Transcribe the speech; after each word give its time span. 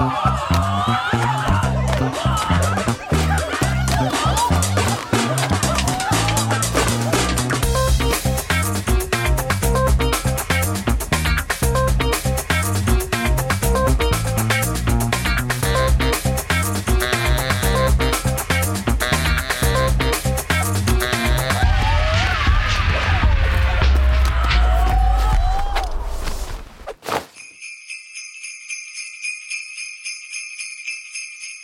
Thank 0.00 0.64
you. 0.64 0.69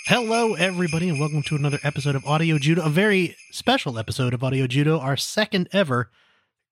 Hello, 0.08 0.54
everybody, 0.54 1.08
and 1.08 1.18
welcome 1.18 1.42
to 1.42 1.56
another 1.56 1.80
episode 1.82 2.14
of 2.14 2.24
Audio 2.24 2.58
Judo, 2.58 2.84
a 2.84 2.88
very 2.88 3.36
special 3.50 3.98
episode 3.98 4.34
of 4.34 4.44
Audio 4.44 4.68
Judo, 4.68 5.00
our 5.00 5.16
second 5.16 5.68
ever 5.72 6.12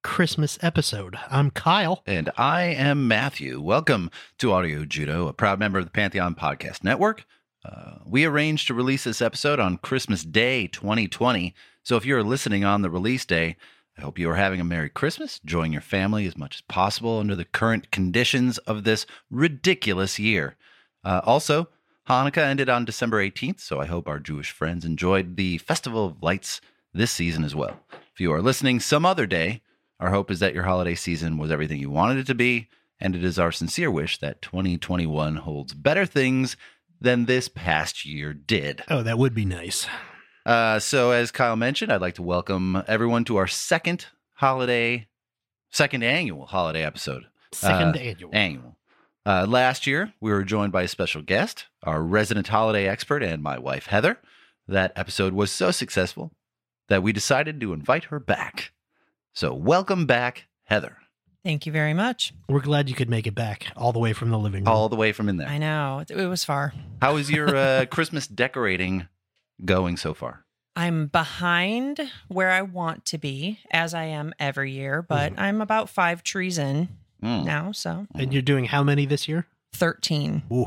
Christmas 0.01 0.57
episode. 0.61 1.17
I'm 1.29 1.51
Kyle. 1.51 2.01
And 2.05 2.31
I 2.37 2.61
am 2.63 3.09
Matthew. 3.09 3.59
Welcome 3.59 4.09
to 4.37 4.53
Audio 4.53 4.85
Judo, 4.85 5.27
a 5.27 5.33
proud 5.33 5.59
member 5.59 5.77
of 5.77 5.83
the 5.83 5.91
Pantheon 5.91 6.33
Podcast 6.33 6.81
Network. 6.81 7.25
Uh, 7.65 7.95
we 8.05 8.23
arranged 8.23 8.67
to 8.67 8.73
release 8.73 9.03
this 9.03 9.21
episode 9.21 9.59
on 9.59 9.79
Christmas 9.79 10.23
Day 10.23 10.67
2020. 10.67 11.53
So 11.83 11.97
if 11.97 12.05
you're 12.05 12.23
listening 12.23 12.63
on 12.63 12.83
the 12.83 12.89
release 12.89 13.25
day, 13.25 13.57
I 13.97 14.01
hope 14.03 14.17
you 14.17 14.29
are 14.29 14.35
having 14.35 14.61
a 14.61 14.63
Merry 14.63 14.89
Christmas, 14.89 15.41
enjoying 15.43 15.73
your 15.73 15.81
family 15.81 16.25
as 16.25 16.37
much 16.37 16.55
as 16.55 16.61
possible 16.61 17.19
under 17.19 17.35
the 17.35 17.43
current 17.43 17.91
conditions 17.91 18.59
of 18.59 18.85
this 18.85 19.05
ridiculous 19.29 20.19
year. 20.19 20.55
Uh, 21.03 21.19
also, 21.25 21.67
Hanukkah 22.07 22.37
ended 22.45 22.69
on 22.69 22.85
December 22.85 23.17
18th, 23.27 23.59
so 23.59 23.79
I 23.81 23.85
hope 23.87 24.07
our 24.07 24.19
Jewish 24.19 24.51
friends 24.51 24.85
enjoyed 24.85 25.37
the 25.37 25.57
Festival 25.57 26.05
of 26.05 26.21
Lights 26.21 26.61
this 26.93 27.11
season 27.11 27.43
as 27.43 27.55
well. 27.55 27.79
If 28.13 28.19
you 28.21 28.31
are 28.31 28.41
listening 28.43 28.79
some 28.79 29.05
other 29.05 29.25
day, 29.25 29.61
our 29.99 30.11
hope 30.11 30.29
is 30.29 30.39
that 30.39 30.53
your 30.53 30.63
holiday 30.65 30.93
season 30.93 31.37
was 31.39 31.49
everything 31.51 31.79
you 31.79 31.89
wanted 31.89 32.19
it 32.19 32.27
to 32.27 32.35
be, 32.35 32.67
and 32.99 33.15
it 33.15 33.23
is 33.23 33.39
our 33.39 33.51
sincere 33.51 33.89
wish 33.89 34.19
that 34.19 34.41
2021 34.43 35.37
holds 35.37 35.73
better 35.73 36.05
things 36.05 36.55
than 37.01 37.25
this 37.25 37.47
past 37.49 38.05
year 38.05 38.33
did. 38.33 38.83
Oh, 38.87 39.01
that 39.01 39.17
would 39.17 39.33
be 39.33 39.45
nice. 39.45 39.87
Uh, 40.45 40.77
so, 40.77 41.09
as 41.09 41.31
Kyle 41.31 41.55
mentioned, 41.55 41.91
I'd 41.91 42.01
like 42.01 42.15
to 42.15 42.21
welcome 42.23 42.83
everyone 42.87 43.25
to 43.25 43.37
our 43.37 43.47
second 43.47 44.05
holiday, 44.33 45.07
second 45.71 46.03
annual 46.03 46.45
holiday 46.45 46.83
episode. 46.85 47.23
Second 47.51 47.95
Uh, 47.95 47.99
annual. 47.99 48.29
Annual. 48.31 48.77
Uh, 49.25 49.45
last 49.47 49.87
year, 49.87 50.13
we 50.21 50.31
were 50.31 50.43
joined 50.43 50.71
by 50.71 50.83
a 50.83 50.87
special 50.87 51.21
guest, 51.21 51.65
our 51.83 52.03
resident 52.03 52.47
holiday 52.47 52.87
expert, 52.87 53.23
and 53.23 53.41
my 53.41 53.57
wife, 53.57 53.87
Heather. 53.87 54.19
That 54.67 54.91
episode 54.95 55.33
was 55.33 55.51
so 55.51 55.71
successful 55.71 56.31
that 56.89 57.01
we 57.01 57.11
decided 57.11 57.59
to 57.61 57.73
invite 57.73 58.05
her 58.05 58.19
back. 58.19 58.71
So, 59.33 59.53
welcome 59.53 60.05
back, 60.05 60.45
Heather, 60.65 60.97
Thank 61.45 61.67
you 61.67 61.71
very 61.71 61.93
much. 61.93 62.33
We're 62.49 62.59
glad 62.59 62.89
you 62.89 62.95
could 62.95 63.09
make 63.09 63.27
it 63.27 63.35
back 63.35 63.67
all 63.77 63.93
the 63.93 63.99
way 63.99 64.13
from 64.13 64.31
the 64.31 64.39
living 64.39 64.63
room. 64.63 64.67
all 64.67 64.89
the 64.89 64.95
way 64.95 65.11
from 65.11 65.29
in 65.29 65.37
there. 65.37 65.47
I 65.47 65.59
know 65.59 65.99
it, 65.99 66.09
it 66.09 66.25
was 66.25 66.43
far. 66.43 66.73
How 67.03 67.17
is 67.17 67.29
your 67.29 67.55
uh, 67.55 67.85
Christmas 67.85 68.25
decorating 68.25 69.07
going 69.63 69.95
so 69.97 70.15
far? 70.15 70.43
I'm 70.75 71.05
behind 71.05 72.01
where 72.29 72.49
I 72.49 72.63
want 72.63 73.05
to 73.05 73.19
be, 73.19 73.59
as 73.69 73.93
I 73.93 74.05
am 74.05 74.33
every 74.39 74.71
year, 74.71 75.03
but 75.03 75.33
I'm 75.37 75.61
about 75.61 75.87
five 75.87 76.23
trees 76.23 76.57
in 76.57 76.89
Mm. 77.25 77.43
now, 77.45 77.71
so 77.71 78.07
and 78.15 78.31
you're 78.31 78.41
doing 78.41 78.65
how 78.65 78.83
many 78.83 79.05
this 79.05 79.27
year? 79.27 79.47
13. 79.73 80.43
Ooh, 80.53 80.65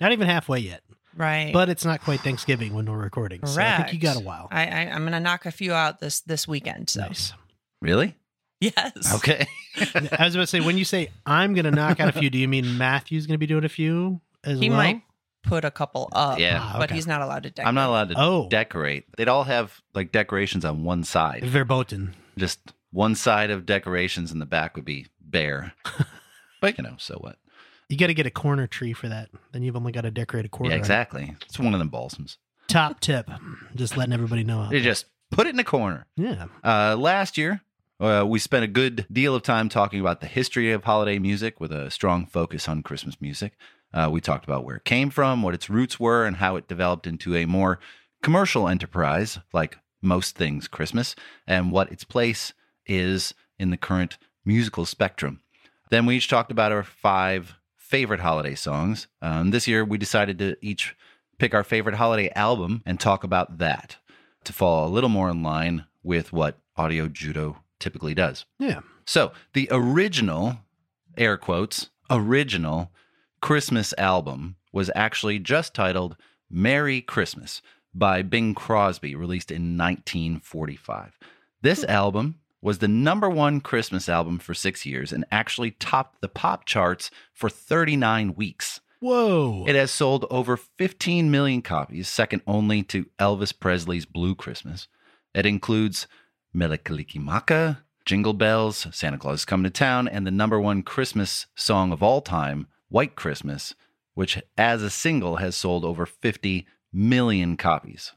not 0.00 0.12
even 0.12 0.26
halfway 0.26 0.58
yet. 0.60 0.82
Right. 1.16 1.52
But 1.52 1.68
it's 1.68 1.84
not 1.84 2.00
quite 2.00 2.20
Thanksgiving 2.20 2.72
when 2.74 2.86
we're 2.86 2.96
recording, 2.98 3.44
so 3.46 3.60
I 3.60 3.76
think 3.76 3.92
you 3.92 3.98
got 4.00 4.16
a 4.16 4.20
while. 4.20 4.48
I, 4.50 4.66
I 4.66 4.80
I'm 4.94 5.04
gonna 5.04 5.20
knock 5.20 5.44
a 5.46 5.50
few 5.50 5.72
out 5.74 6.00
this 6.00 6.20
this 6.20 6.48
weekend. 6.48 6.88
So 6.90 7.00
Nice. 7.02 7.34
Really? 7.82 8.16
yes. 8.60 9.14
Okay. 9.16 9.46
I 10.18 10.24
was 10.24 10.34
about 10.34 10.42
to 10.42 10.46
say, 10.46 10.60
when 10.60 10.78
you 10.78 10.84
say 10.84 11.08
I'm 11.26 11.52
going 11.52 11.64
to 11.64 11.72
knock 11.72 11.98
out 11.98 12.08
a 12.08 12.12
few, 12.12 12.30
do 12.30 12.38
you 12.38 12.46
mean 12.46 12.78
Matthew's 12.78 13.26
going 13.26 13.34
to 13.34 13.38
be 13.38 13.46
doing 13.48 13.64
a 13.64 13.68
few 13.68 14.20
as 14.44 14.52
well? 14.54 14.62
He 14.62 14.68
well? 14.70 14.78
might 14.78 15.02
put 15.42 15.64
a 15.64 15.70
couple 15.72 16.08
up. 16.12 16.38
Yeah. 16.38 16.58
Ah, 16.62 16.74
But 16.78 16.84
okay. 16.90 16.94
he's 16.94 17.06
not 17.08 17.22
allowed 17.22 17.42
to 17.42 17.50
decorate. 17.50 17.66
I'm 17.66 17.74
not 17.74 17.88
allowed 17.88 18.08
to 18.10 18.14
Oh. 18.16 18.48
decorate. 18.48 19.06
They'd 19.16 19.26
all 19.28 19.42
have 19.44 19.80
like 19.94 20.12
decorations 20.12 20.64
on 20.64 20.84
one 20.84 21.02
side. 21.02 21.42
Verboten. 21.44 22.14
Just 22.38 22.60
one 22.92 23.14
side 23.14 23.50
of 23.50 23.66
decorations 23.66 24.30
and 24.30 24.40
the 24.40 24.46
back 24.46 24.76
would 24.76 24.84
be 24.84 25.06
bare. 25.20 25.74
but 26.60 26.78
you 26.78 26.84
know, 26.84 26.94
so 26.98 27.16
what? 27.16 27.38
You 27.88 27.96
got 27.98 28.06
to 28.06 28.14
get 28.14 28.26
a 28.26 28.30
corner 28.30 28.66
tree 28.66 28.92
for 28.92 29.08
that. 29.08 29.30
Then 29.52 29.62
you've 29.62 29.76
only 29.76 29.92
got 29.92 30.02
to 30.02 30.10
decorate 30.10 30.46
a 30.46 30.48
corner. 30.48 30.72
Yeah, 30.72 30.78
exactly. 30.78 31.34
It's 31.44 31.58
one 31.58 31.74
of 31.74 31.78
them 31.78 31.90
balsams. 31.90 32.38
Top 32.68 33.00
tip. 33.00 33.28
Just 33.74 33.96
letting 33.96 34.14
everybody 34.14 34.44
know. 34.44 34.68
You 34.70 34.80
just 34.80 35.06
put 35.30 35.46
it 35.46 35.50
in 35.50 35.58
a 35.58 35.64
corner. 35.64 36.06
Yeah. 36.16 36.46
Uh, 36.64 36.96
last 36.96 37.36
year, 37.36 37.60
uh, 38.00 38.24
we 38.26 38.38
spent 38.38 38.64
a 38.64 38.68
good 38.68 39.06
deal 39.12 39.34
of 39.34 39.42
time 39.42 39.68
talking 39.68 40.00
about 40.00 40.20
the 40.20 40.26
history 40.26 40.72
of 40.72 40.84
holiday 40.84 41.18
music 41.18 41.60
with 41.60 41.70
a 41.70 41.90
strong 41.90 42.24
focus 42.24 42.68
on 42.68 42.82
Christmas 42.82 43.20
music. 43.20 43.52
Uh, 43.92 44.08
we 44.10 44.20
talked 44.20 44.44
about 44.44 44.64
where 44.64 44.76
it 44.76 44.84
came 44.84 45.10
from, 45.10 45.42
what 45.42 45.54
its 45.54 45.68
roots 45.68 46.00
were, 46.00 46.24
and 46.24 46.36
how 46.36 46.56
it 46.56 46.68
developed 46.68 47.06
into 47.06 47.36
a 47.36 47.44
more 47.44 47.78
commercial 48.22 48.68
enterprise, 48.68 49.38
like 49.52 49.76
most 50.00 50.34
things 50.34 50.66
Christmas, 50.66 51.14
and 51.46 51.70
what 51.70 51.92
its 51.92 52.04
place 52.04 52.54
is 52.86 53.34
in 53.58 53.70
the 53.70 53.76
current 53.76 54.18
musical 54.44 54.84
spectrum. 54.84 55.40
Then 55.90 56.06
we 56.06 56.16
each 56.16 56.28
talked 56.28 56.50
about 56.50 56.72
our 56.72 56.82
five 56.82 57.54
favorite 57.76 58.20
holiday 58.20 58.54
songs. 58.54 59.08
Um, 59.20 59.50
this 59.50 59.68
year, 59.68 59.84
we 59.84 59.98
decided 59.98 60.38
to 60.38 60.56
each 60.62 60.96
pick 61.38 61.54
our 61.54 61.64
favorite 61.64 61.96
holiday 61.96 62.30
album 62.34 62.82
and 62.86 62.98
talk 62.98 63.24
about 63.24 63.58
that 63.58 63.96
to 64.44 64.52
fall 64.52 64.86
a 64.86 64.90
little 64.90 65.10
more 65.10 65.28
in 65.28 65.42
line 65.42 65.84
with 66.02 66.32
what 66.32 66.58
Audio 66.76 67.08
Judo 67.08 67.58
typically 67.78 68.14
does. 68.14 68.46
Yeah. 68.58 68.80
So, 69.04 69.32
the 69.52 69.68
original, 69.70 70.58
air 71.18 71.36
quotes, 71.36 71.90
original 72.10 72.90
Christmas 73.40 73.92
album 73.98 74.56
was 74.72 74.90
actually 74.94 75.38
just 75.38 75.74
titled 75.74 76.16
Merry 76.50 77.00
Christmas 77.00 77.60
by 77.94 78.22
Bing 78.22 78.54
Crosby, 78.54 79.14
released 79.14 79.50
in 79.50 79.76
1945. 79.76 81.18
This 81.60 81.84
album 81.84 82.36
was 82.62 82.78
the 82.78 82.88
number 82.88 83.28
one 83.28 83.60
Christmas 83.60 84.08
album 84.08 84.38
for 84.38 84.54
six 84.54 84.86
years 84.86 85.12
and 85.12 85.24
actually 85.30 85.72
topped 85.72 86.20
the 86.20 86.28
pop 86.28 86.64
charts 86.64 87.10
for 87.34 87.50
39 87.50 88.34
weeks. 88.34 88.80
Whoa. 89.00 89.64
It 89.66 89.74
has 89.74 89.90
sold 89.90 90.26
over 90.30 90.56
15 90.56 91.28
million 91.28 91.60
copies, 91.60 92.08
second 92.08 92.42
only 92.46 92.84
to 92.84 93.06
Elvis 93.18 93.52
Presley's 93.58 94.06
Blue 94.06 94.36
Christmas. 94.36 94.86
It 95.34 95.44
includes 95.44 96.06
Mele 96.54 96.78
Kalikimaka, 96.78 97.78
Jingle 98.04 98.32
Bells, 98.32 98.86
Santa 98.92 99.18
Claus 99.18 99.40
is 99.40 99.44
Coming 99.44 99.64
to 99.64 99.70
Town, 99.70 100.06
and 100.06 100.24
the 100.24 100.30
number 100.30 100.60
one 100.60 100.82
Christmas 100.82 101.46
song 101.56 101.92
of 101.92 102.00
all 102.02 102.20
time, 102.20 102.68
White 102.88 103.16
Christmas, 103.16 103.74
which 104.14 104.40
as 104.56 104.82
a 104.82 104.90
single 104.90 105.36
has 105.36 105.56
sold 105.56 105.84
over 105.84 106.06
50 106.06 106.66
million 106.92 107.56
copies. 107.56 108.12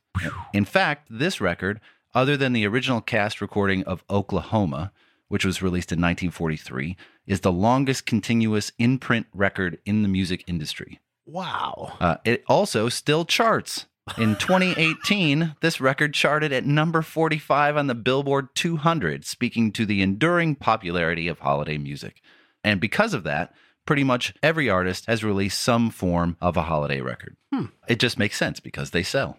In 0.54 0.66
fact, 0.66 1.08
this 1.10 1.42
record, 1.42 1.82
other 2.16 2.36
than 2.38 2.54
the 2.54 2.66
original 2.66 3.02
cast 3.02 3.42
recording 3.42 3.84
of 3.84 4.04
Oklahoma, 4.10 4.92
which 5.28 5.46
was 5.46 5.62
released 5.62 5.92
in 5.92 6.00
1943, 6.00 6.96
is 7.28 7.42
the 7.42 7.52
longest 7.52 8.06
continuous 8.06 8.72
in 8.80 8.98
print 8.98 9.28
record 9.34 9.78
in 9.86 10.02
the 10.02 10.08
music 10.08 10.44
industry. 10.48 11.00
wow. 11.26 11.94
Uh, 12.00 12.18
it 12.24 12.44
also 12.48 12.88
still 12.90 13.26
charts. 13.26 13.86
In 14.18 14.36
2018, 14.40 15.56
this 15.62 15.82
record 15.82 16.14
charted 16.14 16.54
at 16.54 16.66
number 16.66 17.02
45 17.02 17.76
on 17.78 17.88
the 17.88 17.96
Billboard 17.96 18.50
200, 18.56 19.26
speaking 19.26 19.72
to 19.74 19.86
the 19.86 20.02
enduring 20.02 20.56
popularity 20.56 21.28
of 21.28 21.40
holiday 21.40 21.78
music. 21.78 22.22
And 22.64 22.80
because 22.80 23.14
of 23.14 23.24
that, 23.24 23.54
pretty 23.86 24.04
much 24.04 24.34
every 24.44 24.70
artist 24.70 25.06
has 25.08 25.24
released 25.24 25.60
some 25.60 25.90
form 25.90 26.38
of 26.42 26.56
a 26.58 26.64
holiday 26.64 27.02
record. 27.02 27.36
It 27.88 28.00
just 28.00 28.18
makes 28.20 28.38
sense 28.38 28.60
because 28.60 28.92
they 28.92 29.04
sell. 29.04 29.38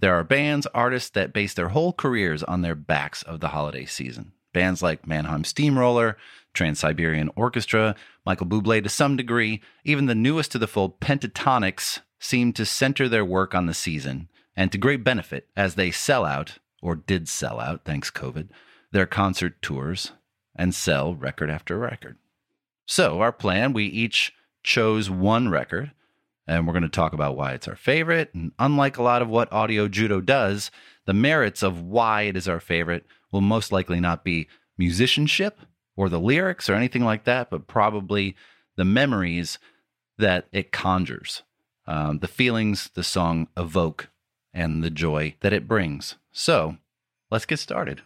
There 0.00 0.14
are 0.14 0.24
bands, 0.24 0.66
artists 0.74 1.10
that 1.10 1.32
base 1.32 1.54
their 1.54 1.70
whole 1.70 1.92
careers 1.92 2.42
on 2.44 2.62
their 2.62 2.76
backs 2.76 3.22
of 3.22 3.40
the 3.40 3.48
holiday 3.48 3.84
season. 3.84 4.32
Bands 4.52 4.82
like 4.82 5.06
Mannheim 5.06 5.44
Steamroller, 5.44 6.16
Trans 6.54 6.78
Siberian 6.78 7.30
Orchestra, 7.36 7.96
Michael 8.24 8.46
Bublé 8.46 8.82
to 8.82 8.88
some 8.88 9.16
degree, 9.16 9.60
even 9.84 10.06
the 10.06 10.14
newest 10.14 10.52
to 10.52 10.58
the 10.58 10.68
fold, 10.68 11.00
Pentatonix, 11.00 12.00
seem 12.20 12.52
to 12.52 12.64
center 12.64 13.08
their 13.08 13.24
work 13.24 13.54
on 13.54 13.66
the 13.66 13.74
season, 13.74 14.28
and 14.56 14.72
to 14.72 14.78
great 14.78 15.04
benefit 15.04 15.48
as 15.56 15.74
they 15.74 15.90
sell 15.90 16.24
out, 16.24 16.58
or 16.80 16.94
did 16.94 17.28
sell 17.28 17.60
out, 17.60 17.84
thanks 17.84 18.10
COVID, 18.10 18.48
their 18.92 19.06
concert 19.06 19.60
tours 19.62 20.12
and 20.54 20.74
sell 20.74 21.14
record 21.14 21.50
after 21.50 21.78
record. 21.78 22.16
So, 22.86 23.20
our 23.20 23.32
plan 23.32 23.72
we 23.72 23.84
each 23.84 24.32
chose 24.62 25.08
one 25.08 25.48
record, 25.48 25.92
and 26.48 26.66
we're 26.66 26.72
going 26.72 26.82
to 26.82 26.88
talk 26.88 27.12
about 27.12 27.36
why 27.36 27.52
it's 27.52 27.68
our 27.68 27.76
favorite. 27.76 28.34
And 28.34 28.52
unlike 28.58 28.96
a 28.96 29.02
lot 29.02 29.22
of 29.22 29.28
what 29.28 29.52
Audio 29.52 29.86
Judo 29.86 30.20
does, 30.20 30.70
the 31.04 31.12
merits 31.12 31.62
of 31.62 31.82
why 31.82 32.22
it 32.22 32.36
is 32.36 32.48
our 32.48 32.58
favorite 32.58 33.04
will 33.30 33.42
most 33.42 33.70
likely 33.70 34.00
not 34.00 34.24
be 34.24 34.48
musicianship 34.78 35.60
or 35.94 36.08
the 36.08 36.18
lyrics 36.18 36.68
or 36.68 36.74
anything 36.74 37.04
like 37.04 37.24
that, 37.24 37.50
but 37.50 37.66
probably 37.66 38.34
the 38.76 38.84
memories 38.84 39.58
that 40.16 40.46
it 40.50 40.72
conjures, 40.72 41.42
um, 41.86 42.20
the 42.20 42.28
feelings 42.28 42.90
the 42.94 43.04
song 43.04 43.48
evoke, 43.56 44.08
and 44.54 44.82
the 44.82 44.90
joy 44.90 45.34
that 45.40 45.52
it 45.52 45.68
brings. 45.68 46.16
So, 46.32 46.78
let's 47.30 47.44
get 47.44 47.58
started. 47.58 48.00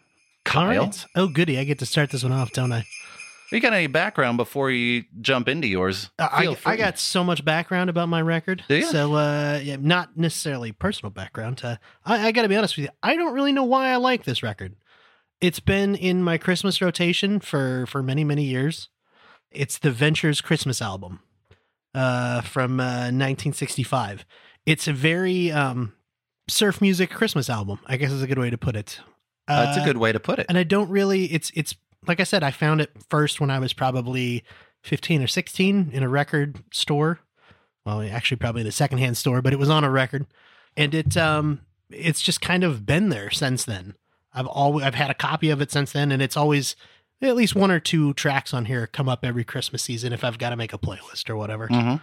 Kyle, 0.44 0.84
right. 0.86 1.06
Oh, 1.14 1.28
goody. 1.28 1.58
I 1.58 1.64
get 1.64 1.78
to 1.78 1.86
start 1.86 2.10
this 2.10 2.24
one 2.24 2.32
off, 2.32 2.50
don't 2.52 2.72
I? 2.72 2.84
You 3.56 3.60
got 3.60 3.72
any 3.72 3.86
background 3.86 4.36
before 4.38 4.70
you 4.70 5.04
jump 5.20 5.48
into 5.48 5.66
yours? 5.68 6.10
Uh, 6.18 6.28
I. 6.30 6.56
I 6.64 6.76
got 6.76 6.98
so 6.98 7.22
much 7.24 7.44
background 7.44 7.90
about 7.90 8.08
my 8.08 8.20
record. 8.22 8.64
Do 8.68 8.76
ya? 8.76 8.86
So, 8.86 9.14
uh, 9.14 9.60
yeah, 9.62 9.76
not 9.80 10.16
necessarily 10.16 10.72
personal 10.72 11.10
background. 11.10 11.60
Uh, 11.64 11.76
I, 12.04 12.28
I 12.28 12.32
got 12.32 12.42
to 12.42 12.48
be 12.48 12.56
honest 12.56 12.76
with 12.76 12.84
you. 12.84 12.90
I 13.02 13.16
don't 13.16 13.34
really 13.34 13.52
know 13.52 13.64
why 13.64 13.88
I 13.88 13.96
like 13.96 14.24
this 14.24 14.42
record. 14.42 14.76
It's 15.40 15.60
been 15.60 15.94
in 15.96 16.22
my 16.22 16.38
Christmas 16.38 16.80
rotation 16.80 17.40
for 17.40 17.84
for 17.86 18.02
many 18.02 18.22
many 18.24 18.44
years. 18.44 18.88
It's 19.50 19.76
the 19.78 19.90
Ventures 19.90 20.40
Christmas 20.40 20.80
album 20.80 21.20
uh, 21.94 22.40
from 22.42 22.80
uh, 22.80 23.10
1965. 23.10 24.24
It's 24.64 24.86
a 24.88 24.92
very 24.92 25.50
um, 25.50 25.92
surf 26.48 26.80
music 26.80 27.10
Christmas 27.10 27.50
album. 27.50 27.80
I 27.86 27.96
guess 27.96 28.12
is 28.12 28.22
a 28.22 28.26
good 28.26 28.38
way 28.38 28.50
to 28.50 28.58
put 28.58 28.76
it. 28.76 29.00
Uh, 29.48 29.66
it's 29.68 29.76
a 29.78 29.82
Uh, 29.82 29.84
good 29.84 29.96
way 29.98 30.12
to 30.12 30.20
put 30.20 30.38
it. 30.38 30.46
and 30.48 30.56
I 30.56 30.62
don't 30.62 30.88
really. 30.88 31.24
It's 31.26 31.50
it's 31.54 31.74
like 32.06 32.20
I 32.20 32.24
said. 32.24 32.42
I 32.42 32.50
found 32.50 32.80
it 32.80 32.90
first 33.08 33.40
when 33.40 33.50
I 33.50 33.58
was 33.58 33.72
probably 33.72 34.42
fifteen 34.82 35.22
or 35.22 35.26
sixteen 35.26 35.90
in 35.92 36.02
a 36.02 36.08
record 36.08 36.62
store. 36.72 37.20
Well, 37.84 38.00
actually, 38.02 38.36
probably 38.36 38.60
in 38.62 38.66
a 38.66 38.72
secondhand 38.72 39.16
store, 39.16 39.42
but 39.42 39.52
it 39.52 39.58
was 39.58 39.70
on 39.70 39.84
a 39.84 39.90
record, 39.90 40.26
and 40.76 40.94
it 40.94 41.16
um 41.16 41.60
it's 41.90 42.22
just 42.22 42.40
kind 42.40 42.64
of 42.64 42.86
been 42.86 43.08
there 43.10 43.30
since 43.30 43.64
then. 43.64 43.94
I've 44.32 44.46
always 44.46 44.84
I've 44.86 44.94
had 44.94 45.10
a 45.10 45.14
copy 45.14 45.50
of 45.50 45.60
it 45.60 45.70
since 45.70 45.92
then, 45.92 46.10
and 46.12 46.22
it's 46.22 46.36
always 46.36 46.74
at 47.20 47.36
least 47.36 47.54
one 47.54 47.70
or 47.70 47.78
two 47.78 48.14
tracks 48.14 48.52
on 48.52 48.64
here 48.64 48.86
come 48.86 49.08
up 49.08 49.24
every 49.24 49.44
Christmas 49.44 49.82
season 49.82 50.12
if 50.12 50.24
I've 50.24 50.38
got 50.38 50.50
to 50.50 50.56
make 50.56 50.72
a 50.72 50.78
playlist 50.78 51.30
or 51.30 51.36
whatever. 51.36 51.68
Mhm. 51.68 52.00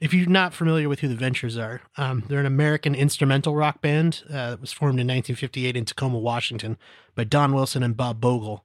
If 0.00 0.12
you're 0.14 0.28
not 0.28 0.52
familiar 0.54 0.88
with 0.88 1.00
who 1.00 1.08
the 1.08 1.14
Ventures 1.16 1.56
are, 1.56 1.80
um, 1.96 2.24
they're 2.28 2.40
an 2.40 2.46
American 2.46 2.94
instrumental 2.94 3.54
rock 3.54 3.80
band 3.80 4.22
uh, 4.28 4.50
that 4.50 4.60
was 4.60 4.72
formed 4.72 4.98
in 5.00 5.06
1958 5.06 5.76
in 5.76 5.84
Tacoma, 5.84 6.18
Washington, 6.18 6.76
by 7.14 7.24
Don 7.24 7.52
Wilson 7.54 7.82
and 7.84 7.96
Bob 7.96 8.20
Bogle. 8.20 8.64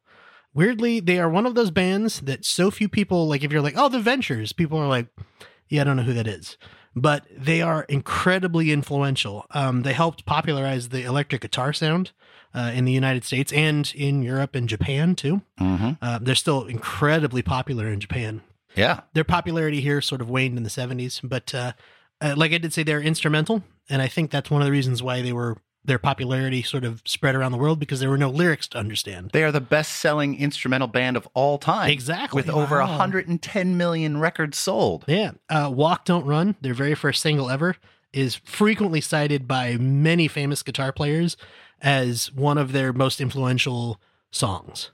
Weirdly, 0.58 1.00
they 1.00 1.20
are 1.20 1.30
one 1.30 1.46
of 1.46 1.54
those 1.54 1.70
bands 1.70 2.20
that 2.22 2.44
so 2.44 2.72
few 2.72 2.90
people 2.90 3.28
like. 3.28 3.44
If 3.44 3.52
you're 3.52 3.62
like, 3.62 3.76
"Oh, 3.78 3.90
the 3.90 4.00
Ventures," 4.00 4.54
people 4.54 4.80
are 4.80 4.88
like, 4.88 5.06
"Yeah, 5.70 5.82
I 5.82 5.84
don't 5.84 5.98
know 5.98 6.02
who 6.04 6.14
that 6.14 6.26
is," 6.26 6.58
but 6.96 7.28
they 7.32 7.62
are 7.62 7.84
incredibly 7.84 8.72
influential. 8.72 9.46
Um, 9.52 9.84
they 9.84 9.94
helped 9.94 10.26
popularize 10.26 10.90
the 10.90 11.04
electric 11.04 11.42
guitar 11.42 11.74
sound 11.74 12.12
uh, 12.56 12.72
in 12.74 12.86
the 12.86 12.92
United 12.92 13.24
States 13.24 13.54
and 13.54 13.94
in 13.96 14.24
Europe 14.24 14.56
and 14.56 14.68
Japan 14.68 15.14
too. 15.14 15.44
Mhm. 15.62 16.00
Uh, 16.02 16.18
they're 16.20 16.34
still 16.34 16.66
incredibly 16.66 17.44
popular 17.44 17.88
in 17.88 18.00
Japan 18.00 18.42
Yeah. 18.76 19.02
their 19.14 19.24
popularity 19.24 19.82
here 19.82 20.02
sort 20.02 20.22
of 20.22 20.30
waned 20.30 20.58
in 20.58 20.64
the 20.64 20.70
70s 20.72 21.20
but 21.24 21.54
uh, 21.54 21.74
uh, 22.20 22.34
like 22.36 22.52
i 22.52 22.58
did 22.58 22.74
say 22.74 22.82
they're 22.84 23.02
instrumental 23.02 23.64
and 23.90 24.02
i 24.02 24.08
think 24.08 24.30
that's 24.32 24.50
one 24.52 24.62
of 24.62 24.66
the 24.66 24.72
reasons 24.72 25.02
why 25.04 25.22
they 25.22 25.34
were 25.34 25.58
their 25.88 25.98
popularity 25.98 26.62
sort 26.62 26.84
of 26.84 27.02
spread 27.06 27.34
around 27.34 27.52
the 27.52 27.58
world 27.58 27.80
because 27.80 28.00
there 28.00 28.10
were 28.10 28.18
no 28.18 28.30
lyrics 28.30 28.68
to 28.68 28.78
understand 28.78 29.32
They 29.34 29.44
are 29.44 29.52
the 29.52 29.60
best 29.62 29.94
selling 29.94 30.38
instrumental 30.40 30.88
band 30.88 31.18
of 31.18 31.28
all 31.34 31.58
time. 31.58 31.90
Exactly. 31.90 32.38
With 32.40 32.50
over 32.50 32.80
Wow. 32.80 32.88
110 32.90 33.76
million 33.78 34.20
records 34.20 34.58
sold. 34.58 35.04
yeah 35.08 35.32
uh, 35.50 35.72
walk 35.74 36.06
don't 36.06 36.26
run 36.26 36.56
their 36.62 36.76
very 36.76 36.94
first 36.94 37.22
single 37.24 37.50
ever 37.50 37.76
is 38.14 38.36
frequently 38.36 39.02
cited 39.02 39.48
by 39.48 39.78
many 39.78 40.28
famous 40.28 40.62
guitar 40.64 40.92
players 40.94 41.36
as 41.82 42.32
one 42.34 42.58
of 42.58 42.72
their 42.72 42.94
most 42.94 43.20
influential 43.22 44.00
songs 44.32 44.92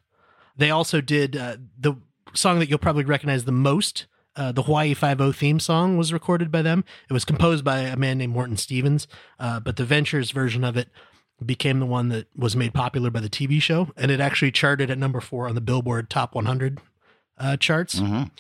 they 0.56 0.70
also 0.70 1.02
did 1.02 1.36
uh, 1.36 1.58
the 1.80 1.96
song 2.34 2.60
that 2.60 2.70
you'll 2.70 2.78
probably 2.80 3.04
recognize 3.04 3.46
the 3.46 3.52
most 3.52 4.06
uh, 4.36 4.52
the 4.52 4.64
Hawaii 4.64 4.94
Five 4.94 5.22
O 5.22 5.32
theme 5.32 5.60
song 5.60 5.98
was 5.98 6.12
recorded 6.14 6.52
by 6.52 6.62
them. 6.62 6.84
It 7.10 7.14
was 7.14 7.26
composed 7.26 7.64
by 7.64 7.80
a 7.80 7.96
man 7.96 8.18
named 8.18 8.34
Morton 8.34 8.58
Stevens, 8.58 9.08
uh, 9.40 9.60
but 9.60 9.76
the 9.78 9.86
Ventures 9.86 10.32
version 10.32 10.64
of 10.64 10.76
it 10.78 10.90
became 11.44 11.80
the 11.80 11.86
one 11.86 12.10
that 12.10 12.28
was 12.36 12.56
made 12.56 12.74
popular 12.74 13.10
by 13.10 13.20
the 13.20 13.30
TV 13.30 13.62
show, 13.62 13.90
and 13.98 14.10
it 14.12 14.20
actually 14.20 14.52
charted 14.52 14.90
at 14.90 14.98
number 14.98 15.20
four 15.20 15.48
on 15.48 15.56
the 15.56 15.62
Billboard 15.62 16.10
Top 16.10 16.36
100 16.36 16.80
uh, 17.38 17.58
charts. 17.58 18.00
Mhm. 18.00 18.32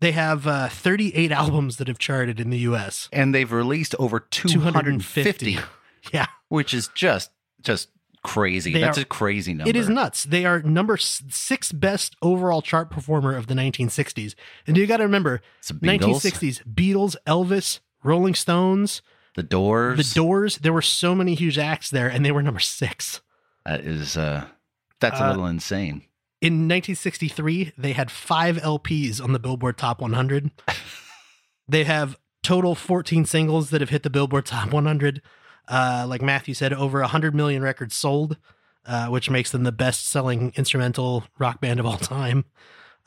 They 0.00 0.12
have 0.12 0.46
uh, 0.48 0.68
38 0.68 1.30
albums 1.30 1.76
that 1.76 1.86
have 1.86 1.98
charted 1.98 2.40
in 2.40 2.50
the 2.50 2.58
U.S. 2.60 3.08
And 3.12 3.32
they've 3.34 3.50
released 3.50 3.94
over 4.00 4.18
250, 4.20 5.52
250. 5.52 5.58
Yeah, 6.12 6.26
which 6.48 6.74
is 6.74 6.88
just 6.96 7.30
just 7.60 7.88
crazy. 8.22 8.72
That's 8.72 8.98
are- 8.98 9.02
a 9.02 9.04
crazy 9.04 9.54
number. 9.54 9.68
it 9.70 9.76
is 9.76 9.88
nuts. 9.88 10.24
They 10.24 10.44
are 10.44 10.62
number 10.62 10.96
six 10.96 11.72
best 11.72 12.16
overall 12.22 12.62
chart 12.62 12.90
performer 12.90 13.34
of 13.36 13.46
the 13.48 13.54
1960s, 13.54 14.34
and 14.66 14.76
you 14.76 14.86
got 14.86 14.98
to 14.98 15.04
remember 15.04 15.40
Beatles, 15.62 15.98
1960s 16.00 16.62
Beatles, 16.74 17.16
Elvis, 17.26 17.80
Rolling 18.04 18.34
Stones, 18.34 19.02
The 19.34 19.42
Doors. 19.42 19.96
The 20.12 20.14
Doors. 20.14 20.56
There 20.58 20.72
were 20.72 20.82
so 20.82 21.14
many 21.14 21.34
huge 21.34 21.58
acts 21.58 21.90
there, 21.90 22.08
and 22.08 22.24
they 22.24 22.32
were 22.32 22.42
number 22.42 22.60
six. 22.60 23.20
That 23.64 23.80
is 23.80 24.16
uh 24.16 24.46
that's 25.00 25.18
a 25.20 25.24
Uh, 25.24 25.30
little 25.30 25.46
insane. 25.46 26.02
In 26.40 26.66
1963, 26.68 27.72
they 27.78 27.92
had 27.92 28.10
five 28.10 28.56
LPs 28.56 29.22
on 29.22 29.32
the 29.32 29.38
Billboard 29.38 29.78
Top 29.78 30.00
100. 30.00 30.50
they 31.68 31.84
have 31.84 32.18
total 32.42 32.74
14 32.74 33.24
singles 33.24 33.70
that 33.70 33.80
have 33.80 33.90
hit 33.90 34.02
the 34.02 34.10
Billboard 34.10 34.46
Top 34.46 34.72
100. 34.72 35.22
Uh, 35.68 36.04
like 36.08 36.22
Matthew 36.22 36.54
said, 36.54 36.72
over 36.72 37.00
100 37.00 37.34
million 37.34 37.62
records 37.62 37.94
sold, 37.94 38.36
uh, 38.86 39.06
which 39.06 39.30
makes 39.30 39.50
them 39.50 39.62
the 39.64 39.72
best 39.72 40.06
selling 40.06 40.52
instrumental 40.56 41.24
rock 41.38 41.60
band 41.60 41.80
of 41.80 41.86
all 41.86 41.98
time. 41.98 42.44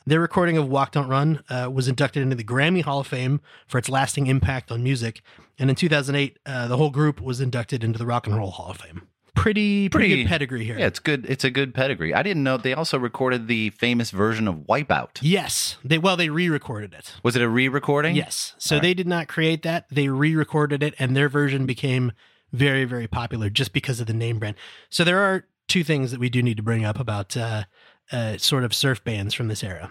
Their 0.08 0.20
recording 0.20 0.56
of 0.56 0.68
Walk 0.68 0.92
Don't 0.92 1.08
Run 1.08 1.42
uh, 1.48 1.68
was 1.72 1.88
inducted 1.88 2.22
into 2.22 2.36
the 2.36 2.44
Grammy 2.44 2.82
Hall 2.82 3.00
of 3.00 3.08
Fame 3.08 3.40
for 3.66 3.76
its 3.78 3.88
lasting 3.88 4.28
impact 4.28 4.70
on 4.70 4.82
music. 4.84 5.20
And 5.58 5.68
in 5.68 5.74
2008, 5.74 6.38
uh, 6.46 6.68
the 6.68 6.76
whole 6.76 6.90
group 6.90 7.20
was 7.20 7.40
inducted 7.40 7.82
into 7.82 7.98
the 7.98 8.06
Rock 8.06 8.28
and 8.28 8.36
Roll 8.36 8.52
Hall 8.52 8.70
of 8.70 8.76
Fame. 8.76 9.02
Pretty, 9.34 9.88
pretty, 9.88 10.08
Pretty- 10.08 10.22
good 10.22 10.28
pedigree 10.28 10.64
here. 10.64 10.78
Yeah, 10.78 10.86
it's 10.86 11.00
good. 11.00 11.26
It's 11.28 11.42
a 11.44 11.50
good 11.50 11.74
pedigree. 11.74 12.14
I 12.14 12.22
didn't 12.22 12.44
know 12.44 12.56
they 12.56 12.72
also 12.72 12.98
recorded 12.98 13.48
the 13.48 13.70
famous 13.70 14.10
version 14.12 14.46
of 14.46 14.66
Wipeout. 14.68 15.18
Yes. 15.20 15.76
They 15.84 15.98
well, 15.98 16.16
they 16.16 16.30
re-recorded 16.30 16.94
it. 16.94 17.14
Was 17.24 17.34
it 17.34 17.42
a 17.42 17.48
re-recording? 17.48 18.14
Yes. 18.14 18.54
So 18.58 18.76
right. 18.76 18.82
they 18.82 18.94
did 18.94 19.08
not 19.08 19.26
create 19.28 19.62
that. 19.62 19.86
They 19.90 20.08
re-recorded 20.08 20.82
it, 20.82 20.94
and 20.98 21.16
their 21.16 21.28
version 21.28 21.66
became 21.66 22.12
very, 22.52 22.84
very 22.84 23.06
popular 23.06 23.50
just 23.50 23.72
because 23.72 24.00
of 24.00 24.06
the 24.06 24.14
name 24.14 24.38
brand. 24.38 24.56
So 24.90 25.04
there 25.04 25.20
are 25.20 25.46
two 25.68 25.84
things 25.84 26.10
that 26.10 26.20
we 26.20 26.30
do 26.30 26.42
need 26.42 26.56
to 26.56 26.62
bring 26.62 26.84
up 26.84 26.98
about 26.98 27.36
uh, 27.36 27.64
uh, 28.12 28.38
sort 28.38 28.64
of 28.64 28.74
surf 28.74 29.02
bands 29.02 29.34
from 29.34 29.48
this 29.48 29.64
era. 29.64 29.90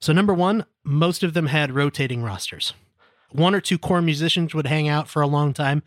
So 0.00 0.12
number 0.12 0.32
one, 0.32 0.64
most 0.82 1.22
of 1.22 1.34
them 1.34 1.46
had 1.46 1.72
rotating 1.72 2.22
rosters. 2.22 2.72
One 3.32 3.54
or 3.54 3.60
two 3.60 3.78
core 3.78 4.02
musicians 4.02 4.54
would 4.54 4.66
hang 4.66 4.88
out 4.88 5.08
for 5.08 5.22
a 5.22 5.26
long 5.26 5.52
time, 5.52 5.82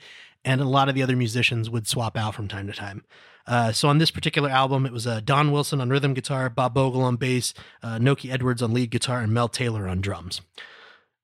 and 0.46 0.62
a 0.62 0.66
lot 0.66 0.88
of 0.88 0.96
the 0.96 1.04
other 1.04 1.16
musicians 1.16 1.70
would 1.70 1.88
swap 1.88 2.16
out 2.16 2.36
from 2.36 2.48
time 2.48 2.68
to 2.68 2.74
time. 2.74 3.04
Uh, 3.46 3.72
so 3.72 3.90
on 3.90 3.98
this 3.98 4.12
particular 4.12 4.50
album, 4.50 4.86
it 4.86 4.94
was 4.94 5.06
uh, 5.06 5.20
Don 5.20 5.52
Wilson 5.52 5.82
on 5.82 5.90
rhythm 5.90 6.14
guitar, 6.14 6.50
Bob 6.50 6.74
Bogle 6.74 7.02
on 7.02 7.18
bass, 7.18 7.54
uh, 7.82 7.98
Nokie 7.98 8.32
Edwards 8.32 8.62
on 8.62 8.74
lead 8.74 8.90
guitar, 8.92 9.20
and 9.20 9.34
Mel 9.34 9.50
Taylor 9.50 9.88
on 9.88 10.00
drums. 10.00 10.42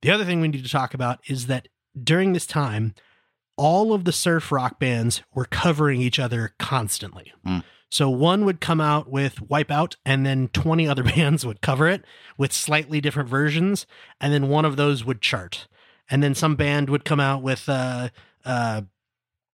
The 0.01 0.11
other 0.11 0.25
thing 0.25 0.41
we 0.41 0.47
need 0.47 0.63
to 0.63 0.69
talk 0.69 0.93
about 0.93 1.19
is 1.27 1.47
that 1.47 1.67
during 2.01 2.33
this 2.33 2.45
time, 2.45 2.93
all 3.59 3.91
of 3.93 4.05
the 4.05 4.13
surf 4.13 4.51
rock 4.53 4.79
bands 4.79 5.21
were 5.35 5.43
covering 5.45 6.01
each 6.01 6.17
other 6.17 6.53
constantly. 6.59 7.33
Mm. 7.45 7.63
So 7.91 8.09
one 8.09 8.45
would 8.45 8.61
come 8.61 8.79
out 8.79 9.09
with 9.09 9.35
Wipeout, 9.49 9.95
and 10.05 10.25
then 10.25 10.47
20 10.53 10.87
other 10.87 11.03
bands 11.15 11.45
would 11.45 11.59
cover 11.61 11.87
it 11.87 12.05
with 12.37 12.53
slightly 12.53 13.01
different 13.01 13.27
versions, 13.27 13.85
and 14.21 14.31
then 14.33 14.47
one 14.47 14.63
of 14.63 14.77
those 14.77 15.03
would 15.03 15.21
chart. 15.21 15.67
And 16.09 16.23
then 16.23 16.33
some 16.35 16.55
band 16.55 16.89
would 16.89 17.03
come 17.03 17.19
out 17.19 17.41
with 17.43 17.67
uh, 17.67 18.09
uh, 18.45 18.83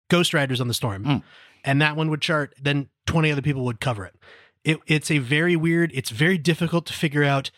Ghost 0.08 0.32
Riders 0.32 0.60
on 0.60 0.68
the 0.68 0.74
Storm, 0.74 1.04
Mm. 1.04 1.22
and 1.64 1.82
that 1.82 1.94
one 1.94 2.08
would 2.08 2.22
chart. 2.22 2.54
Then 2.60 2.88
20 3.06 3.30
other 3.30 3.42
people 3.42 3.64
would 3.64 3.80
cover 3.80 4.04
it. 4.06 4.14
it. 4.64 4.78
It's 4.86 5.10
a 5.10 5.18
very 5.18 5.56
weird, 5.56 5.90
it's 5.92 6.10
very 6.10 6.38
difficult 6.38 6.86
to 6.86 6.92
figure 6.94 7.24
out 7.24 7.50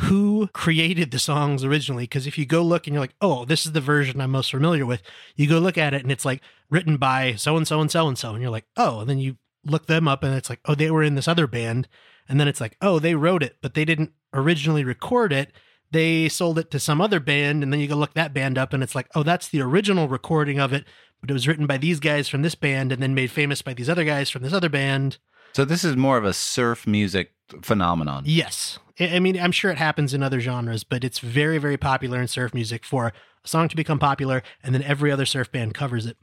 who 0.00 0.48
created 0.52 1.10
the 1.10 1.18
songs 1.18 1.64
originally 1.64 2.04
because 2.04 2.26
if 2.26 2.36
you 2.38 2.46
go 2.46 2.62
look 2.62 2.86
and 2.86 2.94
you're 2.94 3.02
like 3.02 3.14
oh 3.20 3.44
this 3.44 3.66
is 3.66 3.72
the 3.72 3.80
version 3.80 4.20
i'm 4.20 4.30
most 4.30 4.50
familiar 4.50 4.86
with 4.86 5.02
you 5.36 5.46
go 5.46 5.58
look 5.58 5.76
at 5.78 5.94
it 5.94 6.02
and 6.02 6.12
it's 6.12 6.24
like 6.24 6.40
written 6.70 6.96
by 6.96 7.34
so 7.34 7.56
and 7.56 7.66
so 7.68 7.80
and 7.80 7.90
so 7.90 8.08
and 8.08 8.18
so 8.18 8.32
and 8.32 8.42
you're 8.42 8.50
like 8.50 8.66
oh 8.76 9.00
and 9.00 9.10
then 9.10 9.18
you 9.18 9.36
look 9.64 9.86
them 9.86 10.08
up 10.08 10.22
and 10.22 10.34
it's 10.34 10.48
like 10.48 10.60
oh 10.64 10.74
they 10.74 10.90
were 10.90 11.02
in 11.02 11.14
this 11.16 11.28
other 11.28 11.46
band 11.46 11.86
And 12.28 12.38
then 12.38 12.46
it's 12.46 12.60
like, 12.60 12.76
oh, 12.80 13.00
they 13.00 13.16
wrote 13.16 13.42
it, 13.42 13.56
but 13.60 13.74
they 13.74 13.84
didn't 13.84 14.12
originally 14.32 14.84
record 14.84 15.32
it. 15.32 15.50
They 15.90 16.28
sold 16.28 16.60
it 16.60 16.70
to 16.70 16.78
some 16.78 17.00
other 17.00 17.18
band, 17.18 17.64
and 17.64 17.72
then 17.72 17.80
you 17.80 17.88
go 17.88 17.96
look 17.96 18.14
that 18.14 18.32
band 18.32 18.56
up, 18.56 18.72
and 18.72 18.84
it's 18.84 18.94
like, 18.94 19.08
oh, 19.16 19.24
that's 19.24 19.48
the 19.48 19.60
original 19.60 20.06
recording 20.06 20.60
of 20.60 20.72
it, 20.72 20.84
but 21.20 21.28
it 21.28 21.32
was 21.32 21.48
written 21.48 21.66
by 21.66 21.76
these 21.76 21.98
guys 21.98 22.28
from 22.28 22.42
this 22.42 22.54
band, 22.54 22.92
and 22.92 23.02
then 23.02 23.16
made 23.16 23.32
famous 23.32 23.62
by 23.62 23.74
these 23.74 23.90
other 23.90 24.04
guys 24.04 24.30
from 24.30 24.42
this 24.42 24.52
other 24.52 24.68
band. 24.68 25.18
So 25.54 25.64
this 25.64 25.82
is 25.82 25.96
more 25.96 26.16
of 26.16 26.24
a 26.24 26.32
surf 26.32 26.86
music 26.86 27.32
phenomenon. 27.62 28.24
Yes. 28.26 28.78
I 28.98 29.18
mean, 29.18 29.38
I'm 29.40 29.52
sure 29.52 29.70
it 29.70 29.78
happens 29.78 30.12
in 30.14 30.22
other 30.22 30.40
genres, 30.40 30.84
but 30.84 31.04
it's 31.04 31.18
very, 31.20 31.58
very 31.58 31.76
popular 31.76 32.20
in 32.20 32.28
surf 32.28 32.52
music 32.52 32.84
for 32.84 33.06
a 33.44 33.48
song 33.48 33.68
to 33.68 33.76
become 33.76 33.98
popular, 33.98 34.42
and 34.62 34.74
then 34.74 34.82
every 34.82 35.10
other 35.10 35.24
surf 35.26 35.50
band 35.50 35.74
covers 35.74 36.04
it. 36.06 36.16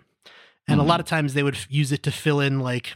And 0.68 0.80
Mhm. 0.80 0.84
a 0.84 0.88
lot 0.88 1.00
of 1.00 1.06
times 1.06 1.34
they 1.34 1.44
would 1.44 1.58
use 1.70 1.92
it 1.92 2.04
to 2.04 2.12
fill 2.12 2.40
in, 2.40 2.60
like, 2.60 2.96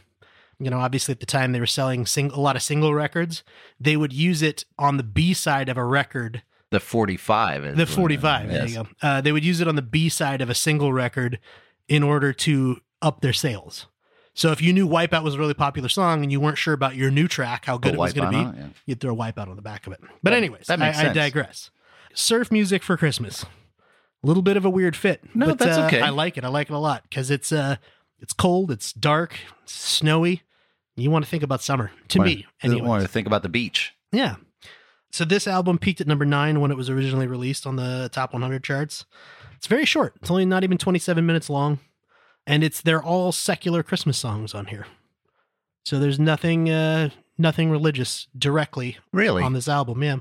you 0.60 0.70
know, 0.70 0.78
obviously 0.78 1.12
at 1.12 1.20
the 1.20 1.26
time 1.26 1.52
they 1.52 1.58
were 1.60 1.66
selling 1.66 2.06
sing- 2.06 2.30
a 2.30 2.38
lot 2.38 2.54
of 2.54 2.62
single 2.62 2.94
records. 2.94 3.42
They 3.80 3.96
would 3.96 4.12
use 4.12 4.42
it 4.42 4.64
on 4.78 4.98
the 4.98 5.02
B 5.02 5.34
side 5.34 5.68
of 5.68 5.76
a 5.76 5.84
record, 5.84 6.42
The 6.70 6.78
45. 6.80 7.64
is 7.64 7.76
the 7.76 7.82
what 7.82 7.88
it- 7.90 7.94
45. 7.94 8.48
There 8.48 8.66
you 8.68 8.74
go. 8.74 8.88
Uh, 9.02 9.20
they 9.20 9.32
would 9.32 9.44
use 9.44 9.60
it 9.60 9.66
on 9.66 9.74
the 9.74 9.82
B 9.82 10.08
side 10.08 10.40
of 10.40 10.48
a 10.48 10.54
single 10.54 10.92
record 10.92 11.40
in 11.88 12.02
order 12.04 12.32
to 12.32 12.80
up 13.00 13.20
their 13.22 13.32
sales. 13.32 13.86
So 14.34 14.50
if 14.50 14.62
you 14.62 14.72
knew 14.72 14.88
Wipeout 14.88 15.22
was 15.22 15.34
a 15.34 15.38
really 15.38 15.54
popular 15.54 15.88
song 15.88 16.22
and 16.22 16.32
you 16.32 16.40
weren't 16.40 16.58
sure 16.58 16.72
about 16.72 16.96
your 16.96 17.10
new 17.10 17.28
track, 17.28 17.66
how 17.66 17.76
good 17.76 17.94
it 17.94 17.98
was 17.98 18.12
going 18.12 18.32
to 18.32 18.38
be, 18.38 18.44
it, 18.44 18.54
yeah. 18.56 18.68
you'd 18.86 19.00
throw 19.00 19.14
Wipeout 19.14 19.48
on 19.48 19.56
the 19.56 19.62
back 19.62 19.86
of 19.86 19.92
it. 19.92 20.00
But 20.22 20.30
That- 20.30 20.36
anyways, 20.36 20.66
that 20.68 20.80
I, 20.80 21.10
I 21.10 21.12
digress. 21.12 21.70
Surf 22.14 22.50
music 22.50 22.82
for 22.82 22.96
Christmas, 22.96 23.44
a 23.44 24.26
little 24.26 24.42
bit 24.42 24.56
of 24.56 24.64
a 24.64 24.70
weird 24.70 24.96
fit. 24.96 25.22
No, 25.34 25.46
but, 25.46 25.58
that's 25.58 25.78
uh, 25.78 25.86
okay. 25.86 26.00
I 26.00 26.10
like 26.10 26.36
it. 26.36 26.44
I 26.44 26.48
like 26.48 26.68
it 26.70 26.74
a 26.74 26.78
lot 26.78 27.02
because 27.04 27.30
it's 27.30 27.52
uh, 27.52 27.76
it's 28.20 28.32
cold, 28.32 28.70
it's 28.70 28.92
dark, 28.92 29.34
it's 29.62 29.72
snowy. 29.72 30.42
You 30.94 31.10
want 31.10 31.24
to 31.24 31.30
think 31.30 31.42
about 31.42 31.62
summer 31.62 31.90
to 32.08 32.20
me, 32.20 32.46
Want 32.62 33.02
to 33.02 33.08
think 33.08 33.26
about 33.26 33.42
the 33.42 33.48
beach. 33.48 33.94
Yeah. 34.12 34.36
So 35.10 35.24
this 35.24 35.46
album 35.46 35.78
peaked 35.78 36.00
at 36.00 36.06
number 36.06 36.24
nine 36.24 36.60
when 36.60 36.70
it 36.70 36.76
was 36.76 36.88
originally 36.88 37.26
released 37.26 37.66
on 37.66 37.76
the 37.76 38.10
top 38.12 38.32
100 38.32 38.62
charts. 38.62 39.04
It's 39.56 39.66
very 39.66 39.84
short. 39.84 40.14
It's 40.20 40.30
only 40.30 40.44
not 40.44 40.64
even 40.64 40.78
27 40.78 41.24
minutes 41.24 41.48
long, 41.50 41.78
and 42.46 42.62
it's 42.64 42.80
they're 42.80 43.02
all 43.02 43.32
secular 43.32 43.82
Christmas 43.82 44.18
songs 44.18 44.54
on 44.54 44.66
here. 44.66 44.86
So 45.84 45.98
there's 45.98 46.18
nothing 46.18 46.70
uh, 46.70 47.10
nothing 47.38 47.70
religious 47.70 48.28
directly 48.36 48.98
Really? 49.12 49.42
on 49.42 49.52
this 49.52 49.68
album. 49.68 50.02
Yeah. 50.02 50.16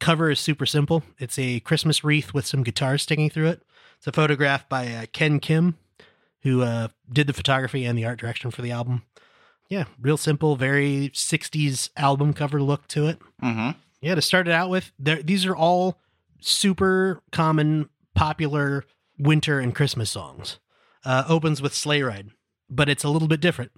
Cover 0.00 0.30
is 0.30 0.38
super 0.38 0.66
simple. 0.66 1.02
It's 1.18 1.38
a 1.38 1.58
Christmas 1.60 2.04
wreath 2.04 2.32
with 2.32 2.46
some 2.46 2.62
guitars 2.62 3.02
sticking 3.02 3.30
through 3.30 3.48
it. 3.48 3.62
It's 3.96 4.06
a 4.06 4.12
photograph 4.12 4.68
by 4.68 4.86
uh, 4.92 5.06
Ken 5.12 5.40
Kim, 5.40 5.76
who 6.42 6.62
uh, 6.62 6.88
did 7.12 7.26
the 7.26 7.32
photography 7.32 7.84
and 7.84 7.98
the 7.98 8.04
art 8.04 8.20
direction 8.20 8.52
for 8.52 8.62
the 8.62 8.70
album. 8.70 9.02
Yeah, 9.68 9.84
real 10.00 10.16
simple, 10.16 10.54
very 10.54 11.10
60s 11.12 11.90
album 11.96 12.32
cover 12.32 12.62
look 12.62 12.86
to 12.88 13.08
it. 13.08 13.18
mm-hmm. 13.42 13.70
Yeah, 14.00 14.14
to 14.14 14.22
start 14.22 14.46
it 14.46 14.52
out 14.54 14.70
with, 14.70 14.92
these 14.98 15.44
are 15.44 15.56
all 15.56 15.98
super 16.40 17.20
common, 17.32 17.88
popular 18.14 18.84
winter 19.18 19.58
and 19.58 19.74
Christmas 19.74 20.08
songs. 20.10 20.60
Uh, 21.04 21.24
opens 21.28 21.62
with 21.62 21.74
Sleigh 21.74 22.02
Ride, 22.02 22.30
but 22.68 22.88
it's 22.88 23.04
a 23.04 23.08
little 23.08 23.28
bit 23.28 23.40
different. 23.40 23.72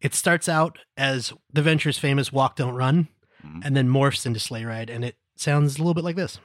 It 0.00 0.14
starts 0.14 0.48
out 0.48 0.78
as 0.96 1.32
the 1.52 1.62
Venture's 1.62 1.98
famous 1.98 2.32
Walk 2.32 2.56
Don't 2.56 2.74
Run, 2.74 3.08
Mhm. 3.44 3.62
and 3.64 3.76
then 3.76 3.88
morphs 3.88 4.26
into 4.26 4.40
Sleigh 4.40 4.64
Ride, 4.64 4.90
and 4.90 5.04
it 5.04 5.16
sounds 5.36 5.76
a 5.76 5.78
little 5.78 5.94
bit 5.94 6.04
like 6.04 6.16
this. 6.16 6.38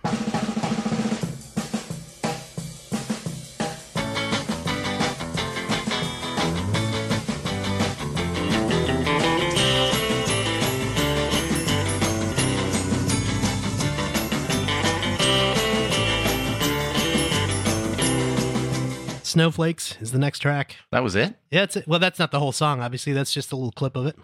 Snowflakes 19.40 19.96
is 20.02 20.12
the 20.12 20.20
next 20.20 20.40
track. 20.40 20.76
That 20.92 21.02
was 21.02 21.16
it? 21.16 21.34
Yeah, 21.50 21.64
it's 21.64 21.78
well, 21.88 21.98
that's 21.98 22.20
not 22.20 22.32
the 22.32 22.40
whole 22.40 22.52
song. 22.52 22.82
Obviously, 22.82 23.14
that's 23.14 23.34
just 23.34 23.54
a 23.54 23.56
little 23.56 23.72
clip 23.72 23.96
of 23.96 24.06
it. 24.06 24.18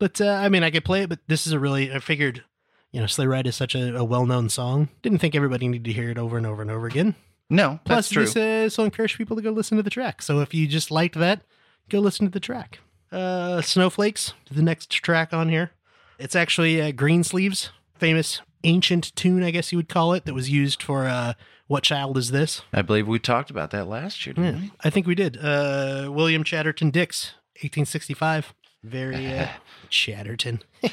But 0.00 0.20
uh, 0.20 0.26
I 0.26 0.48
mean, 0.48 0.64
I 0.64 0.72
could 0.72 0.84
play 0.84 1.02
it. 1.02 1.08
But 1.08 1.20
this 1.28 1.46
is 1.46 1.52
a 1.52 1.60
really. 1.60 1.92
I 1.94 2.00
figured, 2.00 2.42
you 2.90 3.00
know, 3.00 3.06
Sleigh 3.06 3.28
Ride 3.28 3.46
is 3.46 3.54
such 3.54 3.76
a, 3.76 3.96
a 3.96 4.02
well-known 4.02 4.48
song. 4.48 4.88
Didn't 5.02 5.20
think 5.20 5.36
everybody 5.36 5.68
needed 5.68 5.84
to 5.84 5.92
hear 5.92 6.10
it 6.10 6.18
over 6.18 6.36
and 6.36 6.48
over 6.48 6.62
and 6.62 6.70
over 6.70 6.88
again. 6.88 7.14
No, 7.48 7.78
Plus, 7.84 8.08
this 8.08 8.36
uh, 8.36 8.68
will 8.76 8.86
encourage 8.86 9.16
people 9.16 9.36
to 9.36 9.42
go 9.42 9.52
listen 9.52 9.76
to 9.76 9.84
the 9.84 9.90
track. 9.90 10.20
So 10.20 10.40
if 10.40 10.52
you 10.52 10.66
just 10.66 10.90
liked 10.90 11.14
that, 11.16 11.42
go 11.88 12.00
listen 12.00 12.26
to 12.26 12.32
the 12.32 12.40
track. 12.40 12.80
Uh, 13.12 13.60
Snowflakes, 13.60 14.34
the 14.50 14.62
next 14.62 14.90
track 14.90 15.32
on 15.32 15.48
here. 15.48 15.70
It's 16.18 16.34
actually 16.34 16.82
uh, 16.82 16.90
Greensleeves, 16.90 17.70
famous 17.94 18.40
ancient 18.64 19.14
tune, 19.14 19.44
I 19.44 19.52
guess 19.52 19.70
you 19.70 19.78
would 19.78 19.88
call 19.88 20.12
it, 20.12 20.24
that 20.26 20.34
was 20.34 20.50
used 20.50 20.82
for 20.82 21.06
uh, 21.06 21.34
"What 21.70 21.84
Child 21.84 22.18
Is 22.18 22.30
This." 22.30 22.62
I 22.72 22.82
believe 22.82 23.06
we 23.06 23.18
talked 23.18 23.50
about 23.50 23.70
that 23.70 23.86
last 23.86 24.26
year, 24.26 24.34
didn't 24.34 24.62
Yeah, 24.62 24.68
I 24.82 24.90
think 24.90 25.06
we 25.06 25.14
did. 25.14 25.38
Uh, 25.42 26.10
William 26.10 26.42
Chatterton 26.44 26.90
Dix, 26.90 27.32
1865. 27.62 28.52
Very 28.82 29.26
uh, 29.32 29.48
Chatterton. 29.88 30.62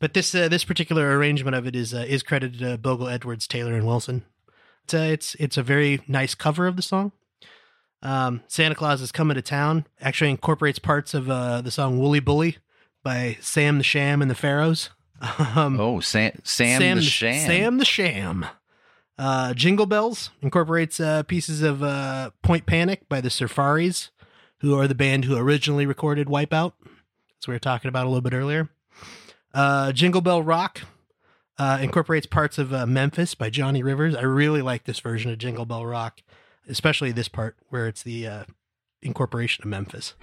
But 0.00 0.14
this 0.14 0.34
uh, 0.34 0.48
this 0.48 0.64
particular 0.64 1.16
arrangement 1.16 1.54
of 1.54 1.66
it 1.66 1.76
is 1.76 1.92
uh, 1.92 2.06
is 2.08 2.22
credited 2.22 2.60
to 2.60 2.78
Bogle, 2.78 3.06
Edwards, 3.06 3.46
Taylor, 3.46 3.74
and 3.74 3.86
Wilson. 3.86 4.24
It's, 4.84 4.94
uh, 4.94 4.98
it's 4.98 5.34
it's 5.34 5.56
a 5.58 5.62
very 5.62 6.00
nice 6.08 6.34
cover 6.34 6.66
of 6.66 6.76
the 6.76 6.82
song. 6.82 7.12
Um, 8.02 8.40
Santa 8.48 8.74
Claus 8.74 9.02
is 9.02 9.12
coming 9.12 9.34
to 9.34 9.42
town. 9.42 9.86
Actually 10.00 10.30
incorporates 10.30 10.78
parts 10.78 11.12
of 11.12 11.28
uh, 11.30 11.60
the 11.60 11.70
song 11.70 11.98
"Wooly 11.98 12.20
Bully" 12.20 12.56
by 13.04 13.36
Sam 13.42 13.76
the 13.76 13.84
Sham 13.84 14.22
and 14.22 14.30
the 14.30 14.34
Pharaohs. 14.34 14.90
Um, 15.54 15.78
oh, 15.78 16.00
Sam, 16.00 16.40
Sam, 16.44 16.96
the 16.96 17.02
Sham. 17.02 17.46
Sam 17.46 17.76
the 17.76 17.84
Sham. 17.84 18.46
Uh, 19.20 19.52
Jingle 19.52 19.84
Bells 19.84 20.30
incorporates 20.40 20.98
uh, 20.98 21.22
pieces 21.24 21.60
of 21.60 21.82
uh, 21.82 22.30
Point 22.42 22.64
Panic 22.64 23.06
by 23.06 23.20
the 23.20 23.28
Surfaris, 23.28 24.08
who 24.60 24.74
are 24.78 24.88
the 24.88 24.94
band 24.94 25.26
who 25.26 25.36
originally 25.36 25.84
recorded 25.84 26.26
Wipeout. 26.26 26.72
As 27.38 27.46
we 27.46 27.52
were 27.52 27.58
talking 27.58 27.90
about 27.90 28.06
a 28.06 28.08
little 28.08 28.22
bit 28.22 28.32
earlier. 28.32 28.70
Uh, 29.52 29.92
Jingle 29.92 30.22
Bell 30.22 30.42
Rock 30.42 30.80
uh, 31.58 31.80
incorporates 31.82 32.26
parts 32.26 32.56
of 32.56 32.72
uh, 32.72 32.86
Memphis 32.86 33.34
by 33.34 33.50
Johnny 33.50 33.82
Rivers. 33.82 34.16
I 34.16 34.22
really 34.22 34.62
like 34.62 34.84
this 34.84 35.00
version 35.00 35.30
of 35.30 35.36
Jingle 35.36 35.66
Bell 35.66 35.84
Rock, 35.84 36.22
especially 36.66 37.12
this 37.12 37.28
part 37.28 37.58
where 37.68 37.88
it's 37.88 38.02
the 38.02 38.46
incorporation 39.02 39.64
of 39.64 39.68
Memphis. 39.68 40.14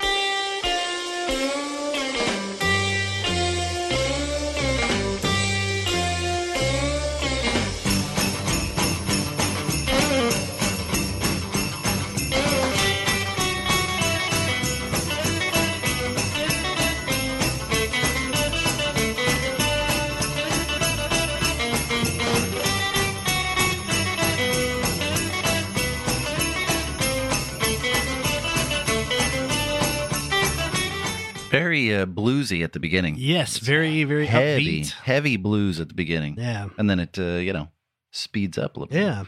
Very 31.85 31.95
uh, 32.01 32.05
bluesy 32.05 32.63
at 32.63 32.73
the 32.73 32.79
beginning. 32.79 33.15
Yes, 33.17 33.57
very, 33.59 34.03
very 34.03 34.25
heavy, 34.25 34.81
upbeat. 34.83 34.91
heavy 35.03 35.37
blues 35.37 35.79
at 35.79 35.87
the 35.89 35.93
beginning, 35.93 36.35
Yeah. 36.37 36.69
and 36.77 36.89
then 36.89 36.99
it, 36.99 37.17
uh, 37.19 37.37
you 37.37 37.53
know, 37.53 37.69
speeds 38.11 38.57
up 38.57 38.75
a 38.77 38.79
little. 38.79 38.91
bit. 38.93 39.01
Yeah. 39.03 39.23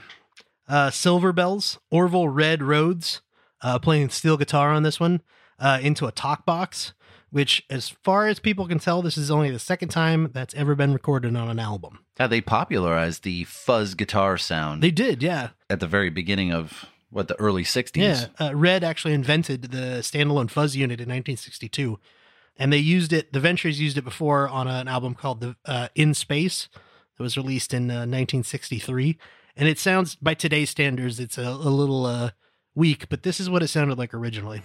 Uh, 0.68 0.90
Silver 0.90 1.32
Bells, 1.34 1.80
Orville 1.92 2.30
Red 2.30 2.62
Rhodes, 2.64 3.22
uh, 3.62 3.80
playing 3.80 4.10
steel 4.10 4.38
guitar 4.38 4.72
on 4.72 4.84
this 4.84 5.00
one, 5.00 5.22
uh, 5.60 5.80
into 5.82 6.06
a 6.08 6.12
talk 6.12 6.46
box, 6.46 6.94
which, 7.32 7.64
as 7.70 7.90
far 7.90 8.28
as 8.28 8.40
people 8.40 8.68
can 8.68 8.80
tell, 8.80 9.02
this 9.02 9.18
is 9.18 9.30
only 9.30 9.52
the 9.52 9.60
second 9.60 9.90
time 9.90 10.30
that's 10.34 10.54
ever 10.56 10.74
been 10.76 10.94
recorded 10.94 11.36
on 11.36 11.50
an 11.50 11.60
album. 11.60 12.00
How 12.18 12.28
they 12.28 12.42
popularized 12.42 13.24
the 13.24 13.44
fuzz 13.44 13.94
guitar 13.96 14.38
sound 14.38 14.82
They 14.82 14.92
did, 14.92 15.22
yeah. 15.22 15.50
at 15.70 15.80
the 15.80 15.88
very 15.88 16.10
beginning 16.10 16.52
of 16.52 16.86
what 17.12 17.28
the 17.28 17.40
early 17.40 17.64
'60s. 17.64 17.98
Yeah. 17.98 18.48
Uh, 18.48 18.56
Red 18.56 18.84
actually 18.84 19.14
invented 19.14 19.64
the 19.72 20.02
standalone 20.02 20.50
fuzz 20.50 20.76
unit 20.76 21.00
in 21.00 21.06
1962. 21.10 22.00
And 22.60 22.74
they 22.74 22.78
used 22.78 23.14
it, 23.14 23.32
the 23.32 23.40
Ventures 23.40 23.80
used 23.80 23.98
it 23.98 24.04
before 24.04 24.50
on 24.50 24.68
an 24.68 24.90
album 24.90 25.16
called 25.16 25.40
the 25.40 25.56
uh, 25.66 25.88
In 25.96 26.14
Space 26.14 26.68
that 27.18 27.24
was 27.24 27.38
released 27.38 27.74
in 27.74 27.90
uh, 27.90 28.04
1963. 28.04 29.18
And 29.56 29.70
it 29.70 29.80
sounds, 29.80 30.16
by 30.16 30.34
today's 30.34 30.70
standards, 30.70 31.20
it's 31.22 31.38
a, 31.38 31.44
a 31.44 31.72
little 31.72 32.06
uh, 32.06 32.32
weak, 32.76 33.08
but 33.08 33.24
this 33.24 33.40
is 33.40 33.50
what 33.50 33.64
it 33.64 33.70
sounded 33.70 33.98
like 33.98 34.14
originally. 34.14 34.62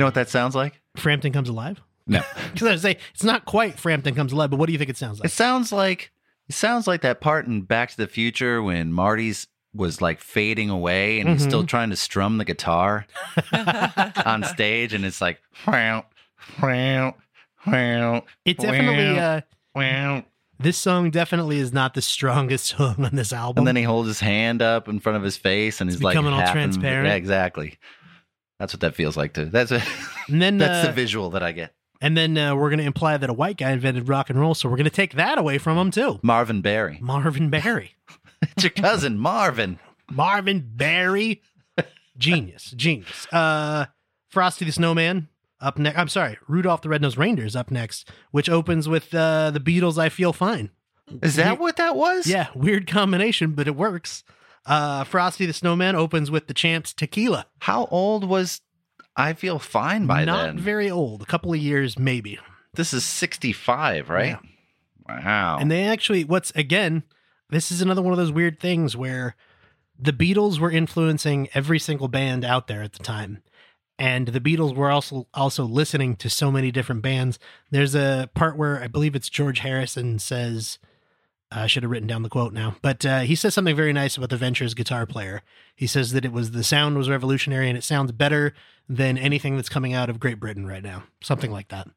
You 0.00 0.04
know 0.04 0.06
what 0.06 0.14
that 0.14 0.30
sounds 0.30 0.54
like? 0.54 0.80
Frampton 0.96 1.30
Comes 1.30 1.50
Alive? 1.50 1.78
No. 2.06 2.22
Because 2.54 2.66
I 2.68 2.72
was 2.72 2.80
say 2.80 2.96
it's 3.12 3.22
not 3.22 3.44
quite 3.44 3.78
Frampton 3.78 4.14
Comes 4.14 4.32
Alive, 4.32 4.48
but 4.48 4.58
what 4.58 4.64
do 4.64 4.72
you 4.72 4.78
think 4.78 4.88
it 4.88 4.96
sounds 4.96 5.20
like? 5.20 5.26
It 5.26 5.32
sounds 5.32 5.72
like 5.72 6.10
it 6.48 6.54
sounds 6.54 6.86
like 6.86 7.02
that 7.02 7.20
part 7.20 7.46
in 7.46 7.60
Back 7.60 7.90
to 7.90 7.98
the 7.98 8.06
Future 8.06 8.62
when 8.62 8.94
Marty's 8.94 9.46
was 9.74 10.00
like 10.00 10.22
fading 10.22 10.70
away 10.70 11.20
and 11.20 11.28
he's 11.28 11.42
still 11.42 11.66
trying 11.66 11.90
to 11.90 11.96
strum 11.96 12.38
the 12.38 12.46
guitar 12.46 13.04
on 14.24 14.42
stage 14.44 14.94
and 14.94 15.04
it's 15.04 15.20
like 15.20 15.38
wow, 15.66 16.06
wow, 16.62 17.14
wow, 17.66 18.24
It 18.46 18.56
definitely, 18.56 19.18
uh, 19.18 19.42
wow. 19.74 20.24
this 20.58 20.78
song 20.78 21.10
definitely 21.10 21.58
is 21.58 21.74
not 21.74 21.92
the 21.92 22.00
strongest 22.00 22.64
song 22.78 23.04
on 23.04 23.14
this 23.16 23.34
album. 23.34 23.60
And 23.60 23.68
then 23.68 23.76
he 23.76 23.82
holds 23.82 24.08
his 24.08 24.20
hand 24.20 24.62
up 24.62 24.88
in 24.88 24.98
front 24.98 25.18
of 25.18 25.22
his 25.22 25.36
face 25.36 25.82
and 25.82 25.90
he's 25.90 26.02
like 26.02 26.14
becoming 26.14 26.32
all 26.32 26.40
half 26.40 26.48
in- 26.56 26.70
transparent. 26.70 27.06
Yeah, 27.06 27.14
exactly. 27.16 27.78
That's 28.60 28.72
what 28.72 28.80
that 28.82 28.94
feels 28.94 29.16
like 29.16 29.32
too. 29.34 29.46
That's 29.46 29.72
a, 29.72 29.82
and 30.28 30.40
then, 30.40 30.58
that's 30.58 30.84
uh, 30.84 30.90
the 30.90 30.94
visual 30.94 31.30
that 31.30 31.42
I 31.42 31.50
get. 31.50 31.74
and 32.00 32.16
then 32.16 32.38
uh, 32.38 32.54
we're 32.54 32.68
going 32.70 32.78
to 32.78 32.84
imply 32.84 33.16
that 33.16 33.28
a 33.28 33.32
white 33.32 33.56
guy 33.56 33.72
invented 33.72 34.08
rock 34.08 34.30
and 34.30 34.38
roll, 34.38 34.54
so 34.54 34.68
we're 34.68 34.76
going 34.76 34.84
to 34.84 34.90
take 34.90 35.14
that 35.14 35.38
away 35.38 35.58
from 35.58 35.76
him 35.76 35.90
too. 35.90 36.20
Marvin 36.22 36.60
Berry. 36.60 36.98
Marvin 37.00 37.50
Berry. 37.56 37.96
It's 38.42 38.62
your 38.62 38.70
cousin 38.70 39.18
Marvin. 39.18 39.80
Marvin 40.10 40.70
Berry. 40.76 41.42
Genius. 42.16 42.72
Genius. 42.76 43.26
Uh 43.32 43.86
Frosty 44.28 44.64
the 44.64 44.72
Snowman 44.72 45.28
up 45.60 45.78
next. 45.78 45.98
I'm 45.98 46.08
sorry, 46.08 46.36
Rudolph 46.46 46.82
the 46.82 46.88
Red-Nosed 46.88 47.18
Reindeer 47.18 47.46
is 47.46 47.56
up 47.56 47.70
next, 47.70 48.08
which 48.30 48.48
opens 48.48 48.88
with 48.88 49.14
uh 49.14 49.50
the 49.50 49.60
Beatles 49.60 49.98
I 49.98 50.08
Feel 50.08 50.32
Fine. 50.32 50.70
Is 51.22 51.36
that 51.36 51.58
what 51.58 51.76
that 51.78 51.96
was? 51.96 52.26
Yeah, 52.26 52.48
weird 52.54 52.86
combination, 52.86 53.52
but 53.52 53.66
it 53.66 53.74
works. 53.74 54.22
Uh 54.66 55.04
Frosty 55.04 55.46
the 55.46 55.52
Snowman 55.52 55.96
opens 55.96 56.30
with 56.30 56.46
the 56.46 56.54
Champs 56.54 56.92
Tequila. 56.92 57.46
How 57.60 57.86
old 57.86 58.24
was 58.28 58.60
I 59.16 59.32
feel 59.32 59.58
fine 59.58 60.06
by 60.06 60.24
Not 60.24 60.46
then? 60.46 60.58
very 60.58 60.90
old, 60.90 61.22
a 61.22 61.26
couple 61.26 61.52
of 61.52 61.58
years 61.58 61.98
maybe. 61.98 62.38
This 62.74 62.92
is 62.94 63.04
65, 63.04 64.08
right? 64.10 64.38
Wow. 65.08 65.58
And 65.60 65.70
they 65.70 65.84
actually, 65.84 66.22
what's 66.24 66.50
again, 66.52 67.02
this 67.48 67.72
is 67.72 67.82
another 67.82 68.02
one 68.02 68.12
of 68.12 68.18
those 68.18 68.30
weird 68.32 68.60
things 68.60 68.96
where 68.96 69.34
the 69.98 70.12
Beatles 70.12 70.58
were 70.60 70.70
influencing 70.70 71.48
every 71.52 71.78
single 71.78 72.08
band 72.08 72.44
out 72.44 72.68
there 72.68 72.82
at 72.82 72.92
the 72.92 73.02
time. 73.02 73.42
And 73.98 74.28
the 74.28 74.40
Beatles 74.40 74.74
were 74.74 74.90
also 74.90 75.26
also 75.34 75.64
listening 75.64 76.16
to 76.16 76.30
so 76.30 76.50
many 76.50 76.70
different 76.70 77.02
bands. 77.02 77.38
There's 77.70 77.94
a 77.94 78.30
part 78.34 78.56
where 78.56 78.82
I 78.82 78.86
believe 78.86 79.14
it's 79.14 79.28
George 79.28 79.58
Harrison 79.58 80.18
says, 80.18 80.78
I 81.52 81.66
should 81.66 81.82
have 81.82 81.90
written 81.90 82.06
down 82.06 82.22
the 82.22 82.28
quote 82.28 82.52
now, 82.52 82.76
but 82.80 83.04
uh, 83.04 83.20
he 83.20 83.34
says 83.34 83.54
something 83.54 83.74
very 83.74 83.92
nice 83.92 84.16
about 84.16 84.30
the 84.30 84.36
Ventures 84.36 84.74
guitar 84.74 85.04
player. 85.04 85.42
He 85.74 85.86
says 85.86 86.12
that 86.12 86.24
it 86.24 86.32
was 86.32 86.52
the 86.52 86.62
sound 86.62 86.96
was 86.96 87.10
revolutionary 87.10 87.68
and 87.68 87.76
it 87.76 87.82
sounds 87.82 88.12
better 88.12 88.54
than 88.88 89.18
anything 89.18 89.56
that's 89.56 89.68
coming 89.68 89.92
out 89.92 90.08
of 90.08 90.20
Great 90.20 90.38
Britain 90.38 90.66
right 90.66 90.82
now. 90.82 91.04
Something 91.22 91.50
like 91.50 91.68
that. 91.68 91.88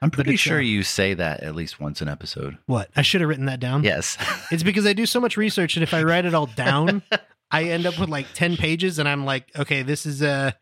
I'm 0.00 0.10
pretty 0.10 0.36
sure 0.36 0.58
uh, 0.58 0.62
you 0.62 0.82
say 0.82 1.14
that 1.14 1.42
at 1.42 1.54
least 1.54 1.80
once 1.80 2.00
an 2.00 2.08
episode. 2.08 2.58
What? 2.66 2.90
I 2.94 3.02
should 3.02 3.20
have 3.20 3.28
written 3.28 3.46
that 3.46 3.60
down. 3.60 3.84
Yes. 3.84 4.16
It's 4.50 4.62
because 4.62 4.86
I 4.86 4.94
do 4.94 5.04
so 5.06 5.20
much 5.20 5.36
research 5.36 5.76
and 5.76 5.82
if 5.82 5.92
I 5.92 6.02
write 6.02 6.24
it 6.24 6.34
all 6.34 6.46
down, 6.46 7.02
I 7.50 7.64
end 7.64 7.86
up 7.86 7.98
with 7.98 8.08
like 8.08 8.26
10 8.34 8.56
pages 8.56 8.98
and 8.98 9.08
I'm 9.08 9.24
like, 9.24 9.50
okay, 9.58 9.82
this 9.82 10.06
is 10.06 10.22
uh 10.22 10.52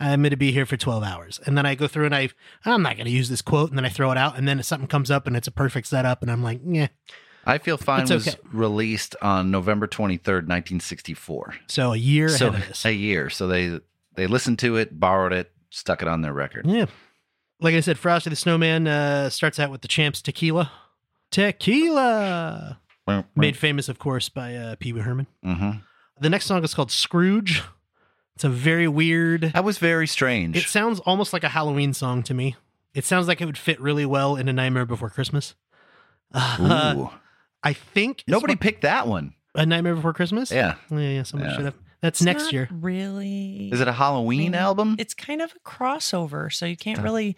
I'm 0.00 0.22
going 0.22 0.30
to 0.30 0.36
be 0.36 0.50
here 0.50 0.66
for 0.66 0.76
12 0.76 1.04
hours. 1.04 1.40
And 1.46 1.56
then 1.56 1.64
I 1.64 1.76
go 1.76 1.86
through 1.86 2.06
and 2.06 2.14
I 2.14 2.28
I'm 2.64 2.82
not 2.82 2.96
going 2.96 3.06
to 3.06 3.12
use 3.12 3.28
this 3.28 3.42
quote 3.42 3.70
and 3.70 3.78
then 3.78 3.84
I 3.84 3.88
throw 3.88 4.10
it 4.10 4.18
out 4.18 4.36
and 4.36 4.46
then 4.46 4.62
something 4.62 4.88
comes 4.88 5.10
up 5.10 5.26
and 5.26 5.36
it's 5.36 5.48
a 5.48 5.52
perfect 5.52 5.86
setup 5.86 6.22
and 6.22 6.30
I'm 6.30 6.42
like, 6.42 6.60
yeah. 6.64 6.88
I 7.44 7.58
Feel 7.58 7.76
Fine 7.76 8.02
It's 8.02 8.10
was 8.12 8.28
okay. 8.28 8.38
released 8.52 9.16
on 9.20 9.50
November 9.50 9.86
23rd, 9.86 10.46
1964. 10.48 11.54
So 11.66 11.92
a 11.92 11.96
year 11.96 12.28
So 12.28 12.48
ahead 12.48 12.62
of 12.62 12.68
this. 12.68 12.84
a 12.84 12.92
year. 12.94 13.30
So 13.30 13.46
they 13.48 13.80
they 14.14 14.26
listened 14.26 14.58
to 14.60 14.76
it, 14.76 14.98
borrowed 15.00 15.32
it, 15.32 15.50
stuck 15.70 16.02
it 16.02 16.08
on 16.08 16.22
their 16.22 16.32
record. 16.32 16.66
yeah. 16.66 16.86
Like 17.60 17.74
I 17.74 17.80
said, 17.80 17.98
Frosty 17.98 18.30
the 18.30 18.36
Snowman 18.36 18.86
uh 18.88 19.30
starts 19.30 19.58
out 19.58 19.70
with 19.70 19.82
the 19.82 19.88
Champs 19.88 20.20
Tequila. 20.22 20.70
Tequila. 21.30 22.78
Made 23.36 23.56
famous 23.56 23.88
of 23.88 23.98
course 23.98 24.28
by 24.28 24.54
uh 24.54 24.76
Pee 24.78 24.92
Wee 24.92 25.00
Herman. 25.00 25.26
hmm 25.42 25.70
The 26.20 26.30
next 26.30 26.46
song 26.46 26.62
is 26.64 26.74
called 26.74 26.90
Scrooge. 26.90 27.62
It's 28.34 28.44
a 28.44 28.48
very 28.48 28.88
weird 28.88 29.52
That 29.54 29.64
was 29.64 29.78
very 29.78 30.06
strange. 30.06 30.56
It 30.56 30.64
sounds 30.64 31.00
almost 31.00 31.32
like 31.32 31.44
a 31.44 31.48
Halloween 31.50 31.92
song 31.92 32.22
to 32.24 32.34
me. 32.34 32.56
It 32.94 33.04
sounds 33.04 33.26
like 33.28 33.40
it 33.40 33.46
would 33.46 33.58
fit 33.58 33.80
really 33.80 34.06
well 34.06 34.36
in 34.36 34.48
A 34.48 34.52
Nightmare 34.52 34.86
Before 34.86 35.10
Christmas. 35.10 35.54
Uh, 36.34 36.94
Ooh. 36.96 37.10
I 37.62 37.72
think 37.72 38.24
Nobody 38.26 38.56
picked 38.56 38.82
that 38.82 39.06
one. 39.06 39.34
A 39.54 39.66
Nightmare 39.66 39.94
Before 39.94 40.12
Christmas. 40.12 40.50
Yeah. 40.50 40.76
yeah, 40.90 40.98
yeah. 40.98 41.22
Somebody 41.22 41.50
Yeah. 41.50 41.56
should 41.56 41.64
have. 41.66 41.74
That's 42.00 42.20
It's 42.20 42.24
next 42.24 42.42
not 42.44 42.52
year. 42.52 42.68
Really? 42.72 43.70
Is 43.72 43.80
it 43.80 43.86
a 43.86 43.92
Halloween 43.92 44.54
album? 44.54 44.96
It's 44.98 45.14
kind 45.14 45.40
of 45.40 45.52
a 45.54 45.60
crossover, 45.68 46.52
so 46.52 46.66
you 46.66 46.76
can't 46.76 46.98
oh. 46.98 47.02
really 47.02 47.36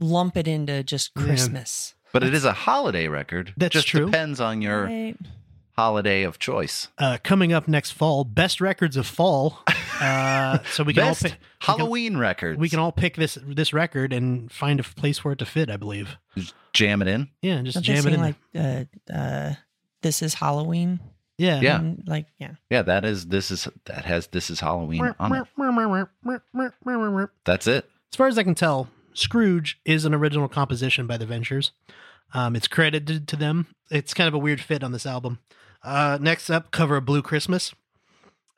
lump 0.00 0.36
it 0.36 0.48
into 0.48 0.82
just 0.82 1.10
Yeah. 1.16 1.24
Christmas. 1.24 1.94
but 2.12 2.22
it 2.22 2.32
is 2.32 2.44
a 2.46 2.52
holiday 2.52 3.08
record. 3.08 3.52
That's 3.58 3.74
Just 3.74 3.88
true. 3.88 4.06
depends 4.06 4.40
on 4.40 4.62
your 4.62 4.84
Right? 4.84 5.16
Holiday 5.78 6.24
of 6.24 6.40
choice. 6.40 6.88
Uh, 6.98 7.18
coming 7.22 7.52
up 7.52 7.68
next 7.68 7.92
fall, 7.92 8.24
best 8.24 8.60
records 8.60 8.96
of 8.96 9.06
fall. 9.06 9.62
Uh, 10.00 10.58
so 10.72 10.82
we 10.82 10.92
can 10.92 11.04
Best 11.04 11.24
all 11.24 11.30
pick. 11.30 11.38
we 11.40 11.64
can- 11.66 11.78
Halloween 11.78 12.16
records. 12.16 12.58
We 12.58 12.68
can 12.68 12.80
all 12.80 12.90
pick 12.90 13.14
this 13.14 13.38
this 13.46 13.72
record 13.72 14.12
and 14.12 14.50
find 14.50 14.80
a 14.80 14.82
place 14.82 15.18
for 15.18 15.30
it 15.32 15.38
to 15.38 15.46
fit. 15.46 15.70
I 15.70 15.76
believe. 15.76 16.16
Just 16.36 16.54
jam 16.72 17.00
it 17.00 17.06
in. 17.08 17.28
Yeah, 17.42 17.62
just 17.62 17.74
Don't 17.76 17.82
jam 17.84 18.06
it 18.08 18.12
in. 18.14 18.20
like 18.20 18.34
uh, 18.56 18.84
uh, 19.12 19.54
"This 20.02 20.20
is 20.20 20.34
Halloween"? 20.34 20.98
yeah, 21.38 21.60
Yeah. 21.60 21.78
And, 21.78 22.02
like 22.08 22.26
yeah. 22.38 22.54
Yeah, 22.70 22.82
that 22.82 23.04
is 23.04 23.26
this 23.26 23.50
is 23.52 23.68
that 23.84 24.04
has 24.04 24.26
this 24.28 24.50
is 24.50 24.58
Halloween 24.60 25.00
on 25.20 25.30
it. 25.32 25.46
That's 27.44 27.66
it. 27.68 27.88
As 28.12 28.16
far 28.16 28.26
as 28.26 28.36
I 28.36 28.42
can 28.42 28.56
tell, 28.56 28.88
Scrooge 29.14 29.80
is 29.84 30.04
an 30.04 30.12
original 30.14 30.48
composition 30.48 31.06
by 31.06 31.16
the 31.18 31.26
Ventures. 31.26 31.70
Um, 32.34 32.56
it's 32.56 32.68
credited 32.68 33.28
to 33.28 33.36
them. 33.36 33.68
It's 33.90 34.12
kind 34.14 34.28
of 34.28 34.34
a 34.34 34.38
weird 34.38 34.60
fit 34.60 34.82
on 34.84 34.92
this 34.92 35.06
album. 35.06 35.38
Uh, 35.82 36.18
next 36.20 36.50
up, 36.50 36.70
cover 36.70 36.96
of 36.96 37.04
Blue 37.04 37.22
Christmas, 37.22 37.74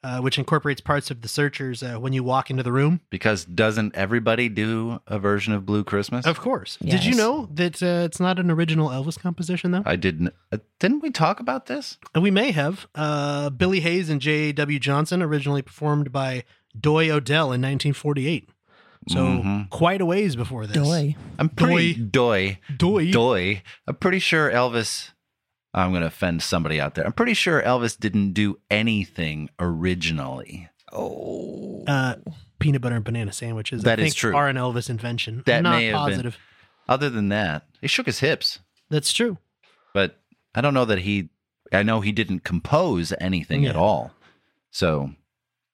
uh, 0.02 0.20
which 0.20 0.38
incorporates 0.38 0.80
parts 0.80 1.10
of 1.10 1.20
the 1.20 1.28
Searchers 1.28 1.82
uh, 1.82 1.96
when 1.96 2.12
you 2.14 2.24
walk 2.24 2.50
into 2.50 2.62
the 2.62 2.72
room. 2.72 3.00
Because 3.10 3.44
doesn't 3.44 3.94
everybody 3.94 4.48
do 4.48 5.00
a 5.06 5.18
version 5.18 5.52
of 5.52 5.66
Blue 5.66 5.84
Christmas? 5.84 6.26
Of 6.26 6.40
course. 6.40 6.78
Did 6.82 7.04
you 7.04 7.14
know 7.14 7.48
that 7.52 7.82
uh, 7.82 8.04
it's 8.06 8.18
not 8.20 8.38
an 8.38 8.50
original 8.50 8.88
Elvis 8.88 9.18
composition, 9.18 9.70
though? 9.72 9.82
I 9.84 9.96
didn't. 9.96 10.32
Uh, 10.50 10.58
didn't 10.78 11.00
we 11.00 11.10
talk 11.10 11.40
about 11.40 11.66
this? 11.66 11.98
And 12.14 12.22
we 12.22 12.30
may 12.30 12.50
have. 12.52 12.86
Uh, 12.94 13.50
Billy 13.50 13.80
Hayes 13.80 14.08
and 14.08 14.20
J.W. 14.20 14.78
Johnson, 14.78 15.22
originally 15.22 15.62
performed 15.62 16.10
by 16.12 16.44
Doye 16.78 17.10
O'Dell 17.10 17.52
in 17.52 17.60
1948. 17.60 18.48
So 19.08 19.18
Mhm. 19.18 19.70
quite 19.70 20.00
a 20.02 20.06
ways 20.06 20.36
before 20.36 20.66
this. 20.66 20.76
Doy. 20.76 21.16
I'm 21.38 21.48
pretty 21.48 21.94
doy 21.94 22.58
Doy. 22.76 23.10
doy. 23.10 23.62
I'm 23.86 23.94
pretty 23.96 24.18
sure 24.18 24.50
Elvis. 24.50 25.10
I'm 25.72 25.90
going 25.90 26.00
to 26.00 26.08
offend 26.08 26.42
somebody 26.42 26.80
out 26.80 26.94
there. 26.94 27.04
I'm 27.04 27.12
pretty 27.12 27.34
sure 27.34 27.62
Elvis 27.62 27.98
didn't 27.98 28.32
do 28.32 28.58
anything 28.70 29.50
originally. 29.58 30.68
Oh. 30.92 31.84
uh, 31.86 32.16
peanut 32.58 32.82
butter 32.82 32.96
and 32.96 33.04
banana 33.04 33.32
sandwiches. 33.32 33.82
That 33.84 34.00
I 34.00 34.04
is 34.04 34.14
true. 34.14 34.34
Are 34.34 34.48
an 34.48 34.56
Elvis 34.56 34.90
invention. 34.90 35.42
That 35.46 35.62
not 35.62 35.78
may 35.78 35.86
have 35.86 35.92
been. 35.92 35.98
positive. 36.00 36.38
Other 36.88 37.08
than 37.08 37.28
that, 37.28 37.66
he 37.80 37.86
shook 37.86 38.06
his 38.06 38.18
hips. 38.18 38.58
That's 38.88 39.12
true. 39.12 39.38
but 39.94 40.18
I 40.54 40.60
don't 40.60 40.74
know 40.74 40.84
that 40.86 40.98
he. 40.98 41.28
I 41.72 41.84
know 41.84 42.00
he 42.00 42.10
didn't 42.10 42.40
compose 42.40 43.12
anything 43.20 43.64
at 43.64 43.76
all. 43.76 44.12
So, 44.72 45.12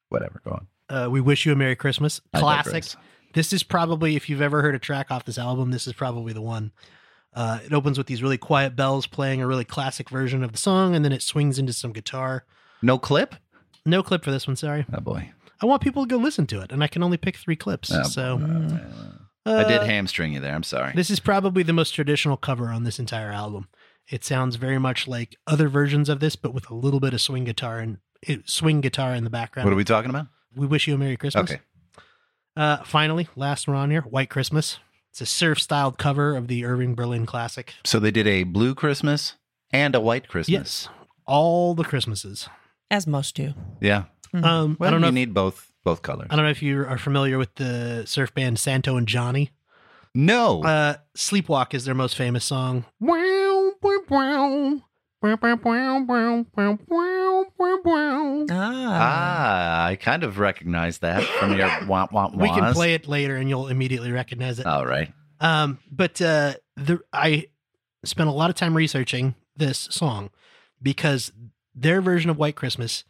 whatever. 0.09 0.41
Go 0.45 0.51
on. 0.51 0.67
Uh, 0.89 1.09
we 1.09 1.19
wish 1.19 1.45
you 1.45 1.51
a 1.51 1.55
Merry 1.55 1.75
Christmas. 1.75 2.21
I 2.35 2.39
Classic. 2.39 2.83
This 3.33 3.51
is 3.51 3.63
probably, 3.63 4.15
if 4.15 4.29
you've 4.29 4.41
ever 4.41 4.61
heard 4.61 4.75
a 4.75 4.79
track 4.79 5.11
off 5.11 5.25
this 5.25 5.37
album, 5.39 5.71
this 5.71 5.87
is 5.87 5.93
probably 5.93 6.33
the 6.33 6.41
one. 6.41 6.71
Uh, 7.37 7.59
it 7.63 7.71
opens 7.71 7.99
with 7.99 8.07
these 8.07 8.23
really 8.23 8.37
quiet 8.39 8.75
bells 8.75 9.05
playing 9.05 9.43
a 9.43 9.47
really 9.47 9.63
classic 9.63 10.09
version 10.09 10.43
of 10.43 10.51
the 10.51 10.57
song, 10.57 10.95
and 10.95 11.05
then 11.05 11.11
it 11.11 11.21
swings 11.21 11.59
into 11.59 11.71
some 11.71 11.93
guitar. 11.93 12.45
No 12.81 12.97
clip. 12.97 13.35
No 13.85 14.01
clip 14.01 14.23
for 14.23 14.31
this 14.31 14.47
one, 14.47 14.55
sorry. 14.55 14.87
Oh 14.91 14.99
boy. 14.99 15.29
I 15.61 15.67
want 15.67 15.83
people 15.83 16.03
to 16.03 16.09
go 16.09 16.17
listen 16.17 16.47
to 16.47 16.61
it, 16.61 16.71
and 16.71 16.83
I 16.83 16.87
can 16.87 17.03
only 17.03 17.17
pick 17.17 17.37
three 17.37 17.55
clips. 17.55 17.91
Oh, 17.93 18.01
so 18.01 18.37
I 19.45 19.63
did 19.65 19.81
uh, 19.81 19.85
hamstring 19.85 20.33
you 20.33 20.39
there. 20.39 20.55
I'm 20.55 20.63
sorry. 20.63 20.93
This 20.95 21.11
is 21.11 21.19
probably 21.19 21.61
the 21.61 21.73
most 21.73 21.91
traditional 21.91 22.37
cover 22.37 22.69
on 22.69 22.85
this 22.85 22.97
entire 22.97 23.31
album. 23.31 23.67
It 24.09 24.25
sounds 24.25 24.55
very 24.55 24.79
much 24.79 25.07
like 25.07 25.35
other 25.45 25.69
versions 25.69 26.09
of 26.09 26.19
this, 26.19 26.35
but 26.35 26.55
with 26.55 26.67
a 26.71 26.73
little 26.73 26.99
bit 26.99 27.13
of 27.13 27.21
swing 27.21 27.43
guitar 27.43 27.77
and 27.77 27.99
it, 28.23 28.49
swing 28.49 28.81
guitar 28.81 29.13
in 29.13 29.23
the 29.23 29.29
background. 29.29 29.65
what 29.67 29.73
are 29.73 29.77
we 29.77 29.83
talking 29.83 30.09
about? 30.09 30.25
We 30.55 30.65
wish 30.65 30.87
you 30.87 30.95
a 30.95 30.97
Merry 30.97 31.17
Christmas. 31.17 31.51
Okay. 31.51 31.61
Uh, 32.55 32.77
finally, 32.83 33.27
last 33.35 33.67
one 33.67 33.77
on 33.77 33.91
here, 33.91 34.01
White 34.01 34.31
Christmas. 34.31 34.79
It's 35.17 35.21
a 35.23 35.35
surf-styled 35.35 35.97
cover 35.97 36.35
of 36.35 36.47
the 36.47 36.63
Irving 36.63 36.93
Berlin 36.93 37.25
classic. 37.25 37.73
So 37.83 37.99
they 37.99 38.11
did 38.11 38.27
a 38.27 38.43
blue 38.43 38.75
Christmas 38.75 39.33
and 39.71 39.95
a 39.95 39.99
white 39.99 40.27
Christmas. 40.27 40.47
Yes, 40.53 40.89
all 41.25 41.73
the 41.73 41.83
Christmases. 41.83 42.47
As 42.91 43.07
most 43.07 43.33
do. 43.33 43.55
Yeah. 43.81 44.03
Um, 44.31 44.77
Well, 44.79 44.87
I 44.87 44.91
don't 44.91 45.01
know. 45.01 45.07
you 45.07 45.09
If, 45.09 45.15
need 45.15 45.33
both 45.33 45.71
both 45.83 46.03
colors. 46.03 46.27
I 46.29 46.35
don't 46.35 46.45
know 46.45 46.51
if 46.51 46.61
you 46.61 46.85
are 46.85 46.99
familiar 46.99 47.39
with 47.39 47.55
the 47.55 48.03
surf 48.05 48.31
band 48.35 48.59
Santo 48.59 48.95
and 48.95 49.07
Johnny. 49.07 49.49
No. 50.13 50.61
Uh, 50.63 50.97
"Sleepwalk" 51.15 51.73
is 51.73 51.85
their 51.85 51.95
most 51.95 52.15
famous 52.15 52.45
song. 52.45 52.85
Wow, 52.99 53.71
wow, 53.81 53.99
wow. 54.09 54.81
Ah. 58.49 58.87
Ah, 58.99 59.85
I 59.85 59.95
kind 59.95 60.23
of 60.23 60.39
recognize 60.39 60.99
that 60.99 61.23
from 61.23 61.57
your 61.57 61.67
womp 61.87 62.11
womp 62.11 62.35
We 62.35 62.49
can 62.49 62.73
play 62.73 62.93
it 62.93 63.07
later 63.07 63.35
and 63.35 63.49
you'll 63.49 63.67
immediately 63.67 64.11
recognize 64.11 64.59
it. 64.59 64.65
All 64.65 64.85
right. 64.85 65.11
Um, 65.39 65.79
but 65.91 66.21
uh, 66.21 66.55
the 66.75 66.99
I 67.13 67.47
spent 68.03 68.29
a 68.29 68.33
lot 68.33 68.49
of 68.49 68.55
time 68.55 68.75
researching 68.75 69.35
this 69.55 69.87
song 69.91 70.29
because 70.81 71.31
their 71.75 72.01
version 72.01 72.29
of 72.29 72.37
White 72.37 72.55
Christmas 72.55 73.03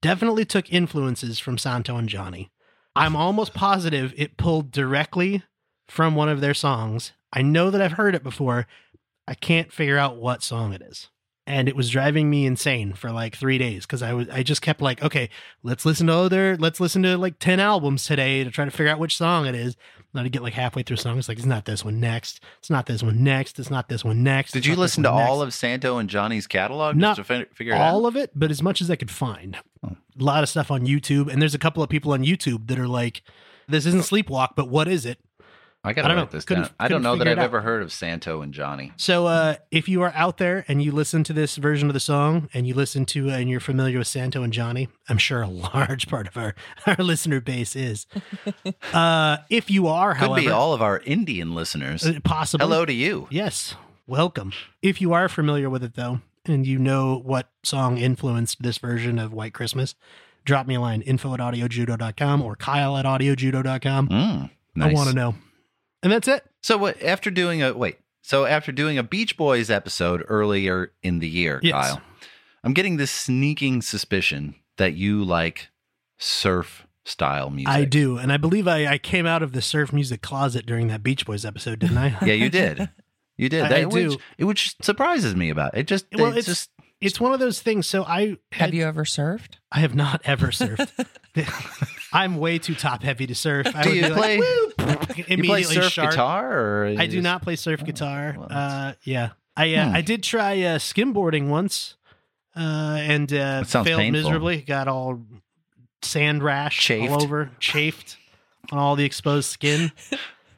definitely 0.00 0.44
took 0.44 0.72
influences 0.72 1.38
from 1.38 1.58
Santo 1.58 1.96
and 1.96 2.08
Johnny. 2.08 2.50
I'm 2.94 3.16
almost 3.16 3.54
positive 3.54 4.12
it 4.16 4.36
pulled 4.36 4.70
directly 4.70 5.42
from 5.88 6.14
one 6.14 6.28
of 6.28 6.40
their 6.40 6.54
songs. 6.54 7.12
I 7.32 7.42
know 7.42 7.70
that 7.70 7.80
I've 7.80 7.92
heard 7.92 8.14
it 8.14 8.22
before. 8.22 8.66
I 9.26 9.34
can't 9.34 9.72
figure 9.72 9.96
out 9.98 10.16
what 10.16 10.42
song 10.42 10.72
it 10.72 10.82
is. 10.82 11.08
And 11.44 11.68
it 11.68 11.74
was 11.74 11.90
driving 11.90 12.30
me 12.30 12.46
insane 12.46 12.92
for 12.92 13.10
like 13.10 13.34
three 13.34 13.58
days 13.58 13.84
because 13.84 14.00
I 14.00 14.12
was 14.12 14.28
I 14.28 14.44
just 14.44 14.62
kept 14.62 14.80
like, 14.80 15.02
okay, 15.02 15.28
let's 15.64 15.84
listen 15.84 16.06
to 16.06 16.14
other 16.14 16.56
let's 16.56 16.78
listen 16.78 17.02
to 17.02 17.18
like 17.18 17.40
10 17.40 17.58
albums 17.58 18.04
today 18.04 18.44
to 18.44 18.50
try 18.50 18.64
to 18.64 18.70
figure 18.70 18.92
out 18.92 19.00
which 19.00 19.16
song 19.16 19.46
it 19.46 19.54
is. 19.56 19.76
Not 20.14 20.22
to 20.24 20.28
get 20.28 20.42
like 20.42 20.52
halfway 20.52 20.82
through 20.84 20.98
songs, 20.98 21.28
like 21.28 21.38
it's 21.38 21.46
not 21.46 21.64
this 21.64 21.84
one 21.84 21.98
next. 21.98 22.40
It's 22.58 22.70
not 22.70 22.86
this 22.86 23.02
one 23.02 23.24
next. 23.24 23.58
It's 23.58 23.70
not 23.70 23.88
this 23.88 24.04
one 24.04 24.22
next. 24.22 24.52
Did 24.52 24.66
you 24.66 24.76
listen 24.76 25.02
to 25.02 25.10
all 25.10 25.38
next. 25.38 25.48
of 25.48 25.54
Santo 25.54 25.98
and 25.98 26.08
Johnny's 26.08 26.46
catalog 26.46 26.96
Not 26.96 27.16
just 27.16 27.28
to 27.28 27.44
fi- 27.46 27.54
figure 27.54 27.74
all 27.74 28.04
out? 28.04 28.08
of 28.10 28.16
it, 28.16 28.30
but 28.36 28.50
as 28.52 28.62
much 28.62 28.80
as 28.80 28.88
I 28.90 28.94
could 28.96 29.10
find. 29.10 29.56
Oh. 29.82 29.96
A 30.20 30.22
lot 30.22 30.42
of 30.44 30.48
stuff 30.48 30.70
on 30.70 30.86
YouTube, 30.86 31.32
and 31.32 31.40
there's 31.42 31.54
a 31.54 31.58
couple 31.58 31.82
of 31.82 31.88
people 31.88 32.12
on 32.12 32.22
YouTube 32.22 32.68
that 32.68 32.78
are 32.78 32.86
like, 32.86 33.22
"This 33.66 33.86
isn't 33.86 34.02
Sleepwalk, 34.02 34.50
but 34.54 34.68
what 34.68 34.86
is 34.86 35.06
it?" 35.06 35.18
I 35.84 35.92
gotta 35.92 36.06
I 36.06 36.08
don't 36.10 36.16
write 36.18 36.24
know. 36.32 36.36
this 36.36 36.44
Couldn't- 36.44 36.62
down. 36.64 36.72
I 36.78 36.86
don't 36.86 37.02
know 37.02 37.16
that 37.16 37.26
I've 37.26 37.38
out. 37.38 37.44
ever 37.44 37.60
heard 37.62 37.82
of 37.82 37.92
Santo 37.92 38.40
and 38.40 38.54
Johnny. 38.54 38.92
So, 38.96 39.26
uh, 39.26 39.56
if 39.72 39.88
you 39.88 40.00
are 40.02 40.12
out 40.14 40.38
there 40.38 40.64
and 40.68 40.80
you 40.80 40.92
listen 40.92 41.24
to 41.24 41.32
this 41.32 41.56
version 41.56 41.88
of 41.88 41.94
the 41.94 41.98
song, 42.00 42.48
and 42.54 42.68
you 42.68 42.74
listen 42.74 43.04
to 43.06 43.30
uh, 43.30 43.34
and 43.34 43.50
you're 43.50 43.58
familiar 43.58 43.98
with 43.98 44.06
Santo 44.06 44.44
and 44.44 44.52
Johnny, 44.52 44.88
I'm 45.08 45.18
sure 45.18 45.42
a 45.42 45.48
large 45.74 46.06
part 46.06 46.28
of 46.28 46.36
our 46.36 46.54
our 46.86 46.94
listener 47.02 47.40
base 47.40 47.74
is. 47.74 48.06
uh, 48.92 49.38
if 49.50 49.70
you 49.72 49.88
are, 49.88 50.12
Could 50.14 50.20
however, 50.28 50.40
be 50.40 50.50
all 50.50 50.72
of 50.72 50.80
our 50.82 51.00
Indian 51.00 51.54
listeners. 51.54 52.06
uh, 52.06 52.20
possibly. 52.22 52.64
Hello 52.64 52.84
to 52.84 52.92
you. 52.92 53.26
Yes, 53.30 53.74
welcome. 54.06 54.52
If 54.82 55.00
you 55.00 55.12
are 55.12 55.28
familiar 55.28 55.68
with 55.68 55.82
it 55.82 55.94
though, 55.94 56.20
and 56.44 56.64
you 56.64 56.78
know 56.78 57.20
what 57.24 57.50
song 57.64 57.98
influenced 57.98 58.62
this 58.62 58.78
version 58.78 59.18
of 59.18 59.32
White 59.32 59.52
Christmas, 59.54 59.96
drop 60.44 60.68
me 60.68 60.76
a 60.76 60.80
line 60.80 61.02
info 61.02 61.34
at 61.34 61.40
audiojudo.com 61.40 62.40
or 62.40 62.54
Kyle 62.54 62.96
at 62.96 63.04
audiojudo.com. 63.04 64.08
Mm, 64.08 64.50
nice. 64.76 64.90
I 64.90 64.94
want 64.94 65.08
to 65.08 65.14
know. 65.16 65.34
And 66.02 66.12
that's 66.12 66.28
it. 66.28 66.44
So 66.62 66.76
what? 66.78 67.02
After 67.02 67.30
doing 67.30 67.62
a 67.62 67.72
wait, 67.72 67.98
so 68.22 68.44
after 68.44 68.72
doing 68.72 68.98
a 68.98 69.02
Beach 69.02 69.36
Boys 69.36 69.70
episode 69.70 70.24
earlier 70.28 70.92
in 71.02 71.18
the 71.20 71.28
year, 71.28 71.60
Yes. 71.62 71.72
Kyle, 71.74 72.02
I'm 72.64 72.72
getting 72.74 72.96
this 72.96 73.10
sneaking 73.10 73.82
suspicion 73.82 74.54
that 74.78 74.94
you 74.94 75.24
like 75.24 75.68
surf 76.18 76.86
style 77.04 77.50
music. 77.50 77.72
I 77.72 77.84
do. 77.84 78.16
And 78.18 78.32
I 78.32 78.36
believe 78.36 78.68
I, 78.68 78.86
I 78.86 78.98
came 78.98 79.26
out 79.26 79.42
of 79.42 79.52
the 79.52 79.62
surf 79.62 79.92
music 79.92 80.22
closet 80.22 80.66
during 80.66 80.86
that 80.88 81.02
Beach 81.02 81.26
Boys 81.26 81.44
episode, 81.44 81.80
didn't 81.80 81.98
I? 81.98 82.16
Yeah, 82.24 82.34
you 82.34 82.48
did. 82.50 82.88
You 83.38 83.48
did. 83.48 83.62
I- 83.64 83.68
that, 83.70 83.78
I 83.78 83.84
do. 83.84 84.10
Which, 84.10 84.18
it 84.38 84.44
which 84.44 84.76
surprises 84.82 85.34
me 85.34 85.48
about 85.50 85.76
it. 85.76 85.84
Just 85.88 86.04
Well, 86.12 86.26
it's, 86.36 86.46
it's- 86.46 86.46
just 86.46 86.70
It's 87.00 87.18
one 87.18 87.32
of 87.32 87.40
those 87.40 87.60
things. 87.60 87.86
So 87.88 88.04
I 88.04 88.36
had, 88.52 88.66
Have 88.66 88.74
you 88.74 88.84
ever 88.84 89.04
surfed? 89.04 89.54
I 89.72 89.80
have 89.80 89.94
not 89.94 90.20
ever 90.24 90.48
surfed. 90.48 91.06
I'm 92.12 92.36
way 92.36 92.58
too 92.58 92.74
top 92.74 93.02
heavy 93.02 93.26
to 93.26 93.34
surf. 93.34 93.66
I 93.74 93.82
do 93.82 93.88
would 93.90 93.96
you 93.96 94.02
be 94.02 94.08
like, 94.10 94.18
play 94.18 94.38
"Woo!" 94.38 94.72
you 95.28 95.44
play 95.44 95.62
surf 95.62 95.92
sharp. 95.92 96.10
guitar 96.10 96.86
I 96.86 97.06
do 97.06 97.12
just- 97.12 97.22
not 97.22 97.42
play 97.42 97.56
surf 97.56 97.84
guitar. 97.84 98.34
well, 98.38 98.48
uh, 98.50 98.92
yeah, 99.04 99.30
I 99.56 99.74
uh, 99.74 99.88
Hmm. 99.88 99.96
I 99.96 100.00
did 100.02 100.22
try 100.22 100.52
uh, 100.62 100.78
skimboarding 100.78 101.48
once, 101.48 101.96
uh, 102.56 102.60
and 103.00 103.32
uh, 103.32 103.64
failed 103.64 103.86
painful. 103.86 104.10
miserably. 104.12 104.62
Got 104.62 104.88
all 104.88 105.20
sand 106.02 106.42
rash 106.42 106.78
Chafed. 106.78 107.12
all 107.12 107.22
over, 107.22 107.50
chafed 107.60 108.16
on 108.70 108.78
all 108.78 108.96
the 108.96 109.04
exposed 109.04 109.50
skin. 109.50 109.92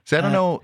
So 0.07 0.19
I 0.19 0.21
don't 0.21 0.33
uh, 0.33 0.35
know. 0.35 0.63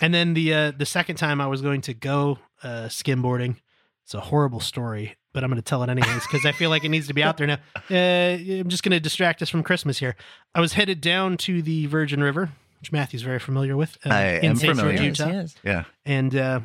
and 0.00 0.14
then 0.14 0.34
the 0.34 0.54
uh, 0.54 0.70
the 0.70 0.86
second 0.86 1.16
time 1.16 1.40
I 1.40 1.48
was 1.48 1.60
going 1.60 1.80
to 1.82 1.92
go 1.92 2.38
uh, 2.62 2.84
skimboarding. 2.86 3.56
It's 4.04 4.14
a 4.14 4.20
horrible 4.20 4.60
story, 4.60 5.16
but 5.36 5.44
I'm 5.44 5.50
going 5.50 5.60
to 5.60 5.68
tell 5.68 5.82
it 5.82 5.90
anyways 5.90 6.22
because 6.26 6.46
I 6.46 6.52
feel 6.52 6.70
like 6.70 6.82
it 6.82 6.88
needs 6.88 7.08
to 7.08 7.12
be 7.12 7.22
out 7.22 7.36
there 7.36 7.46
now. 7.46 7.58
Uh, 7.90 8.38
I'm 8.60 8.70
just 8.70 8.82
going 8.82 8.92
to 8.92 8.98
distract 9.00 9.42
us 9.42 9.50
from 9.50 9.62
Christmas 9.62 9.98
here. 9.98 10.16
I 10.54 10.60
was 10.62 10.72
headed 10.72 11.02
down 11.02 11.36
to 11.38 11.60
the 11.60 11.84
Virgin 11.86 12.22
River, 12.22 12.48
which 12.80 12.90
Matthew's 12.90 13.20
very 13.20 13.38
familiar 13.38 13.76
with. 13.76 13.98
uh, 14.06 14.08
I 14.08 14.22
in 14.38 14.44
am 14.52 14.56
St. 14.56 14.74
George, 14.74 14.78
familiar. 14.78 15.02
Yes, 15.02 15.18
Utah 15.20 15.30
yes. 15.30 15.54
yeah. 15.62 15.84
and 16.06 16.34
uh, 16.34 16.60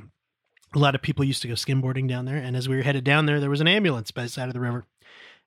a 0.73 0.79
lot 0.79 0.95
of 0.95 1.01
people 1.01 1.25
used 1.25 1.41
to 1.41 1.49
go 1.49 1.55
skimboarding 1.55 2.07
down 2.07 2.23
there. 2.23 2.37
And 2.37 2.55
as 2.55 2.69
we 2.69 2.77
were 2.77 2.81
headed 2.81 3.03
down 3.03 3.25
there, 3.25 3.41
there 3.41 3.49
was 3.49 3.59
an 3.59 3.67
ambulance 3.67 4.09
by 4.11 4.23
the 4.23 4.29
side 4.29 4.47
of 4.47 4.53
the 4.53 4.61
river. 4.61 4.85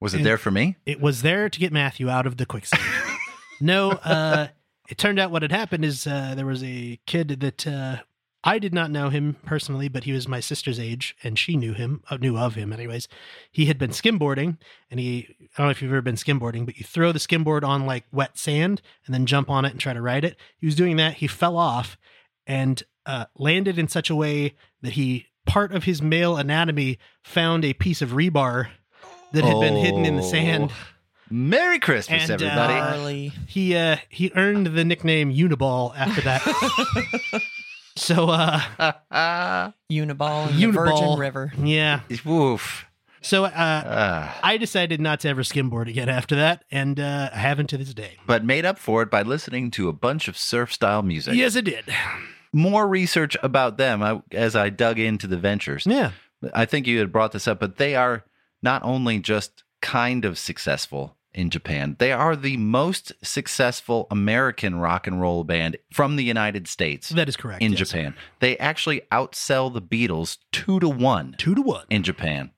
Was 0.01 0.13
it 0.13 0.19
And- 0.19 0.27
there 0.27 0.37
for 0.39 0.51
me? 0.51 0.77
It 0.85 1.01
was 1.01 1.23
there 1.23 1.49
to 1.49 1.59
get 1.59 1.73
Matthew 1.73 2.11
out 2.11 2.27
of 2.27 2.37
the 2.37 2.45
quicksand. 2.45 2.83
no, 3.61 3.93
uh, 3.93 4.49
it 4.91 4.99
turned 4.99 5.19
out 5.19 5.31
what 5.31 5.41
had 5.43 5.51
happened 5.51 5.85
is 5.87 6.07
uh, 6.07 6.35
there 6.37 6.45
was 6.47 6.63
a 6.63 7.01
kid 7.07 7.41
that 7.41 7.67
uh, 7.67 7.97
I 8.47 8.59
did 8.59 8.75
not 8.75 8.91
know 8.91 9.09
him 9.09 9.37
personally, 9.47 9.89
but 9.89 10.05
he 10.05 10.13
was 10.13 10.29
my 10.29 10.39
sister's 10.41 10.79
age, 10.79 11.17
and 11.25 11.39
she 11.39 11.57
knew 11.57 11.73
him, 11.73 12.03
uh, 12.11 12.19
knew 12.19 12.37
of 12.37 12.57
him, 12.57 12.75
anyways. 12.75 13.09
He 13.51 13.65
had 13.67 13.79
been 13.79 13.91
skimboarding, 13.91 14.59
and 14.91 15.01
he 15.01 15.29
I 15.57 15.63
don't 15.63 15.67
know 15.69 15.71
if 15.71 15.81
you've 15.81 15.91
ever 15.91 16.03
been 16.03 16.17
skimboarding, 16.17 16.67
but 16.67 16.77
you 16.77 16.85
throw 16.85 17.11
the 17.11 17.19
skimboard 17.19 17.65
on 17.65 17.87
like 17.87 18.05
wet 18.13 18.37
sand 18.39 18.83
and 19.07 19.15
then 19.15 19.25
jump 19.25 19.49
on 19.49 19.65
it 19.65 19.71
and 19.71 19.81
try 19.81 19.95
to 19.95 20.03
ride 20.03 20.25
it. 20.25 20.37
He 20.59 20.67
was 20.67 20.75
doing 20.75 20.97
that. 20.97 21.15
He 21.15 21.27
fell 21.27 21.57
off 21.57 21.97
and 22.47 22.83
uh, 23.07 23.25
landed 23.39 23.79
in 23.79 23.89
such 23.89 24.11
a 24.11 24.15
way 24.15 24.55
that 24.83 24.93
he 24.93 25.27
part 25.47 25.73
of 25.73 25.85
his 25.85 26.03
male 26.03 26.37
anatomy 26.37 26.99
found 27.23 27.65
a 27.65 27.73
piece 27.73 28.03
of 28.03 28.11
rebar 28.11 28.69
that 29.33 29.45
had 29.45 29.59
been 29.61 29.77
hidden 29.77 30.05
in 30.05 30.17
the 30.17 30.23
Oh. 30.23 30.31
sand. 30.31 30.73
Merry 31.31 31.79
Christmas, 31.79 32.23
And, 32.23 32.31
uh, 32.31 32.35
everybody. 32.35 32.75
Gnarly. 32.75 33.33
He 33.47 33.75
uh 33.75 33.97
he 34.11 34.31
earned 34.37 34.67
the 34.69 34.85
nickname 34.85 35.33
Uniball 35.33 35.95
after 35.97 36.21
that. 36.21 37.43
so 37.97 38.29
uh 38.29 38.61
Uniball 39.93 40.51
in 40.51 40.57
the 40.57 40.67
Uniball. 40.67 40.73
Virgin 40.73 41.19
River. 41.19 41.53
yeah. 41.59 42.01
Woof. 42.25 42.87
So 43.21 43.45
uh 43.45 43.51
Ah. 43.55 44.39
I 44.43 44.57
decided 44.57 45.01
not 45.01 45.21
to 45.21 45.29
ever 45.29 45.43
skimboard 45.43 45.89
again 45.89 46.09
after 46.09 46.37
that, 46.37 46.65
and 46.71 46.99
uh 47.01 47.31
I 47.33 47.39
haven't 47.39 47.69
to 47.69 47.79
this 47.79 47.95
day. 47.95 48.17
but 48.27 48.45
made 48.45 48.65
up 48.65 48.79
for 48.79 49.03
it 49.03 49.11
by 49.11 49.23
listening 49.23 49.71
to 49.73 49.89
a 49.89 49.93
bunch 49.93 50.29
of 50.29 50.37
surf 50.37 50.73
style 50.73 51.03
music. 51.03 51.35
Yes, 51.35 51.57
I 51.57 51.61
did. 51.63 51.85
More 52.53 52.87
research 52.87 53.37
about 53.43 53.79
them 53.79 54.03
I, 54.03 54.23
as 54.33 54.55
I 54.55 54.71
dug 54.71 54.99
into 54.99 55.27
the 55.27 55.37
ventures. 55.39 55.87
Yeah. 55.87 56.13
I 56.53 56.67
think 56.67 56.87
you 56.87 56.99
had 56.99 57.11
brought 57.11 57.33
this 57.33 57.49
up, 57.49 57.59
but 57.59 57.77
they 57.79 57.95
are 57.97 58.25
not 58.63 58.83
only 58.85 59.19
just 59.19 59.65
kind 59.81 60.25
of 60.25 60.39
successful 60.39 61.17
in 61.35 61.51
Japan, 61.51 61.97
they 61.99 62.13
are 62.13 62.37
the 62.37 62.57
most 62.57 63.13
successful 63.23 64.07
American 64.11 64.77
rock 64.77 65.07
and 65.07 65.21
roll 65.21 65.45
band 65.45 65.77
from 65.93 66.17
the 66.17 66.25
United 66.25 66.69
States 66.69 67.09
That 67.11 67.29
is 67.29 67.37
correct. 67.37 67.63
in 67.63 67.73
yes. 67.73 67.81
Japan. 67.89 68.15
They 68.41 68.57
actually 68.59 69.03
outsell 69.13 69.73
the 69.73 69.83
Beatles 69.83 70.39
two 70.53 70.81
to 70.81 70.89
one 70.89 71.35
Two 71.39 71.55
to 71.55 71.63
one. 71.63 71.85
in 71.91 72.03
Japan. 72.03 72.51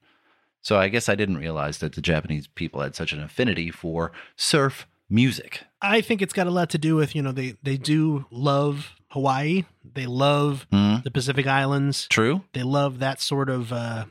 So 0.62 0.78
I 0.78 0.88
guess 0.88 1.08
I 1.08 1.14
didn't 1.14 1.38
realize 1.38 1.78
that 1.78 1.94
the 1.94 2.00
Japanese 2.02 2.48
people 2.48 2.80
had 2.80 2.94
such 2.96 3.12
an 3.12 3.22
affinity 3.22 3.70
for 3.70 4.12
surf 4.36 4.86
music. 5.08 5.62
I 5.80 6.00
think 6.00 6.20
it's 6.22 6.32
got 6.32 6.46
a 6.48 6.50
lot 6.50 6.70
to 6.70 6.78
do 6.78 6.96
with, 6.96 7.14
you 7.14 7.22
know, 7.22 7.32
they 7.32 7.54
they 7.62 7.76
do 7.76 8.26
love 8.30 8.94
Hawaii. 9.10 9.64
They 9.94 10.06
love 10.06 10.66
Hmm? 10.72 10.96
the 11.04 11.10
Pacific 11.12 11.46
Islands. 11.46 12.06
True. 12.08 12.42
They 12.52 12.64
love 12.64 12.98
that 12.98 13.20
sort 13.20 13.48
of 13.48 13.72
uh 13.72 14.06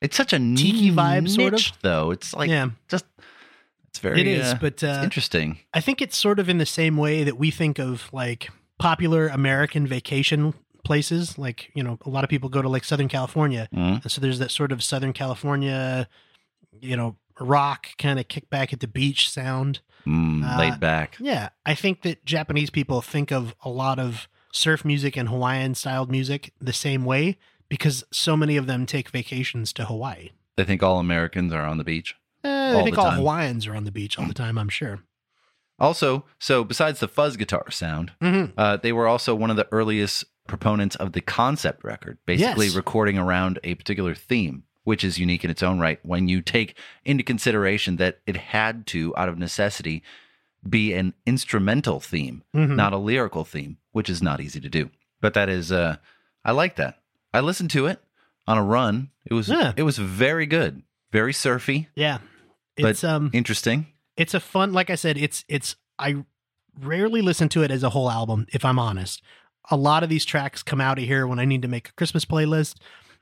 It's 0.00 0.16
such 0.16 0.32
a 0.32 0.38
Tiki 0.38 0.92
vibe, 0.92 1.28
sort 1.28 1.54
of. 1.54 1.72
though. 1.82 2.12
It's 2.12 2.32
like 2.32 2.48
yeah. 2.50 2.70
just 2.88 3.04
it's 3.88 3.98
very 3.98 4.20
It 4.20 4.26
is, 4.26 4.46
uh, 4.52 4.58
but 4.60 4.74
it's 4.74 4.82
uh 4.82 5.00
interesting. 5.04 5.58
I 5.74 5.80
think 5.80 6.00
it's 6.00 6.16
sort 6.16 6.38
of 6.38 6.48
in 6.48 6.58
the 6.58 6.66
same 6.66 6.96
way 6.96 7.24
that 7.24 7.38
we 7.38 7.50
think 7.50 7.78
of 7.78 8.08
like 8.12 8.50
popular 8.78 9.28
American 9.28 9.86
vacation 9.86 10.54
places. 10.84 11.36
Like, 11.38 11.70
you 11.74 11.82
know, 11.82 11.98
a 12.06 12.10
lot 12.10 12.24
of 12.24 12.30
people 12.30 12.48
go 12.48 12.62
to 12.62 12.68
like 12.68 12.84
Southern 12.84 13.08
California. 13.08 13.68
Mhm. 13.74 14.02
And 14.02 14.10
so 14.12 14.20
there's 14.20 14.38
that 14.38 14.50
sort 14.50 14.72
of 14.72 14.82
Southern 14.82 15.12
California, 15.12 16.08
you 16.80 16.96
know, 16.96 17.16
rock 17.40 17.88
kind 17.98 18.18
of 18.18 18.28
kick 18.28 18.48
back 18.50 18.72
at 18.72 18.80
the 18.80 18.88
beach 18.88 19.30
sound. 19.30 19.80
Mm, 20.06 20.42
uh, 20.42 20.58
laid 20.58 20.80
back. 20.80 21.16
Yeah. 21.20 21.50
I 21.66 21.74
think 21.74 22.02
that 22.02 22.24
Japanese 22.24 22.70
people 22.70 23.02
think 23.02 23.30
of 23.30 23.54
a 23.62 23.68
lot 23.68 23.98
of 23.98 24.28
surf 24.52 24.84
music 24.84 25.16
and 25.16 25.28
Hawaiian 25.28 25.74
styled 25.74 26.10
music 26.10 26.52
the 26.60 26.72
same 26.72 27.04
way 27.04 27.36
because 27.68 28.04
so 28.10 28.36
many 28.36 28.56
of 28.56 28.66
them 28.66 28.86
take 28.86 29.10
vacations 29.10 29.72
to 29.74 29.84
Hawaii. 29.84 30.30
They 30.56 30.64
think 30.64 30.82
all 30.82 30.98
Americans 30.98 31.52
are 31.52 31.64
on 31.66 31.76
the 31.78 31.84
beach. 31.84 32.14
Eh, 32.48 32.78
I 32.80 32.82
think 32.84 32.96
the 32.96 33.02
all. 33.02 33.10
Hawaiians 33.12 33.66
are 33.66 33.74
on 33.74 33.84
the 33.84 33.90
beach 33.92 34.18
all 34.18 34.26
the 34.26 34.34
time, 34.34 34.58
I'm 34.58 34.68
sure. 34.68 35.00
Also, 35.78 36.24
so 36.38 36.64
besides 36.64 36.98
the 37.00 37.08
fuzz 37.08 37.36
guitar 37.36 37.70
sound, 37.70 38.12
Mm-hmm. 38.20 38.52
uh, 38.58 38.76
they 38.78 38.92
were 38.92 39.06
also 39.06 39.34
one 39.34 39.50
of 39.50 39.56
the 39.56 39.68
earliest 39.70 40.24
proponents 40.48 40.96
of 40.96 41.12
the 41.12 41.20
concept 41.20 41.84
record, 41.84 42.18
basically 42.26 42.66
Yes. 42.66 42.74
recording 42.74 43.16
around 43.18 43.58
a 43.62 43.74
particular 43.76 44.14
theme, 44.14 44.64
which 44.84 45.04
is 45.04 45.18
unique 45.18 45.44
in 45.44 45.50
its 45.50 45.62
own 45.62 45.78
right 45.78 46.00
when 46.02 46.26
you 46.28 46.40
take 46.42 46.74
into 47.04 47.22
consideration 47.22 47.96
that 47.96 48.18
it 48.26 48.36
had 48.36 48.86
to, 48.88 49.14
out 49.16 49.28
of 49.28 49.38
necessity, 49.38 50.02
be 50.68 50.92
an 50.94 51.14
instrumental 51.26 52.00
theme, 52.00 52.42
Mhm. 52.54 52.74
not 52.74 52.92
a 52.92 52.96
lyrical 52.96 53.44
theme, 53.44 53.76
which 53.92 54.10
is 54.10 54.20
not 54.20 54.40
easy 54.40 54.60
to 54.60 54.68
do. 54.68 54.90
But 55.20 55.34
that 55.34 55.48
is, 55.48 55.70
uh, 55.70 55.96
I 56.44 56.50
like 56.52 56.74
that. 56.76 56.98
I 57.32 57.40
listened 57.40 57.70
to 57.70 57.86
it. 57.86 58.02
on 58.46 58.56
a 58.56 58.62
run. 58.62 59.10
It 59.26 59.34
was 59.34 59.50
Yeah. 59.50 59.74
it 59.76 59.82
was 59.82 59.98
very 59.98 60.46
good, 60.46 60.82
very 61.12 61.34
surfy, 61.34 61.88
Yeah. 61.94 62.20
But 62.82 62.90
It's 62.90 63.04
um 63.04 63.30
interesting. 63.32 63.86
it's 64.16 64.34
a 64.34 64.40
fun 64.40 64.72
like 64.72 64.90
I 64.90 64.94
said, 64.94 65.16
it's 65.18 65.44
it's 65.48 65.76
I 65.98 66.24
rarely 66.80 67.22
listen 67.22 67.48
to 67.50 67.62
it 67.62 67.70
as 67.70 67.82
a 67.82 67.90
whole 67.90 68.10
album, 68.10 68.46
if 68.52 68.64
I'm 68.64 68.78
honest. 68.78 69.22
A 69.70 69.76
lot 69.76 70.02
of 70.02 70.08
these 70.08 70.24
tracks 70.24 70.62
come 70.62 70.80
out 70.80 70.98
of 70.98 71.04
here 71.04 71.26
when 71.26 71.38
I 71.38 71.44
need 71.44 71.62
to 71.62 71.68
make 71.68 71.88
a 71.88 71.92
Christmas 71.92 72.24
playlist 72.24 72.76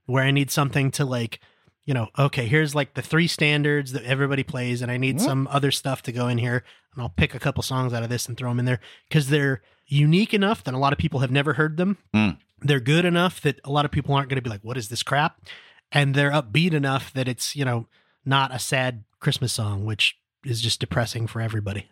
where 0.05 0.23
I 0.23 0.31
need 0.31 0.51
something 0.51 0.91
to 0.93 1.05
like, 1.05 1.41
you 1.85 1.95
know, 1.95 2.09
okay, 2.19 2.47
here's 2.47 2.75
like 2.75 2.95
the 2.95 3.03
three 3.03 3.27
standards 3.27 3.93
that 3.93 4.05
everybody 4.05 4.43
plays, 4.45 4.83
and 4.83 4.91
I 4.91 4.97
need 4.99 5.17
Mhm. 5.17 5.21
some 5.25 5.49
other 5.51 5.71
stuff 5.73 6.03
to 6.03 6.13
go 6.13 6.29
in 6.29 6.39
here, 6.39 6.63
and 6.95 7.03
I'll 7.03 7.09
pick 7.09 7.35
a 7.35 7.39
couple 7.41 7.63
songs 7.63 7.93
out 7.93 8.03
of 8.05 8.09
this 8.09 8.27
and 8.29 8.37
throw 8.37 8.51
them 8.51 8.59
in 8.61 8.65
there 8.65 8.81
because 9.09 9.29
they're 9.29 9.63
unique 9.89 10.33
enough 10.35 10.63
that 10.65 10.75
a 10.75 10.79
lot 10.79 10.93
of 10.93 10.99
people 10.99 11.21
have 11.21 11.31
never 11.31 11.55
heard 11.55 11.77
them. 11.77 11.97
Mm. 12.15 12.39
They're 12.61 12.81
good 12.81 13.05
enough 13.05 13.41
that 13.43 13.59
a 13.65 13.71
lot 13.71 13.85
of 13.85 13.91
people 13.91 14.15
aren't 14.15 14.29
going 14.29 14.37
to 14.37 14.43
be 14.43 14.51
like, 14.51 14.63
"What 14.65 14.77
is 14.77 14.89
this 14.89 15.03
crap?" 15.03 15.41
And 15.93 16.15
they're 16.15 16.31
upbeat 16.33 16.73
enough 16.73 17.13
that 17.15 17.27
it's 17.29 17.57
you 17.57 17.65
know 17.65 17.87
not 18.25 18.55
a 18.55 18.59
sad 18.59 19.05
Christmas 19.27 19.53
song, 19.53 19.85
which 19.85 20.17
is 20.45 20.63
just 20.63 20.79
depressing 20.79 21.27
for 21.27 21.41
everybody. 21.41 21.89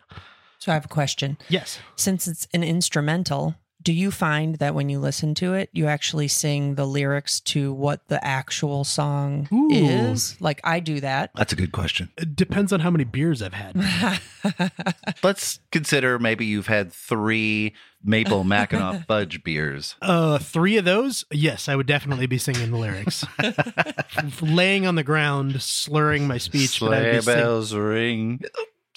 So 0.57 0.71
I 0.71 0.75
have 0.75 0.85
a 0.85 0.87
question. 0.87 1.37
Yes. 1.49 1.79
Since 1.97 2.29
it's 2.29 2.47
an 2.53 2.63
instrumental, 2.63 3.55
do 3.85 3.93
you 3.93 4.09
find 4.09 4.55
that 4.55 4.73
when 4.73 4.89
you 4.89 4.97
listen 4.99 5.35
to 5.35 5.53
it, 5.53 5.69
you 5.71 5.85
actually 5.85 6.27
sing 6.27 6.73
the 6.73 6.87
lyrics 6.87 7.39
to 7.41 7.71
what 7.71 8.05
the 8.07 8.21
actual 8.25 8.83
song 8.83 9.47
Ooh. 9.53 9.69
is? 9.71 10.35
Like 10.41 10.59
I 10.63 10.79
do 10.79 10.99
that. 11.01 11.29
That's 11.35 11.53
a 11.53 11.55
good 11.55 11.71
question. 11.71 12.09
It 12.17 12.35
depends 12.35 12.73
on 12.73 12.79
how 12.79 12.89
many 12.89 13.03
beers 13.03 13.43
I've 13.43 13.53
had. 13.53 14.19
Let's 15.23 15.59
consider 15.71 16.17
maybe 16.17 16.45
you've 16.47 16.65
had 16.65 16.91
three 16.91 17.75
maple 18.03 18.43
Mackinac 18.43 19.05
fudge 19.07 19.43
beers. 19.43 19.95
Uh, 20.01 20.39
three 20.39 20.77
of 20.77 20.85
those, 20.85 21.23
yes, 21.31 21.69
I 21.69 21.75
would 21.75 21.85
definitely 21.87 22.25
be 22.25 22.39
singing 22.39 22.71
the 22.71 22.77
lyrics. 22.77 23.23
Laying 24.41 24.87
on 24.87 24.95
the 24.95 25.03
ground, 25.03 25.61
slurring 25.61 26.27
my 26.27 26.39
speech. 26.39 26.79
but 26.79 26.91
I'd 26.91 27.01
Sleigh 27.01 27.11
be 27.17 27.21
sing- 27.21 27.35
bells 27.35 27.73
ring. 27.75 28.41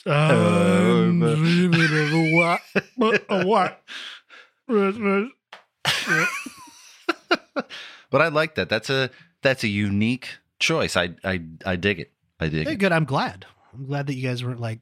I'm 0.07 1.21
dreaming 1.21 1.83
of 1.83 2.13
a 2.15 2.33
what? 2.35 3.45
What? 3.47 3.83
Christmas. 4.69 5.31
But 8.11 8.23
I 8.23 8.29
like 8.29 8.55
that. 8.55 8.71
That's 8.71 8.89
a 8.89 9.11
that's 9.43 9.65
a 9.65 9.69
unique 9.69 10.29
choice. 10.59 10.97
I 10.97 11.11
I 11.23 11.43
I 11.67 11.77
dig 11.77 12.01
it. 12.01 12.13
I 12.41 12.49
dig 12.49 12.67
Hey, 12.67 12.73
it. 12.73 12.77
good. 12.77 12.91
I'm 12.93 13.05
glad. 13.05 13.45
I'm 13.75 13.85
glad 13.85 14.07
that 14.07 14.15
you 14.15 14.27
guys 14.27 14.43
weren't 14.43 14.61
like, 14.61 14.81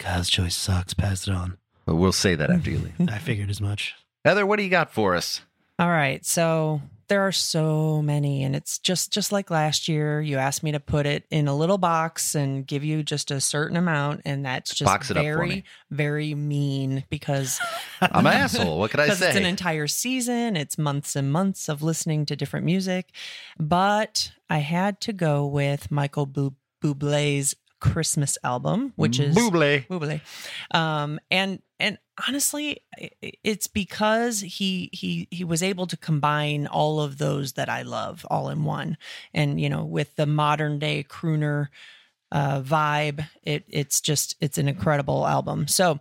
Kyle's 0.00 0.28
choice 0.28 0.56
sucks. 0.56 0.92
Pass 0.92 1.28
it 1.28 1.32
on. 1.34 1.58
But 1.84 1.94
we'll 1.94 2.10
say 2.10 2.34
that 2.34 2.50
after 2.50 2.70
you 2.72 2.78
leave. 2.78 3.08
I 3.08 3.18
figured 3.18 3.50
as 3.50 3.60
much. 3.60 3.94
Heather, 4.24 4.44
what 4.44 4.56
do 4.56 4.64
you 4.64 4.68
got 4.70 4.92
for 4.92 5.14
us? 5.14 5.42
All 5.78 5.88
right. 5.88 6.26
So 6.26 6.80
there 7.08 7.22
are 7.26 7.32
so 7.32 8.02
many 8.02 8.42
and 8.42 8.56
it's 8.56 8.78
just 8.78 9.12
just 9.12 9.32
like 9.32 9.50
last 9.50 9.88
year 9.88 10.20
you 10.20 10.36
asked 10.38 10.62
me 10.62 10.72
to 10.72 10.80
put 10.80 11.06
it 11.06 11.24
in 11.30 11.48
a 11.48 11.56
little 11.56 11.78
box 11.78 12.34
and 12.34 12.66
give 12.66 12.82
you 12.84 13.02
just 13.02 13.30
a 13.30 13.40
certain 13.40 13.76
amount 13.76 14.22
and 14.24 14.44
that's 14.44 14.74
just 14.74 14.86
Box 14.86 15.10
it 15.10 15.16
up 15.16 15.22
for 15.22 15.36
very 15.36 15.48
me. 15.48 15.64
very 15.90 16.34
mean 16.34 17.04
because 17.08 17.60
I'm 18.00 18.26
an 18.26 18.32
asshole. 18.32 18.78
What 18.78 18.90
could 18.90 19.00
I 19.00 19.08
say? 19.10 19.28
it's 19.28 19.36
an 19.36 19.46
entire 19.46 19.86
season 19.86 20.56
it's 20.56 20.76
months 20.78 21.16
and 21.16 21.30
months 21.30 21.68
of 21.68 21.82
listening 21.82 22.26
to 22.26 22.36
different 22.36 22.66
music 22.66 23.10
but 23.58 24.32
i 24.50 24.58
had 24.58 25.00
to 25.02 25.12
go 25.12 25.46
with 25.46 25.90
michael 25.90 26.26
Bu- 26.26 26.54
bublé's 26.82 27.54
christmas 27.80 28.38
album 28.42 28.92
which 28.96 29.20
is 29.20 29.36
Buble. 29.36 29.86
Buble. 29.86 30.20
Um, 30.72 31.20
and 31.30 31.60
and 31.78 31.98
honestly, 32.26 32.82
it's 33.20 33.66
because 33.66 34.40
he 34.40 34.88
he 34.92 35.28
he 35.30 35.44
was 35.44 35.62
able 35.62 35.86
to 35.86 35.96
combine 35.96 36.66
all 36.66 37.00
of 37.00 37.18
those 37.18 37.52
that 37.52 37.68
I 37.68 37.82
love 37.82 38.26
all 38.30 38.48
in 38.48 38.64
one, 38.64 38.96
and 39.34 39.60
you 39.60 39.68
know, 39.68 39.84
with 39.84 40.16
the 40.16 40.26
modern 40.26 40.78
day 40.78 41.04
crooner 41.08 41.68
uh, 42.32 42.62
vibe, 42.62 43.26
it 43.42 43.64
it's 43.68 44.00
just 44.00 44.36
it's 44.40 44.58
an 44.58 44.68
incredible 44.68 45.26
album. 45.26 45.68
So. 45.68 46.00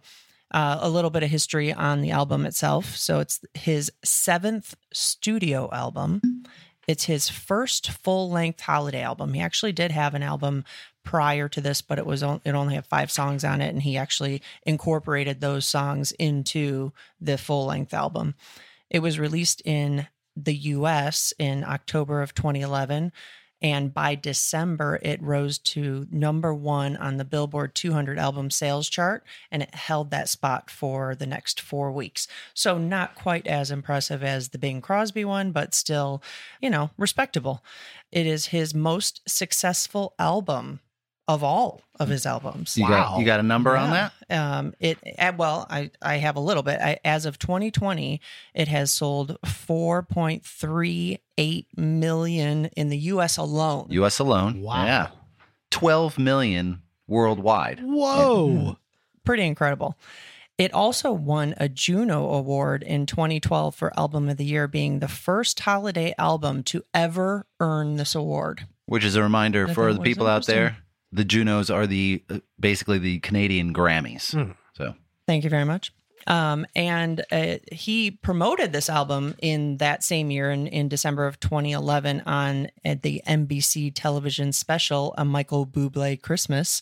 Uh, 0.52 0.78
a 0.82 0.90
little 0.90 1.10
bit 1.10 1.24
of 1.24 1.30
history 1.30 1.74
on 1.74 2.02
the 2.02 2.12
album 2.12 2.46
itself. 2.46 2.96
So 2.96 3.20
it's 3.20 3.42
his 3.56 3.92
seventh 4.06 4.76
studio 4.94 5.70
album. 5.74 6.22
It's 6.88 7.06
his 7.06 7.28
first 7.28 7.90
full 7.90 8.30
length 8.30 8.62
holiday 8.62 9.02
album. 9.02 9.34
He 9.34 9.42
actually 9.42 9.74
did 9.74 9.92
have 9.92 10.14
an 10.14 10.24
album 10.24 10.64
prior 11.06 11.48
to 11.48 11.62
this, 11.62 11.82
but 11.82 11.98
it 11.98 12.06
was 12.06 12.22
on, 12.22 12.42
it 12.44 12.56
only 12.56 12.76
had 12.76 12.86
five 12.86 13.10
songs 13.10 13.46
on 13.46 13.62
it, 13.62 13.70
and 13.70 13.84
he 13.84 13.96
actually 13.96 14.42
incorporated 14.64 15.40
those 15.40 15.66
songs 15.66 16.12
into 16.14 16.92
the 17.22 17.38
full 17.38 17.68
length 17.68 17.94
album. 17.94 18.36
It 18.90 19.00
was 19.00 19.20
released 19.20 19.62
in 19.64 20.08
the 20.36 20.56
U.S. 20.56 21.34
in 21.40 21.64
October 21.64 22.22
of 22.22 22.34
2011, 22.34 23.14
and 23.62 23.94
by 23.94 24.16
December 24.16 25.00
it 25.02 25.22
rose 25.22 25.58
to 25.58 26.06
number 26.12 26.54
one 26.54 26.98
on 26.98 27.18
the 27.18 27.24
Billboard 27.24 27.74
200 27.74 28.20
album 28.20 28.50
sales 28.52 28.90
chart, 28.90 29.24
and 29.50 29.64
it 29.64 29.74
held 29.74 30.12
that 30.12 30.28
spot 30.28 30.70
for 30.70 31.16
the 31.16 31.26
next 31.26 31.62
four 31.62 31.92
weeks. 31.92 32.28
So 32.54 32.78
not 32.78 33.16
quite 33.16 33.48
as 33.48 33.72
impressive 33.72 34.24
as 34.24 34.50
the 34.50 34.58
Bing 34.58 34.82
Crosby 34.82 35.24
one, 35.24 35.52
but 35.52 35.74
still, 35.74 36.22
you 36.62 36.70
know, 36.70 36.90
respectable. 36.98 37.64
It 38.12 38.28
is 38.28 38.48
his 38.48 38.74
most 38.74 39.22
successful 39.28 40.14
album 40.20 40.82
of 41.28 41.44
all 41.44 41.82
of 42.00 42.08
his 42.10 42.26
albums. 42.26 42.78
You 42.78 42.88
got 42.88 43.20
you 43.20 43.26
got 43.26 43.40
a 43.40 43.44
number 43.44 43.76
on 43.76 43.92
that? 43.92 44.14
Um, 44.30 44.74
it 44.80 44.98
uh, 45.18 45.34
well, 45.38 45.66
I 45.70 45.92
I 46.02 46.18
have 46.18 46.36
a 46.36 46.40
little 46.40 46.64
bit. 46.64 46.80
I, 46.80 47.00
as 47.04 47.26
of 47.26 47.40
2020, 47.40 48.22
it 48.54 48.68
has 48.68 48.92
sold 48.92 49.38
4.38 49.46 51.66
million 51.78 52.66
in 52.66 52.90
the 52.90 52.98
U.S. 52.98 53.38
alone. 53.38 53.88
U.S. 53.90 54.20
alone. 54.20 54.62
Wow. 54.62 54.86
Yeah. 54.86 55.08
Twelve 55.72 56.20
million 56.20 56.82
worldwide. 57.08 57.80
Whoa. 57.82 58.78
Pretty 59.24 59.44
incredible. 59.44 59.98
It 60.58 60.74
also 60.74 61.12
won 61.12 61.54
a 61.58 61.68
Juno 61.68 62.32
Award 62.32 62.82
in 62.82 63.06
2012 63.08 63.76
for 63.76 63.92
Album 64.00 64.30
of 64.30 64.38
the 64.38 64.46
Year, 64.46 64.70
being 64.70 65.00
the 65.00 65.10
first 65.10 65.60
holiday 65.60 66.16
album 66.18 66.64
to 66.64 66.82
ever 66.94 67.46
earn 67.60 67.98
this 67.98 68.16
award. 68.16 68.66
Which 68.86 69.04
is 69.04 69.18
a 69.18 69.24
reminder 69.24 69.68
I 69.68 69.74
for 69.74 69.92
thought 69.92 69.98
the 69.98 70.04
people 70.04 70.28
out 70.28 70.46
there. 70.46 70.78
Interesting. 71.12 71.18
The 71.18 71.26
Junos 71.26 71.70
are 71.70 71.88
the 71.88 72.24
uh, 72.30 72.40
basically 72.60 73.00
the 73.00 73.20
Canadian 73.20 73.74
Grammys. 73.74 74.32
Hmm. 74.32 74.52
So 74.74 74.96
Thank 75.28 75.44
you 75.44 75.50
very 75.50 75.66
much. 75.66 75.92
Um, 76.28 76.66
and 76.76 77.24
uh, 77.32 77.58
he 77.72 78.12
promoted 78.12 78.74
this 78.74 78.90
album 78.90 79.36
in 79.42 79.78
that 79.78 80.04
same 80.04 80.32
year, 80.32 80.50
in, 80.50 80.68
in 80.68 80.88
December 80.88 81.28
of 81.28 81.40
2011, 81.40 82.22
on 82.26 82.70
uh, 82.84 82.96
the 83.02 83.22
NBC 83.28 83.92
television 83.94 84.52
special, 84.52 85.14
A 85.18 85.26
Michael 85.26 85.68
Bublé 85.68 86.20
Christmas, 86.20 86.82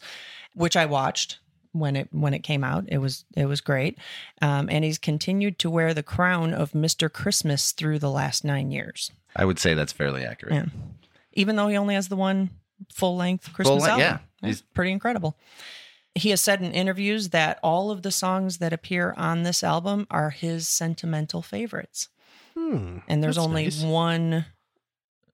which 0.53 0.77
I 0.77 0.85
watched 0.85 1.39
when 1.73 1.95
it 1.95 2.07
when 2.11 2.33
it 2.33 2.39
came 2.39 2.63
out. 2.63 2.85
It 2.87 2.99
was 2.99 3.25
it 3.35 3.45
was 3.45 3.59
great, 3.59 3.97
um, 4.41 4.69
and 4.69 4.85
he's 4.85 4.97
continued 4.97 5.59
to 5.59 5.69
wear 5.69 5.93
the 5.93 6.03
crown 6.03 6.53
of 6.53 6.73
Mister 6.73 7.09
Christmas 7.09 7.73
through 7.73 7.99
the 7.99 8.11
last 8.11 8.45
nine 8.45 8.71
years. 8.71 9.11
I 9.35 9.43
would 9.45 9.59
say 9.59 9.73
that's 9.73 9.91
fairly 9.91 10.23
accurate. 10.23 10.53
Yeah. 10.53 10.65
Even 11.33 11.55
though 11.55 11.67
he 11.67 11.75
only 11.75 11.95
has 11.95 12.07
the 12.07 12.15
one 12.15 12.51
full 12.91 13.15
length 13.15 13.53
Christmas 13.53 13.81
length, 13.83 13.87
album. 13.89 13.99
yeah. 14.01 14.17
That's 14.41 14.59
He's- 14.59 14.63
pretty 14.73 14.91
incredible. 14.91 15.37
He 16.15 16.29
has 16.29 16.41
said 16.41 16.61
in 16.61 16.71
interviews 16.73 17.29
that 17.29 17.59
all 17.63 17.89
of 17.89 18.03
the 18.03 18.11
songs 18.11 18.59
that 18.59 18.71
appear 18.71 19.13
on 19.17 19.41
this 19.43 19.63
album 19.63 20.05
are 20.11 20.29
his 20.29 20.67
sentimental 20.67 21.41
favorites. 21.41 22.09
Hmm. 22.55 22.99
And 23.07 23.23
there's 23.23 23.37
only 23.39 23.63
nice. 23.63 23.81
one 23.81 24.45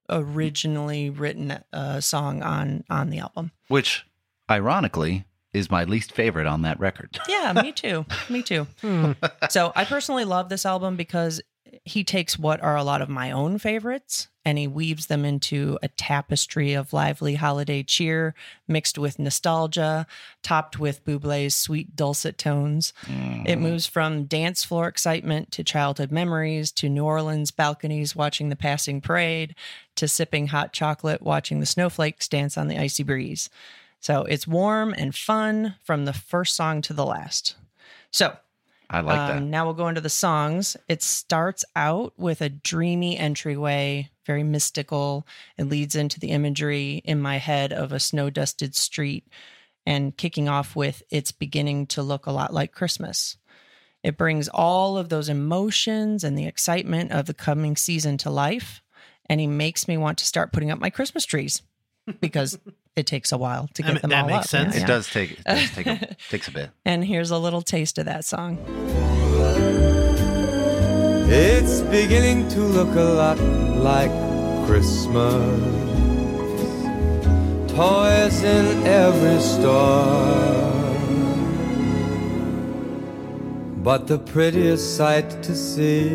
originally 0.10 1.10
written 1.10 1.60
uh, 1.74 2.00
song 2.02 2.42
on 2.42 2.84
on 2.90 3.10
the 3.10 3.20
album. 3.20 3.52
Which, 3.68 4.06
ironically, 4.50 5.26
is 5.54 5.70
my 5.70 5.84
least 5.84 6.12
favorite 6.12 6.48
on 6.48 6.62
that 6.64 6.80
record. 6.80 7.18
Yeah, 7.28 7.54
me 7.54 7.72
too. 7.72 8.06
me 8.30 8.42
too. 8.42 8.68
Hmm. 8.82 9.12
So 9.50 9.72
I 9.76 9.86
personally 9.86 10.26
love 10.26 10.50
this 10.50 10.66
album 10.66 10.96
because 10.96 11.42
he 11.86 12.04
takes 12.04 12.38
what 12.38 12.62
are 12.62 12.76
a 12.76 12.84
lot 12.84 13.02
of 13.02 13.10
my 13.10 13.32
own 13.32 13.58
favorites 13.58 14.28
and 14.46 14.58
he 14.58 14.68
weaves 14.68 15.08
them 15.08 15.26
into 15.26 15.78
a 15.84 15.90
tapestry 15.90 16.74
of 16.74 16.94
lively 16.94 17.36
holiday 17.36 17.84
cheer 17.84 18.34
mixed 18.68 18.98
with 18.98 19.20
nostalgia, 19.20 20.08
topped 20.42 20.80
with 20.80 21.04
Bublé's 21.06 21.54
sweet 21.54 21.96
dulcet 21.96 22.38
tones. 22.38 22.94
It 23.06 23.58
mm. 23.58 23.62
moves 23.62 23.86
from 23.86 24.26
dance 24.26 24.64
floor 24.64 24.88
excitement 24.88 25.52
to 25.52 25.64
childhood 25.64 26.12
memories 26.12 26.72
to 26.74 26.90
New 26.90 27.04
Orleans 27.04 27.52
balconies 27.52 28.16
watching 28.16 28.50
the 28.50 28.56
passing 28.56 29.02
parade 29.02 29.56
to 29.98 30.08
sipping 30.08 30.48
hot 30.48 30.74
chocolate 30.74 31.22
watching 31.22 31.60
the 31.60 31.66
snowflakes 31.66 32.28
dance 32.28 32.58
on 32.58 32.70
the 32.70 32.80
icy 32.80 33.04
breeze. 33.04 33.50
So 34.00 34.24
it's 34.24 34.48
warm 34.48 34.94
and 34.98 35.14
fun 35.14 35.76
from 35.84 36.06
the 36.06 36.14
first 36.14 36.56
song 36.56 36.82
to 36.84 36.94
the 36.94 37.06
last. 37.06 37.56
So 38.12 38.38
I 38.90 39.02
like 39.02 39.20
um, 39.20 39.28
that. 39.28 39.44
Now 39.44 39.66
we'll 39.66 39.76
go 39.76 39.88
into 39.88 40.02
the 40.02 40.10
songs. 40.10 40.76
It 40.88 41.04
starts 41.04 41.64
out 41.76 42.14
with 42.18 42.42
a 42.42 42.50
dreamy 42.50 43.18
entryway, 43.18 44.10
very 44.26 44.44
mystical. 44.44 45.28
It 45.58 45.66
leads 45.66 45.96
into 45.96 46.20
the 46.20 46.30
imagery 46.30 47.02
in 47.06 47.22
my 47.22 47.38
head 47.38 47.72
of 47.72 47.92
a 47.92 48.00
snow 48.00 48.30
dusted 48.30 48.76
street 48.76 49.28
and 49.86 50.18
kicking 50.18 50.50
off 50.50 50.76
with 50.76 51.04
it's 51.10 51.32
beginning 51.32 51.88
to 51.88 52.04
look 52.04 52.26
a 52.26 52.32
lot 52.32 52.54
like 52.54 52.72
Christmas. 52.72 53.38
It 54.04 54.18
brings 54.18 54.48
all 54.48 54.98
of 54.98 55.10
those 55.10 55.30
emotions 55.30 56.24
and 56.24 56.38
the 56.38 56.48
excitement 56.48 57.12
of 57.12 57.26
the 57.26 57.34
coming 57.34 57.76
season 57.76 58.18
to 58.20 58.30
life. 58.30 58.82
and 59.32 59.40
he 59.40 59.46
makes 59.46 59.88
me 59.88 59.96
want 59.96 60.18
to 60.18 60.26
start 60.26 60.52
putting 60.52 60.72
up 60.72 60.80
my 60.80 60.90
Christmas 60.90 61.24
trees 61.24 61.62
because 62.20 62.58
it 62.96 63.06
takes 63.08 63.32
a 63.32 63.38
while 63.38 63.68
to 63.76 63.84
I 63.84 63.88
get 63.88 63.94
mean, 63.94 64.02
them 64.02 64.10
that 64.12 64.24
all 64.24 64.28
makes 64.30 64.46
up. 64.46 64.50
sense. 64.50 64.76
It 64.76 64.86
does 64.88 65.08
take 65.10 65.32
it 65.32 65.44
does 65.46 65.72
take 65.72 65.88
a, 65.88 66.16
takes 66.30 66.48
a 66.48 66.52
bit. 66.52 66.70
And 66.86 67.04
here's 67.06 67.32
a 67.32 67.38
little 67.38 67.62
taste 67.62 67.98
of 67.98 68.06
that 68.06 68.26
song. 68.26 68.58
It's 71.32 71.82
beginning 71.82 72.48
to 72.50 72.60
look 72.60 72.96
a 72.96 73.02
lot 73.02 73.40
like 73.40 74.12
Christmas. 74.66 75.78
Toys 77.72 78.44
in 78.44 78.84
every 78.88 79.40
store. 79.40 80.48
But 83.84 84.08
the 84.08 84.18
prettiest 84.20 84.98
sight 84.98 85.30
to 85.44 85.56
see 85.56 86.10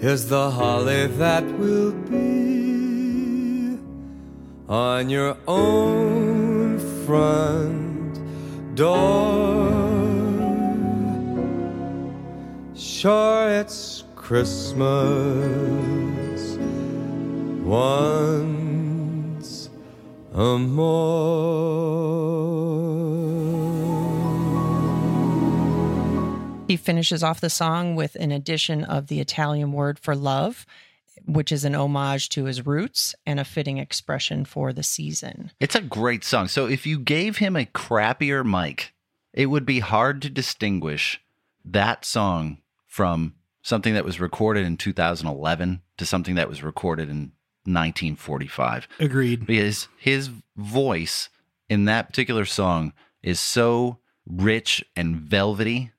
is 0.00 0.28
the 0.28 0.50
holly 0.50 1.06
that 1.06 1.44
will 1.58 1.92
be 1.92 2.77
on 4.68 5.08
your 5.08 5.36
own 5.46 6.78
front 7.06 8.20
door. 8.74 9.68
Sure, 12.74 13.48
it's 13.48 14.04
Christmas 14.14 14.78
once 17.64 18.48
a 20.34 20.58
more. 20.58 22.18
He 26.68 26.76
finishes 26.76 27.22
off 27.22 27.40
the 27.40 27.48
song 27.48 27.96
with 27.96 28.14
an 28.16 28.30
addition 28.30 28.84
of 28.84 29.06
the 29.06 29.20
Italian 29.20 29.72
word 29.72 29.98
for 29.98 30.14
love, 30.14 30.66
which 31.28 31.52
is 31.52 31.64
an 31.64 31.74
homage 31.74 32.30
to 32.30 32.44
his 32.44 32.66
roots 32.66 33.14
and 33.26 33.38
a 33.38 33.44
fitting 33.44 33.78
expression 33.78 34.44
for 34.44 34.72
the 34.72 34.82
season. 34.82 35.52
It's 35.60 35.74
a 35.74 35.82
great 35.82 36.24
song. 36.24 36.48
So 36.48 36.66
if 36.66 36.86
you 36.86 36.98
gave 36.98 37.36
him 37.36 37.54
a 37.54 37.66
crappier 37.66 38.44
mic, 38.44 38.94
it 39.34 39.46
would 39.46 39.66
be 39.66 39.80
hard 39.80 40.22
to 40.22 40.30
distinguish 40.30 41.20
that 41.64 42.04
song 42.04 42.58
from 42.86 43.34
something 43.62 43.92
that 43.92 44.04
was 44.04 44.18
recorded 44.18 44.64
in 44.64 44.78
2011 44.78 45.82
to 45.98 46.06
something 46.06 46.34
that 46.36 46.48
was 46.48 46.62
recorded 46.62 47.10
in 47.10 47.32
1945. 47.64 48.88
Agreed. 48.98 49.46
Because 49.46 49.88
his 49.98 50.30
voice 50.56 51.28
in 51.68 51.84
that 51.84 52.08
particular 52.08 52.46
song 52.46 52.94
is 53.22 53.38
so 53.38 53.98
rich 54.26 54.82
and 54.96 55.16
velvety 55.16 55.92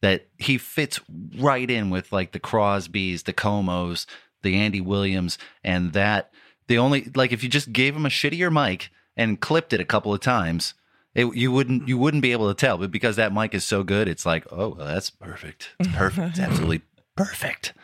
that 0.00 0.28
he 0.38 0.58
fits 0.58 1.00
right 1.38 1.70
in 1.70 1.88
with 1.88 2.12
like 2.12 2.32
the 2.32 2.40
Crosbys, 2.40 3.24
the 3.24 3.32
Comos, 3.32 4.06
the 4.44 4.54
Andy 4.54 4.80
Williams, 4.80 5.38
and 5.64 5.92
that 5.94 6.30
the 6.68 6.78
only 6.78 7.10
like 7.14 7.32
if 7.32 7.42
you 7.42 7.48
just 7.48 7.72
gave 7.72 7.96
him 7.96 8.06
a 8.06 8.10
shittier 8.10 8.52
mic 8.52 8.90
and 9.16 9.40
clipped 9.40 9.72
it 9.72 9.80
a 9.80 9.84
couple 9.84 10.14
of 10.14 10.20
times, 10.20 10.74
it, 11.14 11.34
you 11.34 11.50
wouldn't 11.50 11.88
you 11.88 11.98
wouldn't 11.98 12.22
be 12.22 12.32
able 12.32 12.48
to 12.48 12.54
tell. 12.54 12.78
But 12.78 12.90
because 12.90 13.16
that 13.16 13.34
mic 13.34 13.54
is 13.54 13.64
so 13.64 13.82
good, 13.82 14.08
it's 14.08 14.24
like, 14.24 14.46
oh, 14.52 14.68
well, 14.68 14.86
that's 14.86 15.10
perfect. 15.10 15.70
It's 15.80 15.90
perfect. 15.92 16.30
it's 16.30 16.40
absolutely 16.40 16.82
perfect. 17.16 17.74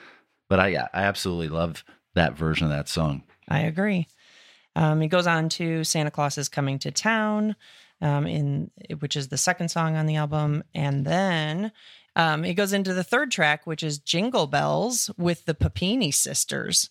But 0.48 0.60
I 0.60 0.68
yeah, 0.68 0.88
I 0.92 1.02
absolutely 1.02 1.48
love 1.48 1.84
that 2.14 2.36
version 2.36 2.66
of 2.66 2.70
that 2.70 2.88
song. 2.88 3.22
I 3.48 3.60
agree. 3.60 4.06
Um, 4.76 5.00
he 5.00 5.08
goes 5.08 5.26
on 5.26 5.48
to 5.50 5.84
Santa 5.84 6.10
Claus 6.10 6.38
is 6.38 6.48
Coming 6.48 6.78
to 6.80 6.90
Town, 6.90 7.56
um, 8.00 8.26
in 8.26 8.70
which 9.00 9.16
is 9.16 9.28
the 9.28 9.36
second 9.36 9.68
song 9.68 9.96
on 9.96 10.06
the 10.06 10.16
album, 10.16 10.62
and 10.74 11.04
then 11.04 11.72
um, 12.16 12.42
he 12.42 12.54
goes 12.54 12.72
into 12.72 12.94
the 12.94 13.04
third 13.04 13.30
track, 13.30 13.66
which 13.66 13.82
is 13.82 13.98
Jingle 13.98 14.46
Bells 14.46 15.10
with 15.16 15.44
the 15.44 15.54
Puppini 15.54 16.10
sisters. 16.10 16.90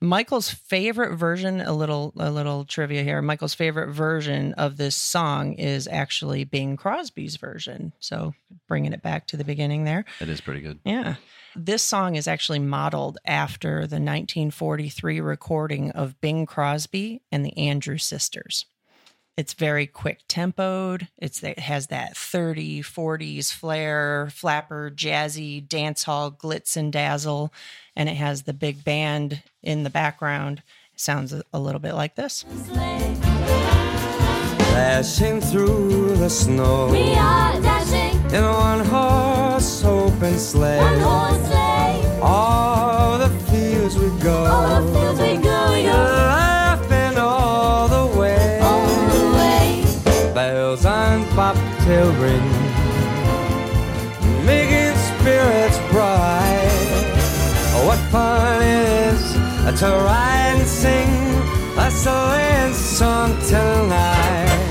Michael's 0.00 0.50
favorite 0.50 1.16
version, 1.16 1.60
a 1.60 1.72
little 1.72 2.12
a 2.16 2.30
little 2.30 2.64
trivia 2.64 3.04
here. 3.04 3.22
Michael's 3.22 3.54
favorite 3.54 3.92
version 3.92 4.52
of 4.54 4.76
this 4.76 4.96
song 4.96 5.52
is 5.52 5.86
actually 5.86 6.42
Bing 6.42 6.76
Crosby's 6.76 7.36
version. 7.36 7.92
So 8.00 8.34
bringing 8.66 8.92
it 8.92 9.02
back 9.02 9.28
to 9.28 9.36
the 9.36 9.44
beginning 9.44 9.84
there. 9.84 10.04
It 10.20 10.28
is 10.28 10.40
pretty 10.40 10.60
good. 10.60 10.80
Yeah. 10.84 11.16
This 11.54 11.82
song 11.82 12.16
is 12.16 12.26
actually 12.26 12.58
modeled 12.58 13.18
after 13.24 13.80
the 13.80 14.00
1943 14.00 15.20
recording 15.20 15.90
of 15.92 16.20
Bing 16.20 16.46
Crosby 16.46 17.22
and 17.30 17.46
the 17.46 17.56
Andrew 17.56 17.98
Sisters. 17.98 18.66
It's 19.36 19.54
very 19.54 19.86
quick 19.86 20.20
tempoed. 20.28 21.08
It's 21.16 21.42
it 21.42 21.58
has 21.58 21.86
that 21.86 22.14
30, 22.16 22.82
40s 22.82 23.50
flair, 23.50 24.28
flapper, 24.30 24.92
jazzy, 24.94 25.66
dance 25.66 26.04
hall, 26.04 26.30
glitz 26.30 26.76
and 26.76 26.92
dazzle, 26.92 27.50
and 27.96 28.10
it 28.10 28.16
has 28.16 28.42
the 28.42 28.52
big 28.52 28.84
band 28.84 29.42
in 29.62 29.84
the 29.84 29.90
background. 29.90 30.62
It 30.92 31.00
sounds 31.00 31.32
a, 31.32 31.42
a 31.52 31.58
little 31.58 31.80
bit 31.80 31.94
like 31.94 32.14
this. 32.14 32.44
Dashing 34.72 35.40
through 35.40 36.16
the 36.16 36.28
snow 36.30 36.88
We 36.90 37.12
are 37.14 37.60
dashing 37.60 38.18
in 38.34 38.42
a 38.44 38.52
one 38.52 38.80
horse 38.86 39.84
open 39.84 40.38
sleigh. 40.38 40.78
one 40.78 40.98
horse 40.98 41.46
sleigh. 41.46 42.20
All 42.22 43.18
the 43.18 43.28
fields 43.50 43.96
we 43.98 44.08
go. 44.22 44.44
All 44.44 44.82
the 44.82 44.92
fields 44.92 45.20
we 45.20 45.36
go, 45.42 45.51
bobtail 51.92 52.12
ring. 52.20 52.48
Making 54.46 54.96
spirits 54.96 55.78
bright. 55.90 56.68
What 57.84 57.98
fun 58.10 58.62
it 58.62 59.14
is 59.14 59.80
to 59.80 59.86
ride 59.86 60.54
and 60.56 60.66
sing 60.66 61.10
a 61.76 61.90
sleighing 61.90 62.74
song 62.74 63.36
tonight. 63.48 64.68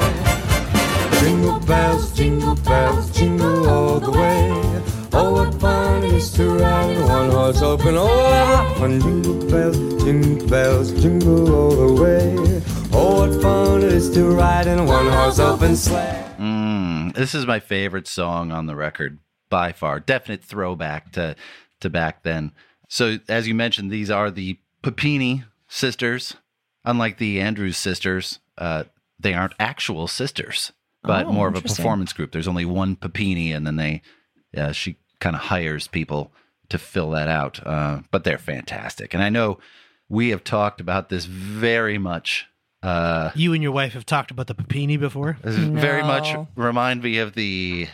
Jingle 1.20 1.60
bells, 1.60 2.12
jingle 2.14 2.56
bells, 2.56 3.12
jingle 3.12 3.70
all 3.70 4.00
the 4.00 4.12
way. 4.12 4.52
Oh, 5.14 5.34
what 5.34 5.54
fun 5.60 6.04
it 6.04 6.14
is 6.14 6.32
to 6.34 6.50
ride 6.58 6.90
in 6.90 7.08
one 7.08 7.30
horse 7.30 7.62
open. 7.62 7.96
Oh! 7.98 8.76
Jingle 8.80 9.50
bells, 9.50 10.04
jingle 10.04 10.48
bells, 10.48 10.92
jingle 11.02 11.54
all 11.54 11.76
the 11.76 12.02
way. 12.02 12.62
Oh, 12.94 13.28
what 13.28 13.42
fun 13.42 13.84
it 13.84 13.94
is 13.94 14.10
to 14.12 14.24
ride 14.32 14.68
in 14.68 14.86
one 14.86 15.08
horse 15.08 15.40
open 15.40 15.76
sleigh. 15.76 16.22
Mm, 16.40 16.61
this 17.16 17.36
is 17.36 17.46
my 17.46 17.60
favorite 17.60 18.08
song 18.08 18.52
on 18.52 18.66
the 18.66 18.76
record 18.76 19.20
by 19.50 19.72
far. 19.72 20.00
Definite 20.00 20.44
throwback 20.44 21.12
to 21.14 21.36
to 21.82 21.90
back 21.90 22.24
then. 22.24 22.52
So 22.88 23.18
as 23.28 23.48
you 23.48 23.56
mentioned, 23.56 23.92
these 23.92 24.10
are 24.12 24.30
the 24.32 24.60
Puppini 24.82 25.44
sisters. 25.68 26.36
Unlike 26.84 27.18
the 27.18 27.40
Andrews 27.40 27.78
sisters, 27.78 28.40
uh, 28.58 28.86
they 29.20 29.34
aren't 29.34 29.54
actual 29.60 30.08
sisters, 30.08 30.72
but 31.04 31.28
Oh, 31.28 31.32
more 31.32 31.48
of 31.48 31.56
a 31.56 31.62
performance 31.62 32.12
group. 32.12 32.32
There's 32.32 32.48
only 32.48 32.66
one 32.66 32.96
Puppini, 32.96 33.52
and 33.52 33.66
then 33.68 33.76
they 33.76 34.02
uh, 34.58 34.72
she 34.72 34.98
kind 35.20 35.36
of 35.36 35.44
hires 35.44 35.88
people 35.88 36.32
to 36.70 36.78
fill 36.78 37.12
that 37.12 37.28
out. 37.28 37.66
Uh, 37.66 38.02
but 38.10 38.24
they're 38.24 38.38
fantastic, 38.40 39.14
and 39.14 39.22
I 39.22 39.30
know 39.30 39.60
we 40.10 40.30
have 40.30 40.44
talked 40.44 40.82
about 40.82 41.10
this 41.10 41.26
very 41.26 41.98
much. 41.98 42.48
Uh, 42.84 43.30
You 43.36 43.54
and 43.54 43.62
your 43.62 43.72
wife 43.72 43.94
have 43.94 44.06
talked 44.06 44.32
about 44.32 44.48
the 44.48 44.56
Puppini 44.56 44.98
before. 44.98 45.38
this 45.44 45.56
is 45.56 45.66
very 45.68 46.02
much 46.04 46.34
remind 46.56 47.04
me 47.04 47.18
of 47.20 47.34
the 47.36 47.88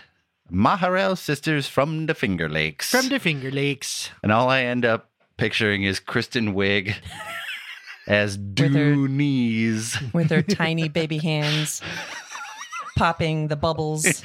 Maharelle 0.52 1.18
sisters 1.18 1.68
from 1.68 2.06
the 2.06 2.14
Finger 2.16 2.48
Lakes. 2.48 2.90
From 2.92 3.10
the 3.10 3.20
Finger 3.20 3.52
Lakes. 3.52 4.12
and 4.24 4.32
all 4.32 4.50
I 4.50 4.62
end 4.64 4.86
up 4.86 5.10
picturing 5.38 5.84
is 5.84 6.00
Kristen 6.00 6.54
Wiig 6.56 6.96
as 8.08 8.38
With 8.38 8.58
her- 8.74 8.96
Dooneese. 8.96 10.14
with 10.14 10.30
their 10.30 10.42
tiny 10.64 10.88
baby 10.88 11.18
hands 11.18 11.82
popping 12.98 13.50
the 13.50 13.56
bubbles 13.58 14.24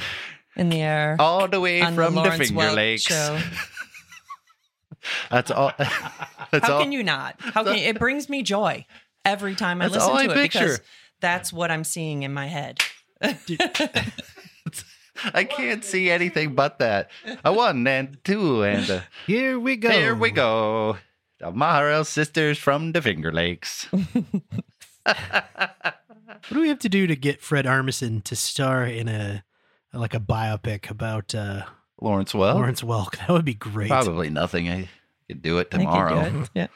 in 0.57 0.68
the 0.68 0.81
air. 0.81 1.16
All 1.18 1.48
the 1.48 1.61
way 1.61 1.81
on 1.83 1.94
from 1.96 2.14
the, 2.14 2.20
Lawrence 2.22 2.48
Finger 2.48 2.61
Welk 2.62 2.75
Lakes. 2.77 3.03
show. 3.03 3.40
That's 5.31 5.51
all. 5.51 5.72
That's 6.53 6.66
How 6.68 6.74
all. 6.74 6.80
can 6.80 6.93
you 6.93 7.03
not? 7.03 7.34
How 7.41 7.64
can 7.64 7.74
it 7.74 7.99
brings 7.99 8.28
me 8.28 8.43
joy 8.45 8.86
every 9.25 9.55
time 9.55 9.81
I 9.81 9.87
That's 9.87 9.95
listen 9.95 10.11
all 10.11 10.16
to 10.16 10.23
I 10.23 10.25
it 10.27 10.35
picture. 10.35 10.59
because 10.61 10.81
that's 11.20 11.53
what 11.53 11.70
I'm 11.70 11.85
seeing 11.85 12.23
in 12.23 12.33
my 12.33 12.47
head. 12.47 12.81
I 15.35 15.45
can't 15.45 15.85
see 15.85 16.11
anything 16.11 16.55
but 16.55 16.79
that. 16.81 17.11
A 17.45 17.53
one 17.53 17.87
and 17.87 18.18
two 18.25 18.64
and 18.64 18.89
a, 18.91 19.05
Here 19.27 19.59
we 19.59 19.77
go. 19.77 19.91
here 19.91 20.14
we 20.14 20.31
go. 20.31 20.97
The 21.39 21.53
Maharelle 21.53 22.07
sisters 22.07 22.59
from 22.59 22.93
the 22.93 23.03
Finger 23.03 23.33
Lakes. 23.33 23.89
What 25.05 26.55
do 26.57 26.61
we 26.61 26.68
have 26.68 26.79
to 26.81 26.89
do 26.89 27.07
to 27.07 27.14
get 27.14 27.41
Fred 27.41 27.66
Armisen 27.66 28.23
to 28.25 28.35
star 28.35 28.85
in 28.85 29.09
a 29.09 29.45
like 29.93 30.12
a 30.14 30.18
biopic 30.20 30.91
about 30.91 31.35
uh, 31.35 31.64
Lawrence 32.01 32.33
Welk? 32.33 32.55
Lawrence 32.55 32.83
Welk? 32.83 33.16
That 33.18 33.29
would 33.31 33.45
be 33.45 33.55
great. 33.55 33.89
Probably 33.89 34.29
nothing. 34.29 34.68
I 34.68 34.89
could 35.29 35.41
do 35.43 35.59
it 35.59 35.68
I 35.73 35.77
think 35.79 35.93
you're 35.95 36.09
tomorrow. 36.09 36.45
Yeah. 36.55 36.66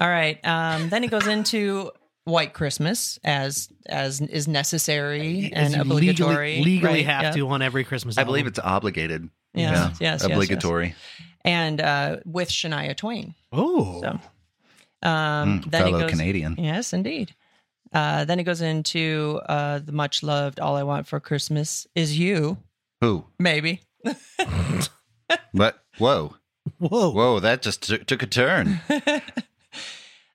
All 0.00 0.08
right. 0.08 0.44
Um, 0.46 0.88
then 0.88 1.02
he 1.04 1.08
goes 1.08 1.26
into 1.26 1.92
White 2.24 2.52
Christmas 2.54 3.18
as 3.22 3.68
as 3.86 4.20
is 4.20 4.48
necessary 4.48 5.52
As 5.54 5.72
and 5.74 5.82
obligatory. 5.82 6.56
legally, 6.56 6.64
legally 6.74 6.92
right? 6.94 7.06
have 7.06 7.22
Yeah. 7.22 7.30
to 7.32 7.48
on 7.48 7.62
every 7.62 7.84
Christmas. 7.84 8.16
I 8.18 8.24
believe 8.24 8.46
it's 8.46 8.58
obligated. 8.58 9.28
Yes, 9.54 9.72
yes, 9.72 9.90
yes, 10.00 10.22
yes. 10.22 10.24
obligatory. 10.24 10.94
And 11.44 11.80
uh, 11.80 12.16
with 12.24 12.48
Shania 12.50 12.96
Twain. 12.96 13.34
Oh, 13.52 14.00
So 14.00 14.08
Um, 15.02 15.60
Mm, 15.62 15.70
then 15.70 15.80
it 15.82 15.84
fellow 15.84 16.00
goes, 16.00 16.10
Canadian. 16.10 16.56
Yes, 16.58 16.92
indeed. 16.92 17.34
Uh, 17.92 18.24
then 18.24 18.38
it 18.38 18.44
goes 18.44 18.60
into 18.60 19.40
uh, 19.48 19.80
the 19.80 19.92
much 19.92 20.22
loved 20.22 20.60
"All 20.60 20.76
I 20.76 20.82
Want 20.84 21.06
for 21.08 21.18
Christmas 21.20 21.86
Is 21.94 22.18
You." 22.18 22.58
Who? 23.00 23.24
Maybe. 23.38 23.80
but 25.54 25.82
Whoa. 25.98 26.36
Whoa. 26.78 27.10
Whoa, 27.10 27.40
that 27.40 27.62
just 27.62 27.88
t- 27.88 27.98
took 27.98 28.22
a 28.22 28.26
turn. 28.26 28.80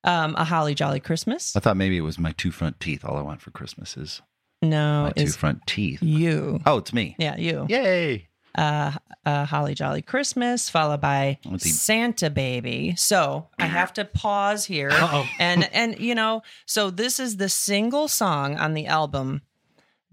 Um, 0.06 0.36
a 0.38 0.44
holly 0.46 0.76
jolly 0.76 1.00
Christmas. 1.00 1.56
I 1.56 1.60
thought 1.60 1.76
maybe 1.78 1.98
it 1.98 2.02
was 2.02 2.18
my 2.20 2.32
two 2.34 2.52
front 2.52 2.80
teeth. 2.80 3.04
All 3.04 3.18
I 3.18 3.22
want 3.22 3.42
for 3.42 3.50
Christmas 3.52 3.98
is 3.98 4.22
No, 4.62 5.04
my 5.04 5.12
two 5.12 5.28
front 5.32 5.66
teeth. 5.66 6.02
you. 6.04 6.62
Oh, 6.66 6.78
it's 6.78 6.94
me. 6.94 7.16
Yeah, 7.18 7.36
you. 7.38 7.66
Yay. 7.70 8.28
Uh, 8.58 8.92
a 9.26 9.44
holly 9.46 9.74
jolly 9.74 10.02
Christmas, 10.02 10.70
followed 10.70 11.02
by 11.02 11.40
Santa 11.58 12.30
baby. 12.30 12.94
So 12.96 13.48
I 13.60 13.66
have 13.66 13.92
to 13.94 14.06
pause 14.06 14.64
here, 14.66 14.92
Uh-oh. 14.92 15.26
and 15.40 15.68
and 15.74 16.00
you 16.00 16.16
know, 16.16 16.42
so 16.66 16.90
this 16.90 17.20
is 17.20 17.36
the 17.38 17.50
single 17.50 18.08
song 18.08 18.56
on 18.56 18.74
the 18.74 18.86
album 18.86 19.42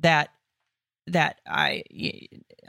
that 0.00 0.30
that 1.06 1.40
I 1.46 1.84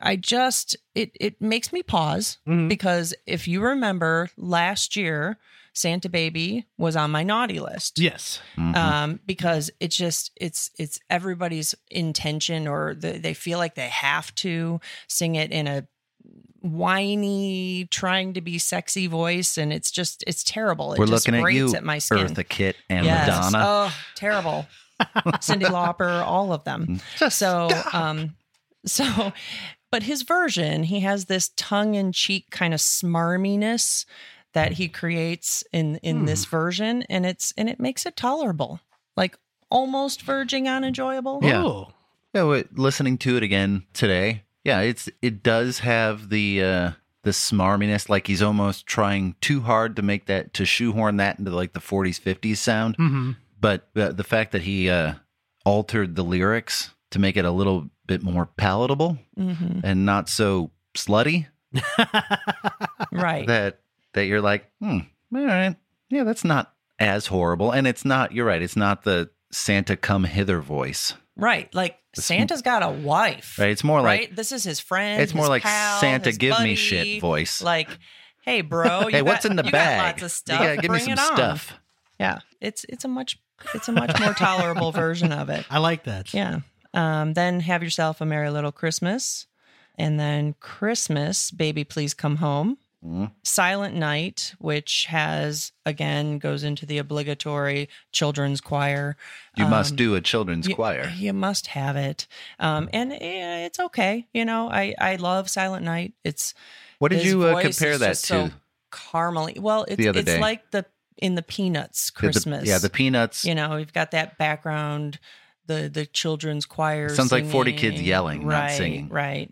I 0.02 0.16
just 0.16 0.76
it 0.94 1.12
it 1.20 1.42
makes 1.42 1.74
me 1.74 1.82
pause 1.82 2.38
Mhm. 2.48 2.70
because 2.70 3.16
if 3.26 3.48
you 3.48 3.62
remember 3.62 4.30
last 4.38 4.96
year, 4.96 5.38
Santa 5.74 6.08
baby 6.10 6.68
was 6.78 6.96
on 6.96 7.10
my 7.12 7.24
naughty 7.24 7.60
list. 7.60 8.00
Yes. 8.00 8.40
Mhm. 8.58 8.76
um, 8.76 9.20
because 9.26 9.72
it's 9.80 9.96
just 9.96 10.32
it's 10.36 10.70
it's 10.78 11.00
everybody's 11.10 11.74
intention 11.90 12.68
or 12.68 12.94
the, 12.96 13.14
they 13.14 13.34
feel 13.34 13.58
like 13.58 13.76
they 13.76 13.90
have 13.90 14.34
to 14.36 14.80
sing 15.08 15.36
it 15.36 15.52
in 15.52 15.68
a 15.68 15.88
whiny 16.62 17.86
trying 17.92 18.34
to 18.34 18.42
be 18.42 18.58
sexy 18.58 19.08
voice 19.08 19.58
and 19.58 19.74
it's 19.74 19.92
just 19.92 20.24
it's 20.26 20.44
terrible 20.44 20.94
it 20.94 21.00
We're 21.00 21.08
just 21.08 21.28
looking 21.28 21.38
at 21.40 21.44
grates 21.44 21.58
you, 21.58 21.76
at 21.76 21.84
my 21.84 21.98
skin 21.98 22.20
Eartha 22.28 22.48
Kitt 22.48 22.78
and 22.90 23.06
Yes. 23.06 23.28
Madonna. 23.28 23.64
oh 23.68 23.96
terrible 24.16 24.66
cyndi 25.42 25.66
lauper 25.66 26.24
all 26.26 26.54
of 26.54 26.64
them 26.64 27.02
Just 27.18 27.38
so 27.38 27.68
stop. 27.70 27.94
um 27.94 28.36
so 28.86 29.34
but 29.92 30.04
his 30.04 30.22
version 30.22 30.84
he 30.84 31.02
has 31.02 31.26
this 31.26 31.50
tongue-in-cheek 31.58 32.50
kind 32.50 32.74
of 32.74 32.80
smarminess 32.80 34.06
that 34.54 34.74
he 34.74 34.88
creates 34.88 35.64
in 35.74 35.98
in 35.98 36.20
Hmm. 36.22 36.26
this 36.26 36.46
version 36.46 37.04
and 37.10 37.26
it's 37.26 37.54
and 37.58 37.70
it 37.70 37.80
makes 37.80 38.06
it 38.06 38.16
tolerable 38.16 38.80
like 39.18 39.38
almost 39.70 40.22
verging 40.22 40.68
on 40.68 40.84
enjoyable 40.84 41.40
Yeah. 41.44 41.64
Oh. 41.64 41.90
Yeah, 42.34 42.46
wait, 42.46 42.78
listening 42.80 43.20
to 43.20 43.38
it 43.38 43.44
again 43.44 43.84
today. 43.94 44.44
Yeah, 44.64 44.80
it's 44.82 45.08
it 45.22 45.44
does 45.44 45.80
have 45.80 46.30
the 46.30 46.64
uh 46.64 46.92
the 47.22 47.30
smarminess 47.32 48.10
like 48.10 48.28
he's 48.28 48.42
almost 48.42 48.86
trying 48.88 49.36
too 49.40 49.62
hard 49.62 49.96
to 49.98 50.02
make 50.02 50.26
that 50.26 50.54
to 50.56 50.66
shoehorn 50.66 51.18
that 51.18 51.38
into 51.40 51.52
like 51.52 51.74
the 51.74 51.80
40s 51.80 52.20
50s 52.20 52.58
sound. 52.58 52.96
hmm 52.98 53.32
But 53.62 53.88
uh, 53.96 54.12
the 54.14 54.24
fact 54.24 54.52
that 54.54 54.64
he 54.64 54.90
uh 54.90 55.14
altered 55.66 56.16
the 56.16 56.24
lyrics 56.24 56.90
to 57.12 57.20
make 57.20 57.38
it 57.38 57.46
a 57.46 57.52
little 57.52 57.90
bit 58.08 58.24
more 58.24 58.46
palatable 58.58 59.18
hmm 59.38 59.80
and 59.84 60.06
not 60.06 60.28
so 60.28 60.72
slutty 60.96 61.46
right 63.12 63.48
that 63.48 63.80
that 64.14 64.26
you're 64.26 64.42
like, 64.42 64.70
"Hmm, 64.80 65.00
all 65.36 65.46
right. 65.46 65.76
Yeah, 66.10 66.24
that's 66.24 66.44
not 66.44 66.74
as 67.00 67.28
horrible." 67.28 67.72
And 67.72 67.86
it's 67.88 68.06
not 68.06 68.32
you're 68.32 68.46
right, 68.46 68.62
it's 68.62 68.76
not 68.76 69.04
the 69.04 69.30
Santa 69.52 69.96
come 69.96 70.24
hither 70.24 70.60
voice. 70.62 71.14
right 71.36 71.74
like 71.74 71.98
santa's 72.16 72.62
got 72.62 72.84
a 72.84 72.90
wife 72.92 73.58
Right? 73.58 73.70
It's 73.72 73.84
more 73.84 74.02
like 74.02 74.20
right 74.20 74.36
this 74.36 74.52
is 74.52 74.64
his 74.64 74.80
friend 74.80 75.20
it's 75.20 75.34
more 75.34 75.46
his 75.46 75.50
like 75.50 75.64
pal, 75.64 76.00
Santa 76.00 76.30
his 76.30 76.38
give 76.38 76.60
me 76.60 76.76
shit 76.76 77.20
voice. 77.22 77.60
like 77.62 77.90
hey 78.42 78.62
bro 78.62 79.02
you 79.06 79.10
hey, 79.10 79.22
what's 79.24 79.44
got- 79.44 79.50
in 79.52 79.56
the 79.58 79.64
you 79.66 79.72
bag? 79.72 80.00
got 80.00 80.06
lots 80.22 80.24
of 80.24 80.32
stuff 80.32 80.60
You 80.60 80.66
gotta 80.68 80.82
give 80.82 80.92
me 80.92 81.00
some 81.00 81.14
it 81.14 81.20
on. 81.20 81.36
stuff. 81.36 81.80
Yeah, 82.20 82.40
it's 82.62 82.86
it's 82.88 83.04
a 83.04 83.08
much 83.08 83.40
it's 83.74 83.88
a 83.88 83.92
much 83.92 84.20
more 84.20 84.34
tolerable 84.36 84.92
version 85.04 85.32
of 85.32 85.50
it. 85.50 85.66
I 85.72 85.80
like 85.80 86.04
that. 86.04 86.34
Yeah. 86.36 86.60
Um, 86.94 87.34
then 87.34 87.60
have 87.62 87.82
yourself 87.82 88.22
a 88.22 88.26
merry 88.26 88.52
little 88.52 88.72
Christmas, 88.72 89.48
and 89.98 90.20
then 90.20 90.54
Christmas, 90.60 91.50
baby, 91.50 91.84
please 91.84 92.14
come 92.14 92.36
home. 92.38 92.78
Mhm. 93.06 93.32
Silent 93.44 93.96
Night, 93.96 94.54
which 94.60 95.06
has 95.10 95.74
again 95.86 96.38
goes 96.40 96.64
into 96.64 96.86
the 96.86 96.98
obligatory 97.00 97.90
children's 98.14 98.62
choir. 98.62 99.18
You 99.58 99.66
must 99.66 99.92
Um, 99.92 99.96
do 99.98 100.16
a 100.16 100.22
children's 100.22 100.68
you, 100.68 100.76
choir. 100.76 101.12
You 101.16 101.34
must 101.34 101.68
have 101.68 101.96
it, 101.98 102.28
um, 102.60 102.90
and 102.94 103.12
eh, 103.12 103.66
it's 103.66 103.80
okay. 103.80 104.28
You 104.34 104.46
know, 104.46 104.70
I 104.70 104.96
I 105.00 105.18
love 105.18 105.50
Silent 105.50 105.84
Night. 105.84 106.14
It's 106.24 106.54
What 107.00 107.12
did 107.12 107.26
you 107.26 107.44
uh, 107.44 107.62
compare 107.62 107.98
that 107.98 108.16
to? 108.16 108.16
So 108.16 108.52
caramely. 108.92 109.60
Well, 109.60 109.86
it's 109.88 110.04
it's 110.06 110.24
day. 110.26 110.40
like 110.40 110.72
the 110.72 110.86
in 111.18 111.36
the 111.36 111.42
Peanuts 111.44 112.10
The- 112.10 112.14
the- 112.14 112.20
Christmas. 112.20 112.68
yeah, 112.68 112.78
the 112.78 112.90
Peanuts. 112.90 113.44
You 113.44 113.56
know, 113.56 113.76
we've 113.76 113.92
got 113.94 114.12
that 114.12 114.38
background, 114.38 115.20
the 115.68 115.90
the 115.94 116.06
children's 116.06 116.66
choir. 116.66 117.10
Sounds 117.10 117.32
like 117.34 117.46
40 117.48 117.74
kids 117.74 117.96
singing. 117.98 118.06
yelling, 118.06 118.48
not 118.48 118.54
right, 118.64 118.78
singing. 118.78 119.10
Right. 119.10 119.50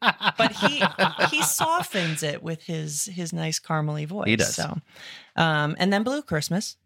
But 0.00 0.52
he 0.52 0.82
he 1.30 1.42
softens 1.42 2.22
it 2.22 2.42
with 2.42 2.62
his 2.62 3.06
his 3.06 3.32
nice 3.32 3.60
caramely 3.60 4.06
voice. 4.06 4.28
He 4.28 4.36
does. 4.36 4.54
So, 4.54 4.78
um, 5.36 5.76
and 5.78 5.92
then 5.92 6.02
Blue 6.02 6.22
Christmas, 6.22 6.76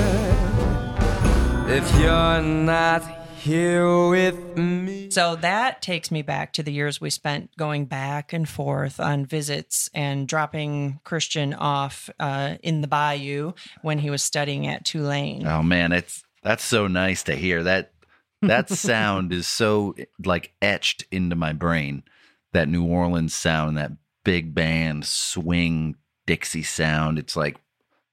if 1.68 1.98
you're 1.98 2.42
not 2.42 3.02
here 3.38 4.08
with 4.08 4.56
me. 4.56 5.10
So 5.10 5.36
that 5.36 5.80
takes 5.80 6.10
me 6.10 6.22
back 6.22 6.52
to 6.54 6.62
the 6.62 6.72
years 6.72 7.00
we 7.00 7.10
spent 7.10 7.56
going 7.56 7.86
back 7.86 8.32
and 8.32 8.48
forth 8.48 9.00
on 9.00 9.26
visits 9.26 9.88
and 9.94 10.28
dropping 10.28 11.00
Christian 11.04 11.54
off 11.54 12.10
uh, 12.20 12.56
in 12.62 12.80
the 12.80 12.88
bayou 12.88 13.52
when 13.82 13.98
he 13.98 14.10
was 14.10 14.22
studying 14.22 14.66
at 14.66 14.84
Tulane. 14.84 15.46
Oh 15.46 15.62
man, 15.62 15.92
it's 15.92 16.22
that's 16.42 16.64
so 16.64 16.86
nice 16.86 17.22
to 17.24 17.34
hear. 17.34 17.62
That 17.62 17.92
that 18.42 18.68
sound 18.70 19.32
is 19.32 19.46
so 19.46 19.94
like 20.24 20.52
etched 20.60 21.04
into 21.10 21.36
my 21.36 21.52
brain. 21.52 22.02
That 22.52 22.68
New 22.68 22.86
Orleans 22.86 23.34
sound, 23.34 23.76
that 23.76 23.92
big 24.24 24.54
band 24.54 25.04
swing 25.04 25.96
Dixie 26.26 26.62
sound. 26.62 27.18
It's 27.18 27.36
like 27.36 27.56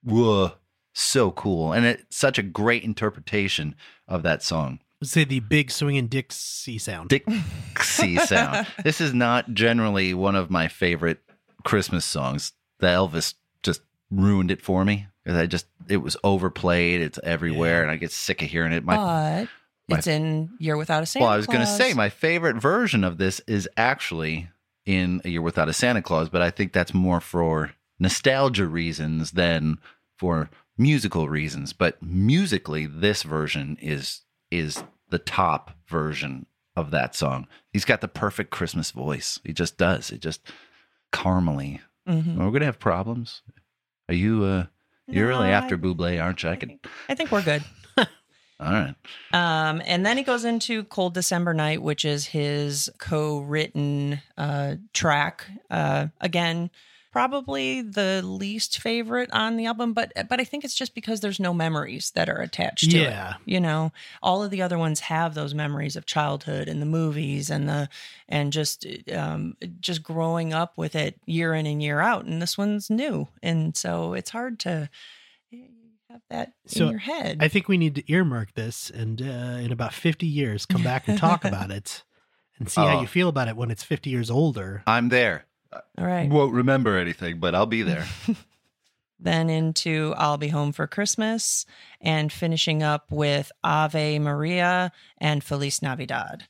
whoa, 0.04 0.52
so 0.92 1.30
cool. 1.30 1.72
And 1.72 1.86
it's 1.86 2.16
such 2.16 2.38
a 2.38 2.42
great 2.42 2.84
interpretation 2.84 3.74
of 4.08 4.22
that 4.22 4.42
song. 4.42 4.80
Let's 5.00 5.12
say 5.12 5.24
the 5.24 5.40
big 5.40 5.70
swinging 5.70 6.06
Dixie 6.06 6.78
sound. 6.78 7.08
Dixie 7.08 8.16
sound. 8.24 8.66
This 8.84 9.00
is 9.00 9.12
not 9.12 9.52
generally 9.52 10.14
one 10.14 10.36
of 10.36 10.50
my 10.50 10.68
favorite 10.68 11.20
Christmas 11.64 12.04
songs. 12.04 12.52
The 12.78 12.86
Elvis 12.86 13.34
just 13.62 13.82
ruined 14.10 14.50
it 14.50 14.62
for 14.62 14.84
me 14.84 15.06
because 15.24 15.38
I 15.38 15.46
just 15.46 15.66
it 15.88 15.98
was 15.98 16.16
overplayed. 16.22 17.00
It's 17.00 17.18
everywhere, 17.22 17.82
and 17.82 17.90
I 17.90 17.96
get 17.96 18.12
sick 18.12 18.42
of 18.42 18.48
hearing 18.48 18.72
it. 18.72 18.84
My 18.84 18.96
but 18.96 19.48
my- 19.88 19.98
it's 19.98 20.06
in 20.06 20.50
Year 20.58 20.76
Without 20.76 21.02
a 21.02 21.06
Santa 21.06 21.24
well, 21.24 21.32
I 21.32 21.36
was 21.36 21.46
going 21.46 21.60
to 21.60 21.66
say 21.66 21.94
my 21.94 22.08
favorite 22.08 22.56
version 22.56 23.02
of 23.02 23.18
this 23.18 23.40
is 23.48 23.68
actually 23.76 24.48
in 24.86 25.20
A 25.24 25.28
Year 25.28 25.42
Without 25.42 25.68
a 25.68 25.72
Santa 25.72 26.02
Claus, 26.02 26.28
but 26.28 26.42
I 26.42 26.50
think 26.50 26.72
that's 26.72 26.94
more 26.94 27.20
for 27.20 27.72
nostalgia 27.98 28.66
reasons 28.66 29.32
than 29.32 29.78
for 30.16 30.50
musical 30.78 31.28
reasons. 31.28 31.72
But 31.72 32.02
musically, 32.02 32.86
this 32.86 33.22
version 33.22 33.76
is 33.80 34.22
is 34.50 34.82
the 35.08 35.18
top 35.18 35.72
version 35.86 36.46
of 36.76 36.90
that 36.90 37.14
song. 37.14 37.46
He's 37.72 37.84
got 37.84 38.00
the 38.00 38.08
perfect 38.08 38.50
Christmas 38.50 38.90
voice. 38.90 39.38
He 39.44 39.52
just 39.52 39.76
does. 39.78 40.10
It 40.10 40.20
just 40.20 40.40
caramely. 41.12 41.80
Mhm. 42.08 42.36
We're 42.36 42.50
gonna 42.50 42.64
have 42.64 42.78
problems. 42.78 43.42
Are 44.08 44.14
you? 44.14 44.44
uh 44.44 44.66
You're 45.06 45.28
really 45.28 45.50
after 45.50 45.74
I- 45.74 45.78
Bublé, 45.78 46.22
aren't 46.22 46.42
you? 46.42 46.48
I 46.50 46.56
think, 46.56 46.86
I 47.08 47.14
think 47.14 47.30
we're 47.30 47.42
good. 47.42 47.62
All 47.98 48.06
right. 48.72 48.94
Um, 49.32 49.82
and 49.86 50.06
then 50.06 50.16
he 50.16 50.22
goes 50.22 50.44
into 50.44 50.84
Cold 50.84 51.14
December 51.14 51.52
Night, 51.52 51.82
which 51.82 52.04
is 52.04 52.26
his 52.26 52.88
co-written 52.98 54.20
uh, 54.38 54.76
track. 54.92 55.46
Uh, 55.70 56.06
again, 56.20 56.70
probably 57.12 57.82
the 57.82 58.22
least 58.24 58.80
favorite 58.80 59.30
on 59.32 59.56
the 59.56 59.66
album, 59.66 59.92
but 59.92 60.10
but 60.28 60.40
I 60.40 60.44
think 60.44 60.64
it's 60.64 60.74
just 60.74 60.94
because 60.94 61.20
there's 61.20 61.38
no 61.38 61.52
memories 61.54 62.10
that 62.16 62.28
are 62.28 62.40
attached 62.40 62.90
to 62.90 62.96
it. 62.98 63.02
Yeah. 63.02 63.34
You 63.44 63.60
know, 63.60 63.92
all 64.22 64.42
of 64.42 64.50
the 64.50 64.62
other 64.62 64.78
ones 64.78 65.00
have 65.00 65.34
those 65.34 65.54
memories 65.54 65.94
of 65.94 66.06
childhood 66.06 66.68
and 66.68 66.80
the 66.82 66.86
movies 66.86 67.50
and 67.50 67.68
the 67.68 67.88
and 68.28 68.52
just 68.52 68.86
um, 69.14 69.54
just 69.80 70.02
growing 70.02 70.52
up 70.52 70.76
with 70.76 70.96
it 70.96 71.20
year 71.26 71.54
in 71.54 71.66
and 71.66 71.82
year 71.82 72.00
out. 72.00 72.24
And 72.24 72.40
this 72.42 72.56
one's 72.58 72.90
new, 72.90 73.28
and 73.42 73.76
so 73.76 74.14
it's 74.14 74.30
hard 74.30 74.58
to 74.60 74.88
have 76.10 76.20
that 76.30 76.52
So, 76.66 76.84
in 76.86 76.90
your 76.90 77.00
head. 77.00 77.38
I 77.40 77.48
think 77.48 77.68
we 77.68 77.78
need 77.78 77.94
to 77.96 78.12
earmark 78.12 78.54
this 78.54 78.90
and 78.90 79.20
uh, 79.22 79.58
in 79.60 79.72
about 79.72 79.92
50 79.94 80.26
years 80.26 80.66
come 80.66 80.82
back 80.82 81.08
and 81.08 81.18
talk 81.18 81.44
about 81.46 81.70
it 81.70 82.02
and 82.58 82.70
see 82.70 82.80
how 82.80 82.98
Oh. 82.98 83.00
you 83.00 83.06
feel 83.06 83.28
about 83.28 83.48
it 83.48 83.56
when 83.56 83.70
it's 83.70 83.82
50 83.82 84.10
years 84.10 84.30
older. 84.30 84.82
I'm 84.86 85.08
there. 85.08 85.46
All 85.72 86.06
right. 86.06 86.28
Won't 86.28 86.52
remember 86.52 86.96
anything, 86.96 87.38
but 87.38 87.54
I'll 87.54 87.66
be 87.66 87.82
there. 87.82 88.06
then 89.18 89.50
into 89.50 90.14
I'll 90.16 90.38
Be 90.38 90.48
Home 90.48 90.72
for 90.72 90.86
Christmas, 90.86 91.64
and 92.00 92.32
finishing 92.32 92.82
up 92.82 93.10
with 93.10 93.52
Ave 93.62 94.18
Maria 94.18 94.92
and 95.18 95.44
Feliz 95.44 95.82
Navidad. 95.82 96.44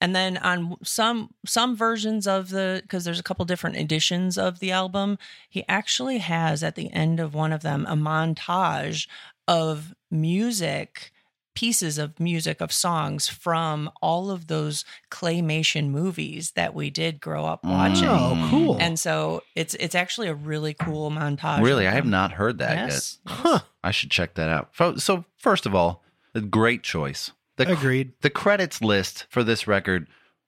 And 0.00 0.16
then 0.16 0.38
on 0.38 0.76
some 0.82 1.34
some 1.44 1.76
versions 1.76 2.26
of 2.26 2.48
the 2.48 2.80
because 2.82 3.04
there's 3.04 3.20
a 3.20 3.24
couple 3.24 3.44
different 3.44 3.76
editions 3.76 4.38
of 4.38 4.58
the 4.58 4.72
album, 4.72 5.18
he 5.48 5.64
actually 5.68 6.18
has 6.18 6.62
at 6.62 6.74
the 6.74 6.90
end 6.92 7.20
of 7.20 7.34
one 7.34 7.52
of 7.52 7.62
them 7.62 7.86
a 7.86 7.94
montage 7.94 9.06
of 9.46 9.94
music 10.10 11.12
pieces 11.60 11.98
of 11.98 12.18
music 12.18 12.60
of 12.62 12.72
songs 12.72 13.28
from 13.28 13.90
all 14.00 14.30
of 14.30 14.46
those 14.46 14.82
claymation 15.10 15.90
movies 15.90 16.52
that 16.52 16.74
we 16.74 16.88
did 16.88 17.20
grow 17.20 17.44
up 17.44 17.62
watching. 17.64 18.08
Oh, 18.08 18.48
cool. 18.50 18.78
And 18.80 18.98
so 18.98 19.42
it's 19.54 19.74
it's 19.74 19.94
actually 19.94 20.28
a 20.28 20.34
really 20.34 20.72
cool 20.72 21.10
montage. 21.10 21.62
really, 21.62 21.86
I 21.86 21.90
have 21.90 22.06
not 22.06 22.32
heard 22.32 22.56
that 22.58 22.76
Yes. 22.76 23.18
yet. 23.26 23.36
Huh. 23.36 23.58
I 23.84 23.90
should 23.90 24.10
check 24.10 24.34
that 24.34 24.48
out. 24.48 25.00
So, 25.00 25.24
first 25.36 25.66
of 25.66 25.74
all, 25.74 26.02
a 26.34 26.40
great 26.40 26.82
choice. 26.82 27.32
The 27.56 27.70
Agreed. 27.72 28.12
the 28.22 28.30
credits 28.30 28.80
list 28.80 29.26
for 29.28 29.44
this 29.44 29.66
record 29.66 30.06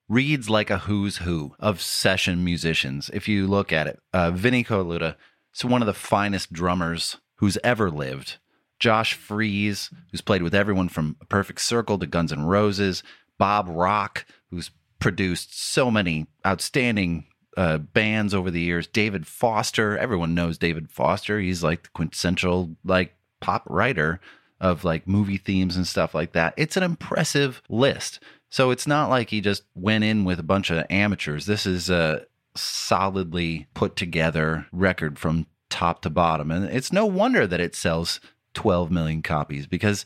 reads 0.09 0.49
like 0.49 0.71
a 0.71 0.79
who's 0.79 1.19
who 1.19 1.55
of 1.61 1.81
session 1.83 2.43
musicians. 2.43 3.11
If 3.13 3.29
you 3.29 3.47
look 3.47 3.71
at 3.71 3.87
it, 3.87 4.01
uh, 4.15 4.31
Vinnie 4.31 4.65
Colaiuta 4.65 5.17
is 5.55 5.63
one 5.65 5.83
of 5.83 5.87
the 5.87 5.93
finest 6.13 6.53
drummers 6.55 7.19
who's 7.37 7.59
ever 7.63 7.91
lived. 7.91 8.39
Josh 8.83 9.15
Freese, 9.15 9.91
who's 10.11 10.21
played 10.21 10.43
with 10.43 10.57
everyone 10.57 10.89
from 10.89 11.15
Perfect 11.29 11.61
Circle 11.61 12.01
to 12.01 12.07
Guns 12.07 12.33
N' 12.33 12.47
Roses. 12.47 13.05
Bob 13.39 13.69
Rock, 13.69 14.27
who's 14.51 14.73
produced 14.99 15.57
so 15.57 15.89
many 15.89 16.27
outstanding 16.45 17.27
uh, 17.57 17.79
bands 17.79 18.35
over 18.35 18.51
the 18.51 18.61
years. 18.61 18.89
David 18.89 19.25
Foster, 19.25 19.97
everyone 19.97 20.35
knows 20.35 20.59
David 20.59 20.91
Foster. 20.91 21.39
He's 21.39 21.63
like 21.63 21.85
the 21.85 21.89
quintessential 21.91 22.75
like 22.85 23.15
pop 23.39 23.63
writer 23.69 24.19
of 24.61 24.83
like 24.83 25.07
movie 25.07 25.39
themes 25.39 25.77
and 25.77 25.87
stuff 25.87 26.13
like 26.13 26.33
that. 26.33 26.53
It's 26.57 26.77
an 26.77 26.83
impressive 26.83 27.63
list. 27.69 28.19
So 28.51 28.73
it's 28.73 28.89
not 28.89 29.11
like 29.11 29.31
he 29.31 29.41
just 29.41 29.63
went 29.77 30.03
in 30.03 30.25
with 30.25 30.41
a 30.41 30.45
bunch 30.45 30.71
of 30.71 30.85
amateurs. 30.91 31.47
This 31.47 31.67
is 31.67 31.89
a 31.89 32.27
solidly 32.57 33.69
put 33.75 33.95
together 33.95 34.67
record 34.73 35.21
from 35.21 35.47
top 35.71 36.03
to 36.03 36.11
bottom. 36.11 36.51
And 36.51 36.65
it's 36.65 36.93
no 36.93 37.07
wonder 37.07 37.47
that 37.47 37.61
it 37.61 37.77
sells 37.77 38.19
12 38.55 38.91
million 38.91 39.23
copies 39.23 39.67
because 39.67 40.05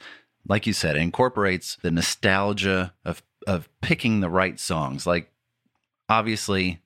like 0.48 0.66
you 0.66 0.72
said, 0.72 0.96
it 0.96 1.00
incorporates 1.02 1.76
the 1.82 1.90
nostalgia 1.90 2.94
of 3.04 3.22
of 3.46 3.68
picking 3.80 4.20
the 4.20 4.30
right 4.30 4.58
songs. 4.60 5.06
Like 5.06 5.30
obviously 6.08 6.80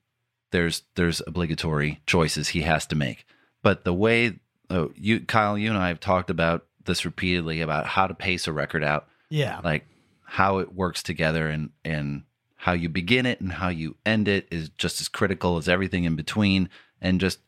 there's 0.51 0.83
there's 0.95 1.21
obligatory 1.25 2.01
choices 2.05 2.49
he 2.49 2.61
has 2.61 2.85
to 2.87 2.95
make. 2.95 3.25
But 3.61 3.83
the 3.83 3.93
way 3.93 4.39
oh, 4.69 4.91
you 4.95 5.21
Kyle, 5.21 5.57
you 5.57 5.69
and 5.69 5.77
I 5.77 5.89
have 5.89 5.99
talked 5.99 6.29
about 6.29 6.65
this 6.85 7.05
repeatedly 7.05 7.61
about 7.61 7.85
how 7.85 8.07
to 8.07 8.13
pace 8.13 8.47
a 8.47 8.53
record 8.53 8.83
out, 8.83 9.07
Yeah. 9.29 9.59
like 9.63 9.85
how 10.23 10.57
it 10.59 10.73
works 10.73 11.03
together 11.03 11.47
and 11.47 11.69
and 11.85 12.23
how 12.55 12.73
you 12.73 12.89
begin 12.89 13.25
it 13.25 13.41
and 13.41 13.51
how 13.51 13.69
you 13.69 13.95
end 14.05 14.27
it 14.27 14.47
is 14.51 14.69
just 14.69 15.01
as 15.01 15.07
critical 15.07 15.57
as 15.57 15.67
everything 15.67 16.03
in 16.03 16.15
between 16.15 16.69
and 17.01 17.19
just 17.19 17.39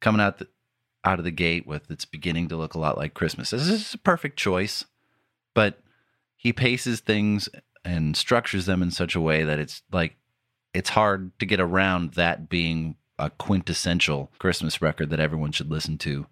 coming 0.00 0.20
out 0.20 0.38
the, 0.38 0.46
out 1.04 1.18
of 1.18 1.24
the 1.24 1.30
gate 1.30 1.66
with 1.66 1.90
it's 1.90 2.04
beginning 2.04 2.48
to 2.48 2.56
look 2.56 2.74
a 2.74 2.78
lot 2.78 2.96
like 2.96 3.14
Christmas. 3.14 3.50
This 3.50 3.68
is 3.68 3.94
a 3.94 3.98
perfect 3.98 4.38
choice, 4.38 4.84
but 5.54 5.80
he 6.36 6.52
paces 6.52 7.00
things 7.00 7.48
and 7.84 8.16
structures 8.16 8.66
them 8.66 8.82
in 8.82 8.90
such 8.90 9.14
a 9.14 9.20
way 9.20 9.44
that 9.44 9.58
it's 9.58 9.82
like 9.92 10.16
it's 10.72 10.90
hard 10.90 11.38
to 11.38 11.46
get 11.46 11.60
around 11.60 12.12
that 12.14 12.48
being 12.48 12.96
a 13.18 13.30
quintessential 13.30 14.30
Christmas 14.38 14.82
record 14.82 15.10
that 15.10 15.20
everyone 15.20 15.52
should 15.52 15.70
listen 15.70 15.98
to 15.98 16.26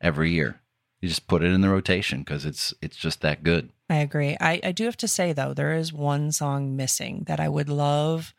every 0.00 0.30
year. 0.30 0.60
You 1.00 1.08
just 1.08 1.26
put 1.26 1.42
it 1.42 1.52
in 1.52 1.60
the 1.60 1.68
rotation 1.68 2.20
because 2.20 2.44
it's 2.44 2.74
it's 2.82 2.96
just 2.96 3.20
that 3.22 3.42
good. 3.42 3.70
I 3.90 3.96
agree. 3.96 4.36
I, 4.40 4.60
I 4.62 4.72
do 4.72 4.84
have 4.84 4.96
to 4.98 5.08
say 5.08 5.32
though, 5.32 5.54
there 5.54 5.74
is 5.74 5.92
one 5.92 6.32
song 6.32 6.76
missing 6.76 7.24
that 7.26 7.40
I 7.40 7.48
would 7.48 7.68
love 7.68 8.34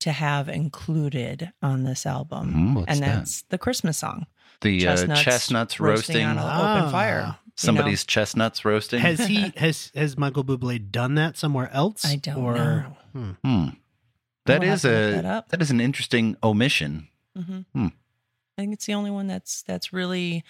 to 0.00 0.12
have 0.12 0.48
included 0.48 1.52
on 1.62 1.84
this 1.84 2.06
album, 2.06 2.48
mm-hmm. 2.48 2.74
what's 2.74 2.88
and 2.88 3.00
that? 3.00 3.06
that's 3.06 3.42
the 3.42 3.58
Christmas 3.58 3.98
song. 3.98 4.26
The 4.60 4.80
chestnuts, 4.80 5.20
uh, 5.20 5.24
chestnuts 5.24 5.80
roasting, 5.80 6.24
on 6.26 6.36
an 6.38 6.44
Ah. 6.46 6.78
open 6.80 6.90
fire. 6.92 7.20
you 7.20 7.26
know? 7.26 7.34
somebody's 7.56 8.04
chestnuts 8.04 8.64
roasting. 8.64 9.00
Has 9.00 9.26
he 9.26 9.52
has 9.56 9.90
has 9.94 10.16
Michael 10.18 10.44
Bublé 10.44 10.90
done 10.90 11.14
that 11.16 11.36
somewhere 11.36 11.70
else? 11.72 12.04
I 12.04 12.16
don't 12.16 12.36
or, 12.38 12.54
know. 12.54 12.96
Hmm. 13.12 13.30
Hmm. 13.44 13.68
That 14.46 14.60
We'll 14.60 14.72
is 14.72 14.82
have 14.82 14.92
to 14.92 14.98
look 14.98 15.18
a 15.18 15.22
that 15.22 15.48
that 15.50 15.62
is 15.62 15.70
an 15.70 15.80
interesting 15.80 16.36
omission. 16.42 17.08
Mhm. 17.38 17.64
Hmm. 17.74 17.86
I 18.58 18.62
think 18.62 18.72
it's 18.74 18.86
the 18.86 18.94
only 18.94 19.10
one 19.10 19.26
that's 19.26 19.62
that's 19.62 19.92
really 19.92 20.44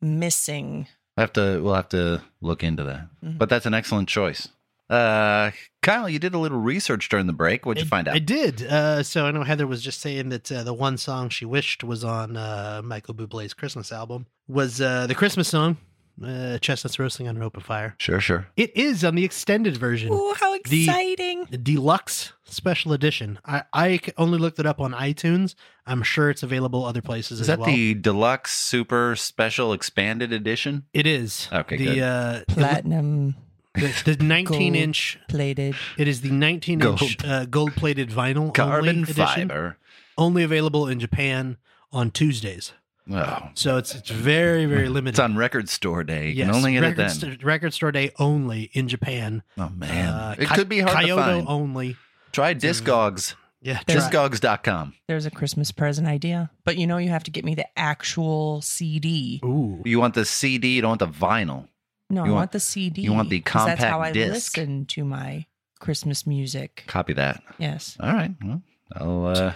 missing. 0.00 0.86
I 1.16 1.20
have 1.22 1.32
to 1.34 1.60
we'll 1.62 1.74
have 1.74 1.88
to 1.90 2.22
look 2.40 2.62
into 2.64 2.84
that. 2.84 3.08
Mhm. 3.24 3.38
But 3.38 3.48
that's 3.48 3.66
an 3.66 3.74
excellent 3.74 4.08
choice. 4.08 4.48
Uh 4.90 5.50
Kyle, 5.84 6.08
you 6.08 6.18
did 6.18 6.34
a 6.34 6.38
little 6.38 6.58
research 6.60 7.08
during 7.08 7.26
the 7.26 7.32
break. 7.32 7.64
What'd 7.66 7.82
you 7.82 7.86
I- 7.86 7.88
find 7.88 8.08
out? 8.08 8.14
I 8.16 8.18
did. 8.18 8.62
Uh, 8.62 9.02
so 9.02 9.26
I 9.26 9.30
know 9.30 9.42
Heather 9.42 9.66
was 9.66 9.82
just 9.82 10.00
saying 10.00 10.30
that 10.30 10.50
uh, 10.50 10.64
the 10.64 10.74
one 10.74 10.96
song 10.96 11.28
she 11.28 11.44
wished 11.44 11.84
was 11.84 12.02
on 12.04 12.36
uh, 12.36 12.80
Michael 12.84 13.14
Bublé's 13.14 13.54
Christmas 13.54 13.92
album 13.92 14.26
was 14.48 14.80
uh, 14.80 15.06
the 15.06 15.14
Christmas 15.14 15.48
song, 15.48 15.76
uh, 16.24 16.58
"Chestnuts 16.58 16.98
Roasting 16.98 17.28
on 17.28 17.36
an 17.36 17.42
Open 17.42 17.60
Fire." 17.60 17.94
Sure, 17.98 18.20
sure. 18.20 18.46
It 18.56 18.76
is 18.76 19.04
on 19.04 19.14
the 19.14 19.24
extended 19.24 19.76
version, 19.76 20.10
Oh, 20.12 20.34
how 20.40 20.54
exciting! 20.54 21.46
the 21.50 21.58
deluxe 21.58 22.32
special 22.44 22.92
edition. 22.92 23.38
I, 23.44 23.62
I 23.72 24.00
only 24.16 24.38
looked 24.38 24.58
it 24.58 24.66
up 24.66 24.80
on 24.80 24.92
iTunes. 24.92 25.54
I'm 25.86 26.02
sure 26.02 26.30
it's 26.30 26.42
available 26.42 26.84
other 26.84 27.02
places 27.02 27.32
Is 27.32 27.40
as 27.42 27.46
that 27.48 27.58
well. 27.58 27.66
the 27.68 27.94
deluxe 27.94 28.52
super 28.52 29.16
special 29.16 29.72
expanded 29.72 30.32
edition? 30.32 30.84
It 30.92 31.06
is 31.06 31.48
Okay, 31.52 31.76
the 31.76 31.84
good. 31.86 31.98
uh, 32.02 32.40
the, 32.48 32.54
Platinum 32.54 33.34
the, 33.74 34.14
the 34.16 34.16
19 34.24 34.74
inch. 34.74 35.18
plated. 35.28 35.74
It 35.98 36.08
is 36.08 36.20
the 36.20 36.30
19 36.30 36.82
inch 36.82 37.24
uh, 37.24 37.44
gold 37.46 37.74
plated 37.74 38.10
vinyl 38.10 38.52
Carbon 38.54 38.88
only 38.88 39.02
edition, 39.02 39.48
fiber. 39.48 39.76
only 40.16 40.42
available 40.42 40.86
in 40.88 41.00
Japan 41.00 41.56
on 41.92 42.10
Tuesdays. 42.10 42.72
Oh. 43.12 43.50
So 43.54 43.76
it's 43.76 43.94
it's 43.94 44.08
very 44.10 44.64
very 44.64 44.88
limited. 44.88 45.10
It's 45.10 45.18
on 45.18 45.36
record 45.36 45.68
store 45.68 46.02
day. 46.04 46.28
You 46.28 46.34
Yes, 46.36 46.46
can 46.46 46.54
only 46.56 46.72
get 46.72 46.82
it 46.84 46.86
record, 46.86 46.96
then. 46.98 47.10
st- 47.10 47.44
record 47.44 47.74
store 47.74 47.92
day 47.92 48.10
only 48.18 48.70
in 48.72 48.88
Japan. 48.88 49.42
oh 49.58 49.68
man. 49.68 50.08
Uh, 50.08 50.34
it 50.38 50.48
Ki- 50.48 50.54
could 50.54 50.68
be 50.70 50.80
hard 50.80 51.04
Kyoto 51.04 51.16
to 51.22 51.32
find. 51.36 51.48
only. 51.48 51.96
Try 52.32 52.54
Discogs. 52.54 53.34
Yeah, 53.60 53.80
There's- 53.86 54.08
try- 54.10 54.28
Discogs.com. 54.28 54.94
There's 55.06 55.26
a 55.26 55.30
Christmas 55.30 55.70
present 55.70 56.06
idea, 56.08 56.50
but 56.64 56.76
you 56.78 56.86
know 56.86 56.96
you 56.98 57.10
have 57.10 57.24
to 57.24 57.30
get 57.30 57.44
me 57.44 57.54
the 57.54 57.66
actual 57.78 58.60
CD. 58.62 59.40
Ooh, 59.44 59.82
You 59.84 60.00
want 60.00 60.14
the 60.14 60.24
CD, 60.24 60.68
you 60.76 60.80
don't 60.82 60.98
want 60.98 61.00
the 61.00 61.08
vinyl. 61.08 61.68
No, 62.14 62.22
I 62.22 62.26
You 62.26 62.32
want, 62.32 62.40
want- 62.42 62.52
the 62.52 62.60
CD. 62.60 63.02
you 63.02 63.12
want 63.12 63.28
the 63.30 63.40
'cause 63.40 63.66
That's 63.66 63.82
how 63.82 63.98
compact 63.98 64.10
I 64.10 64.12
disc. 64.12 64.56
listen 64.56 64.86
to 64.86 65.04
my 65.04 65.46
Christmas 65.80 66.26
music. 66.26 66.84
Copy 66.86 67.12
that. 67.14 67.42
Yes, 67.58 67.96
All 68.00 68.12
right. 68.12 68.30
Well, 68.42 68.62
I'll 68.94 69.26
uh 69.26 69.52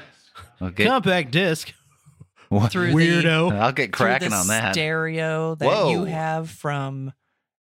I'll 0.60 0.70
get 0.70 0.86
compact 0.88 1.30
disc. 1.30 1.72
what- 2.48 2.72
through 2.72 2.92
Weirdo. 2.92 3.52
I'll 3.58 3.72
get 3.72 3.92
cracking 3.92 4.30
the 4.30 4.36
on 4.36 4.48
that. 4.48 4.74
stereo 4.74 5.54
that 5.54 5.64
Whoa. 5.66 5.90
you 5.90 6.04
have 6.04 6.50
from. 6.50 7.12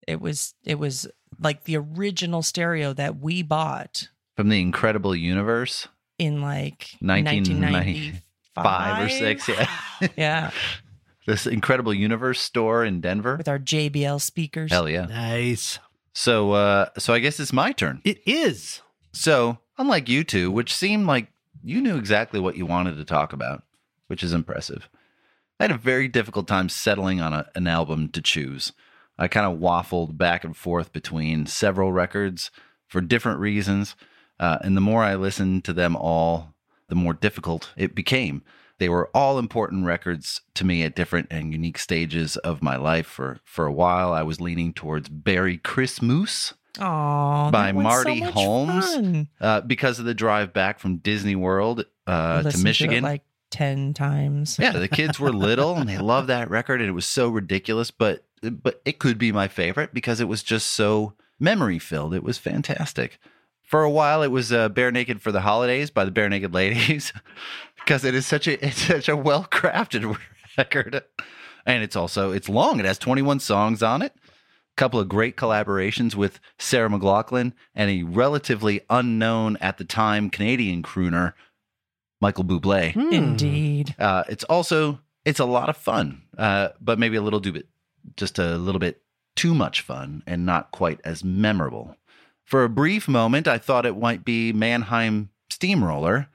It 0.06 0.20
was 0.20 0.54
it 0.64 0.78
was 0.78 1.06
like 1.40 1.64
the 1.64 1.76
original 1.76 2.42
stereo 2.42 2.92
that 2.92 3.16
we 3.18 3.42
bought. 3.42 4.08
From 4.36 4.48
the 4.48 4.60
Incredible 4.60 5.14
Universe. 5.16 5.88
in 6.18 6.40
like 6.42 6.88
1995 7.00 8.20
1995 8.54 9.04
or 9.04 9.08
six. 9.08 9.48
Yeah. 9.48 9.68
Yeah, 10.16 10.50
this 11.26 11.46
incredible 11.46 11.94
universe 11.94 12.40
store 12.40 12.84
in 12.84 13.00
Denver. 13.00 13.36
with 13.36 13.48
our 13.48 13.58
JBL 13.58 14.20
speakers. 14.20 14.70
Hell 14.70 14.88
yeah. 14.88 15.06
Nice. 15.06 15.78
So, 16.12 16.52
uh, 16.52 16.88
so 16.98 17.12
I 17.12 17.18
guess 17.18 17.40
it's 17.40 17.52
my 17.52 17.72
turn. 17.72 18.00
It 18.04 18.20
is. 18.26 18.82
So, 19.12 19.58
unlike 19.78 20.08
you 20.08 20.24
two, 20.24 20.50
which 20.50 20.74
seemed 20.74 21.06
like 21.06 21.28
you 21.62 21.80
knew 21.80 21.96
exactly 21.96 22.40
what 22.40 22.56
you 22.56 22.66
wanted 22.66 22.96
to 22.96 23.04
talk 23.04 23.32
about, 23.32 23.62
which 24.06 24.22
is 24.22 24.32
impressive, 24.32 24.88
I 25.58 25.64
had 25.64 25.70
a 25.70 25.78
very 25.78 26.08
difficult 26.08 26.46
time 26.46 26.68
settling 26.68 27.20
on 27.20 27.32
a, 27.32 27.46
an 27.54 27.66
album 27.66 28.08
to 28.10 28.20
choose. 28.20 28.72
I 29.18 29.28
kind 29.28 29.46
of 29.46 29.60
waffled 29.60 30.18
back 30.18 30.44
and 30.44 30.56
forth 30.56 30.92
between 30.92 31.46
several 31.46 31.92
records 31.92 32.50
for 32.86 33.00
different 33.00 33.40
reasons. 33.40 33.94
Uh, 34.38 34.58
and 34.62 34.76
the 34.76 34.80
more 34.80 35.04
I 35.04 35.14
listened 35.14 35.64
to 35.64 35.72
them 35.72 35.94
all, 35.96 36.54
the 36.88 36.96
more 36.96 37.14
difficult 37.14 37.72
it 37.76 37.94
became. 37.94 38.42
They 38.78 38.88
were 38.88 39.08
all 39.14 39.38
important 39.38 39.86
records 39.86 40.40
to 40.54 40.64
me 40.64 40.82
at 40.82 40.96
different 40.96 41.28
and 41.30 41.52
unique 41.52 41.78
stages 41.78 42.36
of 42.38 42.62
my 42.62 42.76
life. 42.76 43.06
For, 43.06 43.38
for 43.44 43.66
a 43.66 43.72
while, 43.72 44.12
I 44.12 44.22
was 44.22 44.40
leaning 44.40 44.72
towards 44.72 45.08
Barry 45.08 45.58
Christmas 45.58 46.54
by 47.52 47.72
Marty 47.72 48.20
so 48.20 48.30
Holmes. 48.32 49.26
uh, 49.40 49.60
because 49.60 49.98
of 49.98 50.04
the 50.04 50.14
drive 50.14 50.52
back 50.52 50.78
from 50.80 50.96
Disney 50.96 51.36
World 51.36 51.84
uh, 52.06 52.42
to 52.42 52.58
Michigan. 52.58 53.04
like 53.04 53.22
ten 53.50 53.94
times. 53.94 54.58
yeah, 54.58 54.72
the 54.72 54.88
kids 54.88 55.20
were 55.20 55.32
little 55.32 55.76
and 55.76 55.88
they 55.88 55.98
loved 55.98 56.28
that 56.28 56.50
record, 56.50 56.80
and 56.80 56.88
it 56.88 56.94
was 56.94 57.06
so 57.06 57.28
ridiculous. 57.28 57.90
But 57.92 58.24
but 58.42 58.82
it 58.84 58.98
could 58.98 59.18
be 59.18 59.30
my 59.32 59.48
favorite 59.48 59.94
because 59.94 60.20
it 60.20 60.28
was 60.28 60.42
just 60.42 60.68
so 60.68 61.14
memory 61.38 61.78
filled. 61.78 62.14
It 62.14 62.24
was 62.24 62.38
fantastic. 62.38 63.18
For 63.62 63.82
a 63.82 63.90
while, 63.90 64.22
it 64.22 64.30
was 64.30 64.52
uh, 64.52 64.68
"Barenaked 64.68 65.20
for 65.20 65.32
the 65.32 65.40
Holidays" 65.40 65.90
by 65.90 66.04
the 66.04 66.10
Barenaked 66.10 66.52
Ladies 66.52 67.12
because 67.84 68.04
it 68.04 68.14
is 68.14 68.26
such 68.26 68.46
a 68.46 68.64
it's 68.66 68.82
such 68.82 69.08
a 69.08 69.16
well 69.16 69.44
crafted 69.44 70.16
record, 70.58 71.02
and 71.66 71.82
it's 71.82 71.96
also 71.96 72.32
it's 72.32 72.48
long. 72.48 72.80
It 72.80 72.86
has 72.86 72.98
twenty 72.98 73.22
one 73.22 73.40
songs 73.40 73.82
on 73.82 74.02
it 74.02 74.12
A 74.16 74.76
couple 74.76 75.00
of 75.00 75.08
great 75.08 75.36
collaborations 75.36 76.14
with 76.14 76.40
Sarah 76.58 76.88
McLachlan 76.88 77.52
and 77.74 77.90
a 77.90 78.02
relatively 78.02 78.80
unknown 78.90 79.56
at 79.58 79.78
the 79.78 79.84
time 79.84 80.30
Canadian 80.30 80.82
crooner, 80.82 81.34
Michael 82.20 82.44
Bublé. 82.44 82.92
Hmm. 82.92 83.12
Indeed. 83.12 83.94
Uh, 83.98 84.24
it's 84.28 84.44
also 84.44 85.00
it's 85.24 85.40
a 85.40 85.46
lot 85.46 85.68
of 85.68 85.76
fun, 85.76 86.22
uh, 86.36 86.68
but 86.80 86.98
maybe 86.98 87.16
a 87.16 87.22
little 87.22 87.40
bit, 87.40 87.66
just 88.16 88.38
a 88.38 88.56
little 88.56 88.78
bit 88.78 89.02
too 89.36 89.54
much 89.54 89.80
fun 89.80 90.22
and 90.26 90.46
not 90.46 90.70
quite 90.70 91.00
as 91.04 91.24
memorable. 91.24 91.96
For 92.44 92.62
a 92.62 92.68
brief 92.68 93.08
moment, 93.08 93.48
I 93.48 93.58
thought 93.58 93.86
it 93.86 93.98
might 93.98 94.24
be 94.24 94.52
Mannheim 94.52 95.30
Steamroller, 95.50 96.28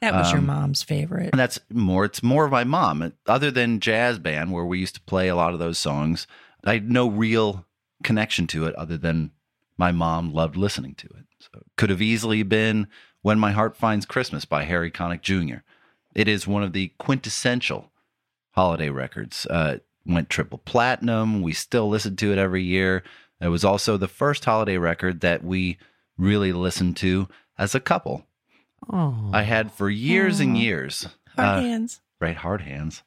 That 0.00 0.14
was 0.14 0.30
your 0.30 0.38
Um, 0.40 0.46
mom's 0.46 0.82
favorite. 0.82 1.30
and 1.32 1.38
that's 1.38 1.60
more. 1.70 2.04
It's 2.06 2.22
more 2.22 2.44
of 2.46 2.50
my 2.50 2.64
mom. 2.64 3.12
Other 3.26 3.50
than 3.50 3.80
jazz 3.80 4.18
band, 4.18 4.50
where 4.52 4.64
we 4.64 4.78
used 4.78 4.94
to 4.94 5.00
play 5.02 5.28
a 5.28 5.36
lot 5.36 5.52
of 5.52 5.58
those 5.58 5.78
songs, 5.78 6.26
I 6.64 6.74
had 6.74 6.90
no 6.90 7.08
real 7.08 7.66
connection 8.02 8.46
to 8.48 8.66
it 8.66 8.74
other 8.76 8.96
than 8.96 9.32
my 9.76 9.92
mom 9.92 10.32
loved 10.32 10.56
listening 10.56 10.94
to 10.96 11.06
it. 11.08 11.26
So 11.38 11.50
it 11.54 11.66
could 11.76 11.90
have 11.90 12.00
easily 12.02 12.42
been 12.42 12.86
"When 13.22 13.38
My 13.38 13.52
Heart 13.52 13.76
Finds 13.76 14.06
Christmas" 14.06 14.44
by 14.46 14.64
Harry 14.64 14.90
Connick 14.90 15.20
Jr. 15.22 15.58
It 16.14 16.28
is 16.28 16.46
one 16.46 16.62
of 16.62 16.72
the 16.72 16.92
quintessential 16.98 17.92
holiday 18.52 18.88
records. 18.90 19.46
Uh, 19.46 19.78
went 20.06 20.30
triple 20.30 20.58
platinum. 20.58 21.42
We 21.42 21.52
still 21.52 21.88
listen 21.88 22.16
to 22.16 22.32
it 22.32 22.38
every 22.38 22.62
year. 22.64 23.02
It 23.40 23.48
was 23.48 23.64
also 23.64 23.96
the 23.96 24.08
first 24.08 24.44
holiday 24.46 24.76
record 24.78 25.20
that 25.20 25.44
we 25.44 25.78
really 26.16 26.52
listened 26.52 26.96
to 26.98 27.28
as 27.58 27.74
a 27.74 27.80
couple. 27.80 28.26
Oh. 28.92 29.30
I 29.32 29.42
had 29.42 29.72
for 29.72 29.88
years 29.88 30.40
and 30.40 30.56
years. 30.56 31.08
Hard 31.36 31.58
uh, 31.58 31.60
hands. 31.62 32.00
right 32.20 32.36
hard 32.36 32.62
hands 32.62 33.02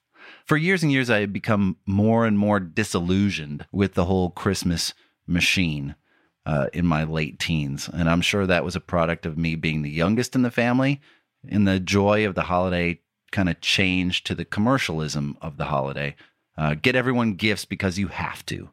for 0.46 0.58
years 0.58 0.82
and 0.82 0.92
years 0.92 1.10
i 1.10 1.20
had 1.20 1.34
become 1.34 1.78
more 1.86 2.26
and 2.26 2.40
more 2.40 2.60
disillusioned 2.60 3.66
with 3.72 3.94
the 3.94 4.06
whole 4.06 4.30
christmas 4.30 4.94
machine 5.28 5.96
uh, 6.46 6.68
in 6.74 6.86
my 6.86 7.04
late 7.04 7.38
teens 7.38 7.90
and 7.94 8.10
i'm 8.10 8.22
sure 8.22 8.48
that 8.48 8.64
was 8.64 8.76
a 8.76 8.82
product 8.82 9.26
of 9.26 9.38
me 9.38 9.56
being 9.56 9.82
the 9.82 9.90
youngest 9.90 10.36
in 10.36 10.42
the 10.42 10.50
family 10.50 11.02
and 11.50 11.68
the 11.68 11.80
joy 11.80 12.26
of 12.26 12.36
the 12.36 12.44
holiday 12.44 13.00
kind 13.32 13.50
of 13.50 13.60
changed 13.62 14.26
to 14.26 14.34
the 14.34 14.46
commercialism 14.46 15.38
of 15.42 15.58
the 15.58 15.66
holiday 15.66 16.16
uh, 16.58 16.76
get 16.76 16.96
everyone 16.96 17.34
gifts 17.34 17.66
because 17.66 18.00
you 18.00 18.08
have 18.08 18.46
to 18.46 18.70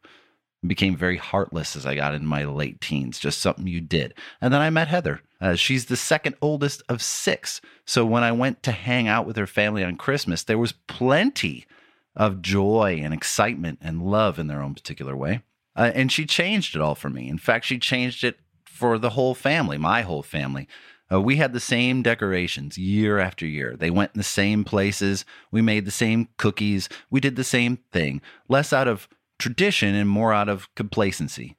became 0.67 0.97
very 0.97 1.17
heartless 1.17 1.77
as 1.77 1.87
I 1.87 1.95
got 1.95 2.15
in 2.15 2.27
my 2.27 2.45
late 2.45 2.81
teens, 2.81 3.19
just 3.19 3.41
something 3.41 3.67
you 3.67 3.81
did. 3.81 4.15
And 4.41 4.53
then 4.53 4.61
I 4.61 4.71
met 4.71 4.89
Heather. 4.89 5.23
Uh, 5.41 5.55
she's 5.55 5.87
the 5.87 5.97
second 5.97 6.37
oldest 6.43 6.83
of 6.89 7.03
six. 7.03 7.61
So 7.87 8.05
when 8.05 8.23
I 8.23 8.33
went 8.33 8.63
to 8.65 8.73
hang 8.73 9.09
out 9.09 9.27
with 9.27 9.37
her 9.37 9.47
family 9.47 9.83
on 9.83 9.97
Christmas, 9.97 10.43
there 10.43 10.59
was 10.59 10.73
plenty 10.73 11.67
of 12.15 12.43
joy 12.43 13.01
and 13.03 13.15
excitement 13.15 13.79
and 13.81 14.03
love 14.03 14.39
in 14.39 14.49
their 14.49 14.63
own 14.63 14.75
particular 14.75 15.17
way. 15.17 15.43
Uh, 15.77 15.91
and 15.95 16.13
she 16.13 16.27
changed 16.27 16.75
it 16.75 16.83
all 16.83 16.95
for 16.95 17.09
me. 17.09 17.29
In 17.29 17.39
fact, 17.39 17.65
she 17.65 17.79
changed 17.79 18.25
it 18.25 18.39
for 18.65 18.99
the 18.99 19.11
whole 19.11 19.35
family, 19.35 19.79
my 19.79 20.03
whole 20.03 20.23
family. 20.23 20.69
Uh, 21.13 21.21
we 21.21 21.37
had 21.37 21.53
the 21.53 21.61
same 21.61 22.03
decorations 22.03 22.79
year 22.79 23.19
after 23.19 23.47
year. 23.47 23.77
They 23.77 23.91
went 23.91 24.13
in 24.15 24.19
the 24.19 24.25
same 24.25 24.65
places. 24.65 25.25
We 25.51 25.61
made 25.61 25.85
the 25.85 25.91
same 25.91 26.29
cookies. 26.37 26.89
We 27.11 27.21
did 27.21 27.37
the 27.37 27.45
same 27.45 27.79
thing, 27.93 28.21
less 28.49 28.73
out 28.73 28.89
of 28.89 29.09
tradition 29.39 29.95
and 29.95 30.09
more 30.09 30.33
out 30.33 30.49
of 30.49 30.73
complacency. 30.75 31.57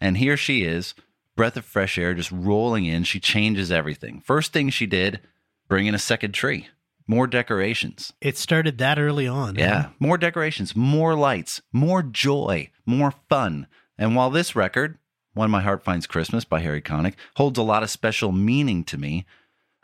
And 0.00 0.16
here 0.16 0.36
she 0.36 0.64
is, 0.64 0.94
breath 1.40 1.56
of 1.56 1.64
fresh 1.64 1.96
air 1.96 2.12
just 2.12 2.30
rolling 2.30 2.84
in. 2.84 3.02
She 3.02 3.18
changes 3.18 3.72
everything. 3.72 4.20
First 4.20 4.52
thing 4.52 4.68
she 4.68 4.84
did, 4.84 5.20
bring 5.68 5.86
in 5.86 5.94
a 5.94 5.98
second 5.98 6.32
tree, 6.32 6.68
more 7.06 7.26
decorations. 7.26 8.12
It 8.20 8.36
started 8.36 8.76
that 8.76 8.98
early 8.98 9.26
on. 9.26 9.54
huh? 9.54 9.62
Yeah, 9.62 9.88
more 9.98 10.18
decorations, 10.18 10.76
more 10.76 11.14
lights, 11.14 11.62
more 11.72 12.02
joy, 12.02 12.68
more 12.84 13.14
fun. 13.30 13.68
And 13.96 14.14
while 14.14 14.28
this 14.28 14.54
record, 14.54 14.98
When 15.32 15.50
My 15.50 15.62
Heart 15.62 15.82
Finds 15.82 16.06
Christmas 16.06 16.44
by 16.44 16.60
Harry 16.60 16.82
Connick, 16.82 17.14
holds 17.36 17.58
a 17.58 17.62
lot 17.62 17.82
of 17.82 17.88
special 17.88 18.32
meaning 18.32 18.84
to 18.84 18.98
me, 18.98 19.24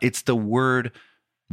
it's 0.03 0.21
the 0.21 0.37
word 0.37 0.93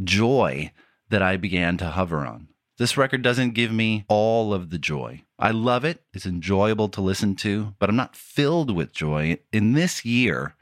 joy 0.02 0.70
that 1.08 1.22
I 1.22 1.38
began 1.38 1.78
to 1.78 1.86
hover 1.86 2.26
on. 2.26 2.48
This 2.76 2.98
record 2.98 3.22
doesn't 3.22 3.54
give 3.54 3.72
me 3.72 4.04
all 4.08 4.52
of 4.52 4.68
the 4.68 4.78
joy. 4.78 5.22
I 5.38 5.50
love 5.50 5.84
it. 5.84 6.02
It's 6.12 6.26
enjoyable 6.26 6.88
to 6.90 7.00
listen 7.00 7.34
to, 7.36 7.74
but 7.78 7.88
I'm 7.88 7.96
not 7.96 8.16
filled 8.16 8.70
with 8.70 8.92
joy 8.92 9.38
in 9.52 9.72
this 9.72 10.04
year. 10.04 10.54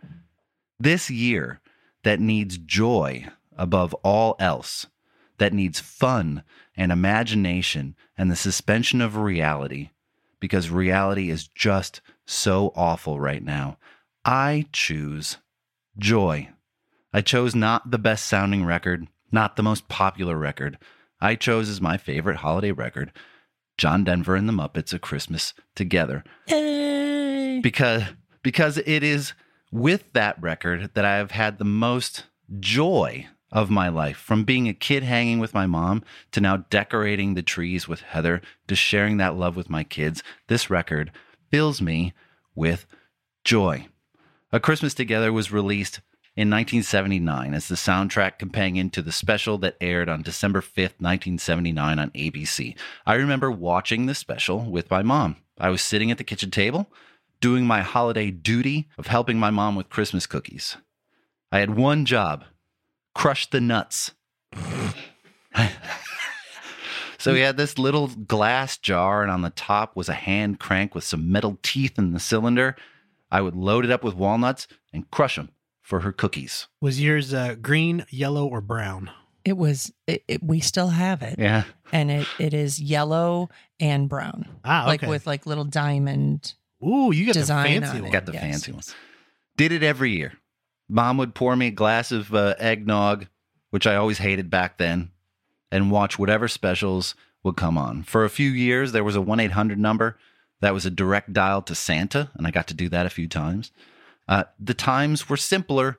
This 0.81 1.11
year 1.11 1.61
that 2.05 2.21
needs 2.21 2.59
joy 2.59 3.27
above 3.57 3.93
all 4.03 4.35
else, 4.39 4.87
that 5.39 5.53
needs 5.53 5.79
fun 5.79 6.43
and 6.77 6.91
imagination 6.91 7.95
and 8.17 8.31
the 8.31 8.37
suspension 8.37 9.01
of 9.01 9.17
reality, 9.17 9.91
because 10.41 10.71
reality 10.71 11.29
is 11.29 11.47
just 11.47 12.01
so 12.27 12.73
awful 12.75 13.21
right 13.21 13.45
now. 13.45 13.77
I 14.25 14.67
choose 14.73 15.37
joy. 15.99 16.49
I 17.13 17.21
chose 17.21 17.55
not 17.55 17.91
the 17.91 17.99
best 17.99 18.27
sounding 18.27 18.65
record, 18.65 19.07
not 19.31 19.57
the 19.57 19.63
most 19.63 19.87
popular 19.89 20.37
record. 20.37 20.79
I 21.21 21.35
chose 21.35 21.69
as 21.69 21.81
my 21.81 21.99
favorite 21.99 22.39
holiday 22.39 22.73
record 22.73 23.13
John 23.79 24.05
Denver 24.05 24.37
and 24.37 24.49
the 24.49 24.53
Muppets 24.53 24.93
A 24.93 24.99
Christmas 24.99 25.55
Together. 25.75 26.25
Hey. 26.47 27.61
because 27.63 28.05
because 28.43 28.79
it 28.79 29.03
is 29.03 29.33
with 29.71 30.13
that 30.13 30.41
record 30.43 30.91
that 30.95 31.05
I 31.05 31.17
have 31.17 31.31
had 31.31 31.59
the 31.59 31.65
most 31.65 32.25
joy 32.61 33.27
of 33.51 33.71
my 33.71 33.89
life. 33.89 34.17
From 34.17 34.45
being 34.45 34.69
a 34.69 34.75
kid 34.75 35.03
hanging 35.03 35.39
with 35.39 35.55
my 35.55 35.67
mom 35.67 36.03
to 36.33 36.41
now 36.41 36.59
decorating 36.71 37.35
the 37.35 37.43
trees 37.43 37.87
with 37.87 38.01
Heather 38.01 38.41
to 38.67 38.75
sharing 38.75 39.19
that 39.19 39.37
love 39.37 39.57
with 39.57 39.71
my 39.71 39.85
kids 39.85 40.23
this 40.49 40.71
record 40.71 41.13
fills 41.51 41.83
me 41.83 42.13
with 42.55 42.87
joy. 43.45 43.87
A 44.53 44.61
Christmas 44.61 44.95
Together 44.95 45.33
was 45.33 45.53
released 45.53 46.01
in 46.35 46.49
1979 46.49 47.53
as 47.53 47.69
the 47.69 47.75
soundtrack 47.75 48.39
companion 48.39 48.89
to 48.89 49.03
the 49.03 49.13
special 49.13 49.59
that 49.59 49.77
aired 49.83 50.09
on 50.09 50.23
December 50.23 50.63
5th, 50.63 50.99
1979 50.99 51.99
on 51.99 52.11
ABC. 52.11 52.75
I 53.05 53.15
remember 53.15 53.51
watching 53.51 54.07
the 54.07 54.15
special 54.15 54.61
with 54.61 54.91
my 54.91 55.03
mom. 55.03 55.37
I 55.59 55.69
was 55.69 55.83
sitting 55.83 56.11
at 56.11 56.17
the 56.17 56.25
kitchen 56.25 56.51
table 56.51 56.91
doing 57.41 57.67
my 57.67 57.83
holiday 57.83 58.31
duty 58.31 58.89
of 58.97 59.09
helping 59.09 59.39
my 59.39 59.51
mom 59.51 59.75
with 59.75 59.91
Christmas 59.91 60.27
cookies. 60.27 60.79
I 61.51 61.59
had 61.59 61.77
one 61.77 62.07
job 62.07 62.45
crush 63.15 63.51
the 63.51 63.61
nuts. 63.61 64.13
so 67.19 67.35
we 67.35 67.41
had 67.41 67.59
this 67.59 67.79
little 67.79 68.07
glass 68.09 68.79
jar, 68.79 69.23
and 69.23 69.31
on 69.31 69.43
the 69.43 69.51
top 69.51 69.95
was 69.97 70.09
a 70.09 70.15
hand 70.15 70.61
crank 70.61 70.95
with 70.95 71.05
some 71.05 71.31
metal 71.31 71.59
teeth 71.63 71.99
in 71.99 72.13
the 72.13 72.21
cylinder. 72.21 72.75
I 73.31 73.43
would 73.43 73.55
load 73.55 73.85
it 73.85 73.91
up 73.91 74.03
with 74.03 74.15
walnuts 74.15 74.67
and 74.95 75.11
crush 75.11 75.37
them 75.37 75.51
for 75.83 76.01
her 76.01 76.13
cookies. 76.13 76.69
Was 76.81 77.01
yours 77.01 77.35
uh, 77.35 77.57
green, 77.61 78.07
yellow, 78.09 78.47
or 78.47 78.61
brown? 78.61 79.11
It 79.45 79.57
was. 79.57 79.93
It, 80.07 80.23
it, 80.29 80.43
we 80.43 80.61
still 80.61 80.89
have 80.89 81.21
it, 81.23 81.37
Yeah. 81.39 81.65
and 81.93 82.11
it 82.11 82.27
it 82.39 82.55
is 82.55 82.81
yellow 82.81 83.49
and 83.81 84.09
brown, 84.09 84.47
Ah, 84.65 84.85
like 84.87 85.03
with 85.03 85.27
like 85.27 85.47
little 85.47 85.65
diamond. 85.65 86.55
Ooh, 86.87 87.13
you 87.13 87.27
got 87.27 87.35
design 87.35 87.75
the 87.81 87.87
fancy 87.87 87.97
on 87.99 88.03
one. 88.05 88.13
Got 88.13 88.27
the 88.27 88.33
Yes, 88.33 88.43
fancy 88.43 88.73
yes. 88.73 88.89
one. 88.89 88.97
Did 89.57 89.73
it 89.73 89.83
every 89.83 90.13
year. 90.17 90.33
Mom 90.89 91.17
would 91.19 91.35
pour 91.35 91.55
me 91.57 91.69
a 91.69 91.71
glass 91.73 92.13
of 92.13 92.35
uh, 92.35 92.55
eggnog 92.59 93.27
which 93.71 93.87
I 93.87 93.97
always 93.97 94.19
hated 94.19 94.51
back 94.51 94.77
then, 94.77 95.11
and 95.71 95.91
watch 95.91 96.19
whatever 96.19 96.47
specials 96.47 97.15
would 97.43 97.57
come 97.57 97.79
on. 97.79 98.03
For 98.03 98.23
a 98.25 98.29
few 98.29 98.51
years, 98.51 98.93
there 98.93 99.03
was 99.03 99.17
a 99.17 99.21
1 99.23 99.41
800 99.41 99.79
number 99.79 100.19
that 100.61 100.75
was 100.75 100.85
a 100.85 100.91
direct 100.91 101.33
dial 101.33 101.63
to 101.63 101.75
Santa, 101.75 102.31
and 102.35 102.47
I 102.47 102.51
got 102.51 102.67
to 102.67 102.75
do 102.75 102.91
that 102.91 103.07
a 103.07 103.11
few 103.11 103.27
times. 103.27 103.73
Uh, 104.33 104.45
the 104.59 104.73
times 104.73 105.29
were 105.29 105.37
simpler. 105.37 105.99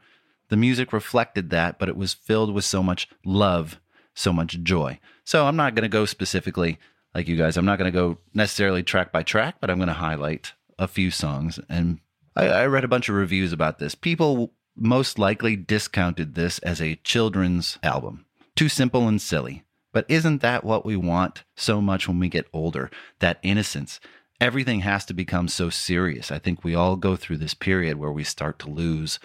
The 0.50 0.58
music 0.58 0.92
reflected 0.92 1.52
that, 1.52 1.78
but 1.78 1.88
it 1.88 1.96
was 1.96 2.16
filled 2.16 2.52
with 2.52 2.66
so 2.66 2.82
much 2.82 3.08
love, 3.24 3.80
so 4.16 4.34
much 4.34 4.64
joy. 4.64 5.00
So 5.24 5.46
I'm 5.46 5.56
not 5.56 5.76
going 5.76 5.84
to 5.84 5.88
go 5.88 6.06
specifically 6.06 6.80
like 7.14 7.28
you 7.28 7.38
guys. 7.38 7.58
I'm 7.58 7.66
not 7.66 7.78
going 7.78 7.94
to 7.94 7.96
go 7.96 8.18
necessarily 8.34 8.82
track 8.82 9.12
by 9.12 9.22
track, 9.22 9.58
but 9.62 9.70
I'm 9.70 9.78
going 9.78 9.86
to 9.86 9.94
highlight 9.94 10.54
a 10.80 10.88
few 10.88 11.12
songs. 11.12 11.60
And 11.70 12.00
I, 12.36 12.48
I 12.48 12.66
read 12.66 12.84
a 12.84 12.88
bunch 12.88 13.08
of 13.08 13.14
reviews 13.14 13.54
about 13.54 13.78
this. 13.78 13.94
People 13.94 14.52
most 14.76 15.20
likely 15.20 15.56
discounted 15.56 16.34
this 16.34 16.58
as 16.60 16.82
a 16.82 16.96
children's 17.04 17.78
album. 17.84 18.26
Too 18.56 18.68
simple 18.68 19.08
and 19.08 19.22
silly. 19.22 19.64
But 19.92 20.08
isn't 20.10 20.42
that 20.42 20.64
what 20.64 20.88
we 20.88 20.96
want 20.96 21.44
so 21.56 21.82
much 21.82 22.08
when 22.08 22.18
we 22.18 22.30
get 22.30 22.48
older? 22.52 22.90
That 23.20 23.38
innocence. 23.44 24.00
Everything 24.44 24.82
has 24.82 25.06
to 25.06 25.14
become 25.14 25.48
so 25.48 25.70
serious. 25.70 26.30
I 26.30 26.38
think 26.38 26.66
we 26.66 26.76
all 26.76 26.98
go 26.98 27.16
through 27.16 27.38
this 27.38 27.54
period 27.54 27.96
where 27.96 28.12
we 28.12 28.26
start 28.26 28.60
to 28.60 28.70
lose 28.70 29.18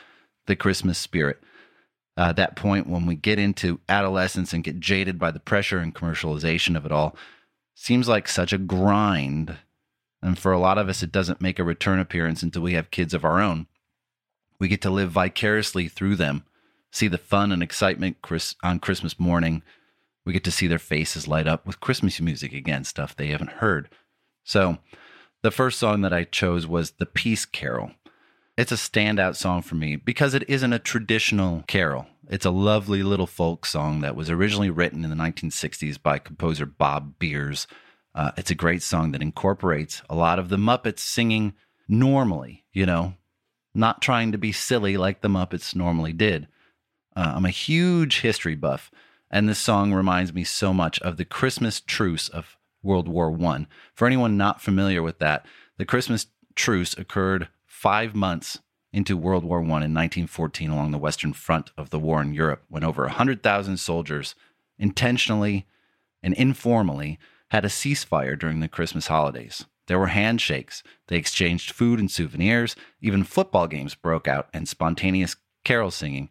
the 0.46 0.54
Christmas 0.54 0.96
spirit. 0.96 1.40
Uh, 2.16 2.30
that 2.34 2.54
point 2.54 2.88
when 2.88 3.04
we 3.04 3.16
get 3.16 3.36
into 3.36 3.80
adolescence 3.88 4.52
and 4.52 4.62
get 4.62 4.78
jaded 4.78 5.18
by 5.18 5.32
the 5.32 5.40
pressure 5.40 5.80
and 5.80 5.92
commercialization 5.92 6.76
of 6.76 6.86
it 6.86 6.92
all 6.92 7.16
seems 7.74 8.06
like 8.06 8.28
such 8.28 8.52
a 8.52 8.58
grind. 8.58 9.56
And 10.22 10.38
for 10.38 10.52
a 10.52 10.58
lot 10.60 10.78
of 10.78 10.88
us, 10.88 11.02
it 11.02 11.10
doesn't 11.10 11.40
make 11.40 11.58
a 11.58 11.64
return 11.64 11.98
appearance 11.98 12.44
until 12.44 12.62
we 12.62 12.74
have 12.74 12.92
kids 12.92 13.12
of 13.12 13.24
our 13.24 13.40
own. 13.40 13.66
We 14.60 14.68
get 14.68 14.82
to 14.82 14.90
live 14.90 15.10
vicariously 15.10 15.88
through 15.88 16.14
them, 16.14 16.44
see 16.92 17.08
the 17.08 17.18
fun 17.18 17.50
and 17.50 17.60
excitement 17.60 18.18
Chris- 18.22 18.54
on 18.62 18.78
Christmas 18.78 19.18
morning. 19.18 19.64
We 20.24 20.32
get 20.32 20.44
to 20.44 20.52
see 20.52 20.68
their 20.68 20.78
faces 20.78 21.26
light 21.26 21.48
up 21.48 21.66
with 21.66 21.80
Christmas 21.80 22.20
music 22.20 22.52
again, 22.52 22.84
stuff 22.84 23.16
they 23.16 23.30
haven't 23.30 23.54
heard. 23.54 23.88
So, 24.44 24.78
the 25.42 25.50
first 25.50 25.78
song 25.78 26.00
that 26.02 26.12
I 26.12 26.24
chose 26.24 26.66
was 26.66 26.92
The 26.92 27.06
Peace 27.06 27.44
Carol. 27.44 27.92
It's 28.56 28.72
a 28.72 28.76
standout 28.76 29.36
song 29.36 29.62
for 29.62 29.76
me 29.76 29.94
because 29.94 30.34
it 30.34 30.48
isn't 30.48 30.72
a 30.72 30.80
traditional 30.80 31.62
carol. 31.68 32.06
It's 32.28 32.44
a 32.44 32.50
lovely 32.50 33.04
little 33.04 33.28
folk 33.28 33.64
song 33.64 34.00
that 34.00 34.16
was 34.16 34.30
originally 34.30 34.68
written 34.68 35.04
in 35.04 35.10
the 35.10 35.16
1960s 35.16 36.02
by 36.02 36.18
composer 36.18 36.66
Bob 36.66 37.20
Beers. 37.20 37.68
Uh, 38.16 38.32
it's 38.36 38.50
a 38.50 38.56
great 38.56 38.82
song 38.82 39.12
that 39.12 39.22
incorporates 39.22 40.02
a 40.10 40.16
lot 40.16 40.40
of 40.40 40.48
the 40.48 40.56
Muppets 40.56 40.98
singing 40.98 41.54
normally, 41.86 42.64
you 42.72 42.84
know, 42.84 43.14
not 43.74 44.02
trying 44.02 44.32
to 44.32 44.38
be 44.38 44.50
silly 44.50 44.96
like 44.96 45.20
the 45.20 45.28
Muppets 45.28 45.76
normally 45.76 46.12
did. 46.12 46.48
Uh, 47.14 47.34
I'm 47.36 47.44
a 47.44 47.50
huge 47.50 48.20
history 48.20 48.56
buff, 48.56 48.90
and 49.30 49.48
this 49.48 49.60
song 49.60 49.94
reminds 49.94 50.34
me 50.34 50.42
so 50.42 50.74
much 50.74 51.00
of 51.00 51.16
the 51.16 51.24
Christmas 51.24 51.80
truce 51.80 52.28
of 52.28 52.57
World 52.82 53.08
War 53.08 53.30
One. 53.30 53.66
For 53.94 54.06
anyone 54.06 54.36
not 54.36 54.60
familiar 54.60 55.02
with 55.02 55.18
that, 55.18 55.46
the 55.76 55.84
Christmas 55.84 56.26
truce 56.54 56.96
occurred 56.96 57.48
five 57.66 58.14
months 58.14 58.58
into 58.92 59.16
World 59.16 59.44
War 59.44 59.60
One 59.60 59.82
in 59.82 59.94
1914 59.94 60.70
along 60.70 60.90
the 60.90 60.98
Western 60.98 61.32
Front 61.32 61.70
of 61.76 61.90
the 61.90 61.98
war 61.98 62.22
in 62.22 62.32
Europe, 62.32 62.64
when 62.68 62.84
over 62.84 63.02
100,000 63.02 63.76
soldiers 63.76 64.34
intentionally 64.78 65.66
and 66.22 66.34
informally 66.34 67.18
had 67.50 67.64
a 67.64 67.68
ceasefire 67.68 68.38
during 68.38 68.60
the 68.60 68.68
Christmas 68.68 69.06
holidays. 69.06 69.64
There 69.86 69.98
were 69.98 70.08
handshakes, 70.08 70.82
they 71.06 71.16
exchanged 71.16 71.72
food 71.72 71.98
and 71.98 72.10
souvenirs, 72.10 72.76
even 73.00 73.24
football 73.24 73.66
games 73.66 73.94
broke 73.94 74.28
out, 74.28 74.48
and 74.52 74.68
spontaneous 74.68 75.36
carol 75.64 75.90
singing 75.90 76.28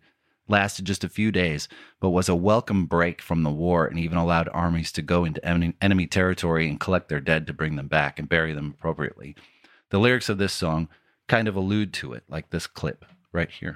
lasted 0.47 0.85
just 0.85 1.03
a 1.03 1.09
few 1.09 1.31
days, 1.31 1.67
but 1.99 2.09
was 2.09 2.29
a 2.29 2.35
welcome 2.35 2.85
break 2.85 3.21
from 3.21 3.43
the 3.43 3.51
war 3.51 3.85
and 3.85 3.99
even 3.99 4.17
allowed 4.17 4.49
armies 4.53 4.91
to 4.93 5.01
go 5.01 5.25
into 5.25 5.45
enemy, 5.45 6.07
territory 6.07 6.69
and 6.69 6.79
collect 6.79 7.09
their 7.09 7.19
dead 7.19 7.47
to 7.47 7.53
bring 7.53 7.75
them 7.75 7.87
back 7.87 8.19
and 8.19 8.29
bury 8.29 8.53
them 8.53 8.73
appropriately. 8.77 9.35
The 9.89 9.99
lyrics 9.99 10.29
of 10.29 10.37
this 10.37 10.53
song 10.53 10.89
kind 11.27 11.47
of 11.47 11.55
allude 11.55 11.93
to 11.93 12.13
it, 12.13 12.23
like 12.29 12.49
this 12.49 12.67
clip 12.67 13.05
right 13.31 13.51
here. 13.51 13.75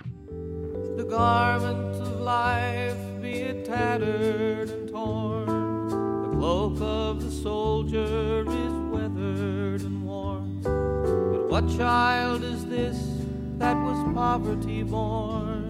The 0.97 1.05
garment 1.09 1.95
of 1.95 2.19
life, 2.21 2.97
be 3.21 3.31
it 3.41 3.65
tattered 3.65 4.69
and 4.69 4.89
torn. 4.89 5.89
The 6.23 6.37
cloak 6.37 6.81
of 6.81 7.21
the 7.23 7.31
soldier 7.31 8.41
is 8.47 8.73
weathered 8.91 9.81
and 9.81 10.05
worn. 10.05 10.61
But 10.61 11.49
what 11.49 11.77
child 11.77 12.43
is 12.43 12.65
this 12.65 12.97
that 13.57 13.75
was 13.75 14.13
poverty 14.13 14.83
born? 14.83 15.60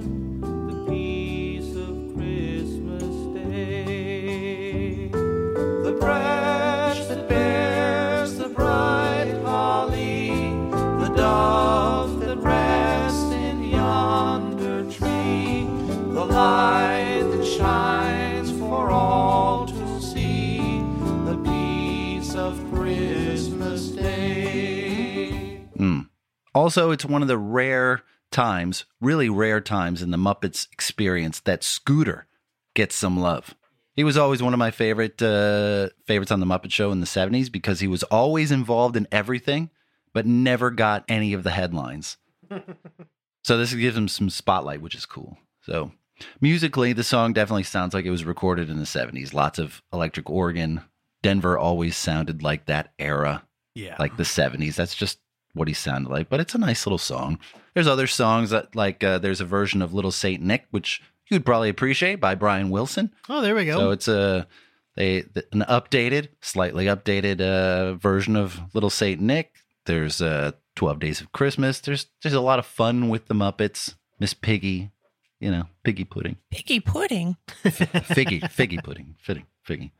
The 5.84 5.93
branch 5.93 7.07
that 7.07 7.27
bears 7.27 8.36
the 8.36 8.49
bright 8.49 9.34
holly, 9.43 10.29
the 10.69 11.11
dove 11.15 12.19
that 12.19 12.38
rests 12.38 13.32
in 13.32 13.63
yonder 13.63 14.84
tree, 14.91 15.65
the 16.13 16.23
light 16.23 17.23
that 17.23 17.45
shines 17.45 18.51
for 18.59 18.91
all 18.91 19.65
to 19.65 20.01
see, 20.01 20.82
the 21.25 21.41
peace 21.43 22.36
of 22.36 22.63
Christmas 22.71 23.88
Day. 23.89 25.61
Mm. 25.79 26.09
Also, 26.53 26.91
it's 26.91 27.05
one 27.05 27.23
of 27.23 27.27
the 27.27 27.39
rare 27.39 28.03
times, 28.29 28.86
really 28.99 29.29
rare 29.29 29.59
times 29.59 30.03
in 30.03 30.11
the 30.11 30.17
Muppets 30.17 30.67
experience 30.71 31.39
that 31.39 31.63
Scooter 31.63 32.27
gets 32.75 32.95
some 32.95 33.19
love. 33.19 33.55
He 33.95 34.03
was 34.03 34.17
always 34.17 34.41
one 34.41 34.53
of 34.53 34.59
my 34.59 34.71
favorite 34.71 35.21
uh, 35.21 35.89
favorites 36.05 36.31
on 36.31 36.39
the 36.39 36.45
Muppet 36.45 36.71
Show 36.71 36.91
in 36.91 36.99
the 37.01 37.05
'70s 37.05 37.51
because 37.51 37.79
he 37.81 37.87
was 37.87 38.03
always 38.03 38.51
involved 38.51 38.95
in 38.95 39.07
everything, 39.11 39.69
but 40.13 40.25
never 40.25 40.71
got 40.71 41.03
any 41.09 41.33
of 41.33 41.43
the 41.43 41.51
headlines. 41.51 42.17
so 43.43 43.57
this 43.57 43.73
gives 43.73 43.97
him 43.97 44.07
some 44.07 44.29
spotlight, 44.29 44.81
which 44.81 44.95
is 44.95 45.05
cool. 45.05 45.37
So 45.61 45.91
musically, 46.39 46.93
the 46.93 47.03
song 47.03 47.33
definitely 47.33 47.63
sounds 47.63 47.93
like 47.93 48.05
it 48.05 48.11
was 48.11 48.25
recorded 48.25 48.69
in 48.69 48.77
the 48.77 48.85
'70s. 48.85 49.33
Lots 49.33 49.59
of 49.59 49.81
electric 49.91 50.29
organ. 50.29 50.81
Denver 51.23 51.57
always 51.57 51.95
sounded 51.95 52.41
like 52.41 52.65
that 52.65 52.93
era 52.97 53.43
Yeah. 53.75 53.95
like 53.99 54.17
the 54.17 54.23
70s. 54.23 54.73
That's 54.75 54.95
just 54.95 55.19
what 55.53 55.67
he 55.67 55.73
sounded 55.75 56.09
like, 56.09 56.29
but 56.29 56.39
it's 56.39 56.55
a 56.55 56.57
nice 56.57 56.87
little 56.87 56.97
song. 56.97 57.37
There's 57.75 57.85
other 57.85 58.07
songs 58.07 58.49
that, 58.49 58.75
like, 58.75 59.03
uh, 59.03 59.19
there's 59.19 59.39
a 59.39 59.45
version 59.45 59.83
of 59.83 59.93
Little 59.93 60.11
Saint 60.11 60.41
Nick, 60.41 60.65
which 60.71 60.99
you'd 61.32 61.45
probably 61.45 61.69
appreciate 61.69 62.19
by 62.19 62.36
Brian 62.36 62.69
Wilson. 62.69 63.11
oh, 63.29 63.41
there 63.41 63.55
we 63.55 63.65
go. 63.65 63.77
So 63.77 63.91
it's 63.91 64.07
a 64.07 64.47
they 64.95 65.19
an 65.51 65.63
updated, 65.67 66.29
slightly 66.41 66.86
updated 66.86 67.41
uh, 67.41 67.93
version 67.95 68.36
of 68.36 68.59
Little 68.73 68.89
Saint 68.89 69.21
Nick. 69.21 69.55
There's 69.86 70.21
uh, 70.21 70.51
12 70.75 70.99
Days 70.99 71.21
of 71.21 71.32
Christmas. 71.32 71.79
There's 71.79 72.07
there's 72.21 72.36
a 72.36 72.41
lot 72.41 72.59
of 72.59 72.65
fun 72.65 73.09
with 73.09 73.27
the 73.27 73.34
Muppets. 73.34 73.95
Miss 74.19 74.34
Piggy, 74.36 74.91
you 75.39 75.49
know, 75.49 75.63
Piggy 75.84 76.03
pudding, 76.03 76.38
Piggy 76.51 76.79
pudding 76.79 77.38
figgy, 77.63 78.41
figgy 78.41 78.84
pudding, 78.84 79.15
fitting, 79.19 79.45
figgy, 79.67 79.91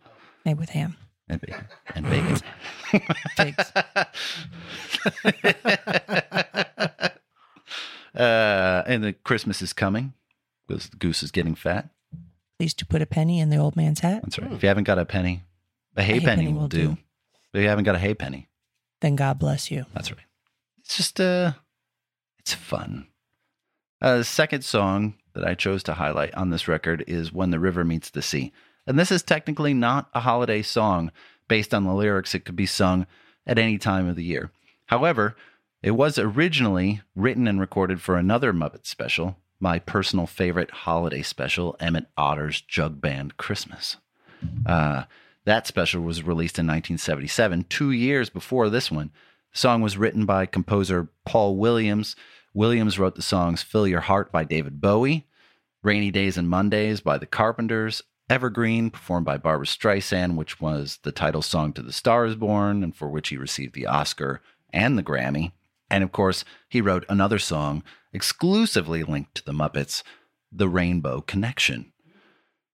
made 0.45 0.59
with 0.59 0.69
ham. 0.69 0.95
and 1.27 1.41
bacon, 1.41 1.65
and 1.95 2.05
bacon. 2.05 2.38
Figs. 3.38 3.71
uh, 8.15 8.84
and 8.86 9.03
the 9.03 9.13
Christmas 9.23 9.61
is 9.61 9.73
coming 9.73 10.13
because 10.72 10.89
the 10.89 10.97
goose 10.97 11.24
is 11.24 11.32
getting 11.32 11.55
fat. 11.55 11.89
Please 12.57 12.74
to 12.76 12.86
put 12.86 13.01
a 13.01 13.05
penny 13.05 13.39
in 13.39 13.49
the 13.49 13.57
old 13.57 13.76
man's 13.76 13.99
hat. 13.99 14.22
That's 14.24 14.39
right. 14.39 14.51
If 14.51 14.63
you 14.63 14.69
haven't 14.69 14.86
got 14.86 14.99
a 14.99 15.05
penny, 15.05 15.43
a 15.95 16.03
hay 16.03 16.19
penny, 16.19 16.47
will 16.47 16.67
do. 16.67 16.97
If 17.53 17.61
you 17.61 17.67
haven't 17.67 17.86
got 17.86 17.95
a 17.95 17.99
hay 17.99 18.13
penny, 18.13 18.47
Then 19.01 19.15
God 19.15 19.39
bless 19.39 19.72
you. 19.72 19.86
that's 19.93 20.11
right. 20.11 20.26
It's 20.80 20.95
just 20.95 21.19
uh, 21.19 21.53
it's 22.39 22.53
fun. 22.53 23.07
Uh, 24.01 24.17
the 24.17 24.24
second 24.24 24.63
song 24.63 25.15
that 25.34 25.45
I 25.45 25.53
chose 25.55 25.84
to 25.84 25.93
highlight 25.93 26.34
on 26.36 26.49
this 26.49 26.67
record 26.67 27.03
is 27.07 27.34
"When 27.34 27.51
the 27.51 27.59
River 27.59 27.84
Meets 27.84 28.09
the 28.09 28.22
Sea," 28.22 28.51
and 28.88 28.97
this 28.97 29.11
is 29.11 29.24
technically 29.24 29.74
not 29.74 30.09
a 30.13 30.22
holiday 30.22 30.61
song. 30.61 31.11
Based 31.47 31.74
on 31.74 31.84
the 31.84 31.93
lyrics, 31.93 32.34
it 32.34 32.45
could 32.45 32.55
be 32.55 32.65
sung 32.65 33.05
at 33.45 33.59
any 33.59 33.78
time 33.78 34.07
of 34.07 34.15
the 34.15 34.24
year. 34.24 34.51
However, 34.86 35.36
it 35.84 35.91
was 35.91 36.17
originally 36.17 37.01
written 37.15 37.45
and 37.47 37.59
recorded 37.59 38.01
for 38.01 38.15
another 38.15 38.53
Muppet 38.53 38.86
special, 38.86 39.36
my 39.62 39.80
personal 39.80 40.26
favorite 40.26 40.72
holiday 40.72 41.22
special, 41.22 41.76
Emmett 41.80 42.07
Otter's 42.18 42.62
Jug 42.62 42.99
Band 42.99 43.38
Christmas. 43.38 43.97
Uh, 44.66 45.03
that 45.45 45.68
special 45.68 46.01
was 46.01 46.24
released 46.24 46.57
in 46.57 46.66
1977, 46.66 47.66
two 47.70 47.91
years 47.91 48.30
before 48.30 48.70
this 48.70 48.91
one. 48.91 49.12
The 49.53 49.59
song 49.59 49.82
was 49.82 49.97
written 49.97 50.26
by 50.26 50.45
composer 50.45 51.09
Paul 51.26 51.57
Williams. 51.57 52.16
Williams 52.53 52.97
wrote 52.97 53.16
the 53.16 53.22
songs 53.22 53.62
Fill 53.62 53.88
Your 53.88 54.01
Heart 54.01 54.32
by 54.32 54.43
David 54.43 54.82
Bowie, 54.82 55.28
Rainy 55.84 56.12
Days 56.12 56.38
and 56.38 56.49
Mondays 56.49 57.01
by 57.01 57.18
the 57.18 57.26
Carpenters, 57.26 58.03
Evergreen, 58.30 58.89
performed 58.89 59.26
by 59.26 59.38
Barbra 59.38 59.66
Streisand, 59.66 60.36
which 60.36 60.62
was 60.62 60.99
the 61.03 61.12
title 61.12 61.41
song 61.41 61.74
to 61.74 61.82
The 61.82 61.91
Star 61.91 62.26
is 62.26 62.36
Born, 62.36 62.84
and 62.84 62.95
for 62.95 63.09
which 63.09 63.30
he 63.30 63.38
received 63.38 63.76
the 63.76 63.88
Oscar 63.88 64.41
and 64.72 64.97
the 64.97 65.03
Grammy. 65.03 65.51
And 65.89 66.03
of 66.03 66.12
course, 66.12 66.45
he 66.70 66.82
wrote 66.82 67.05
another 67.09 67.39
song 67.39 67.84
exclusively 68.14 69.03
linked 69.03 69.36
to 69.36 69.45
the 69.45 69.53
Muppets, 69.53 70.03
The 70.51 70.68
Rainbow 70.70 71.22
Connection. 71.22 71.93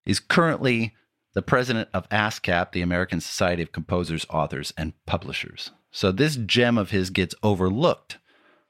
He's 0.04 0.20
currently 0.20 0.94
the 1.34 1.42
president 1.42 1.88
of 1.92 2.08
ASCAP, 2.08 2.72
the 2.72 2.82
American 2.82 3.20
Society 3.20 3.62
of 3.62 3.72
Composers, 3.72 4.26
Authors, 4.30 4.72
and 4.76 4.92
Publishers. 5.06 5.70
So 5.90 6.10
this 6.10 6.36
gem 6.36 6.76
of 6.78 6.90
his 6.90 7.10
gets 7.10 7.34
overlooked, 7.42 8.18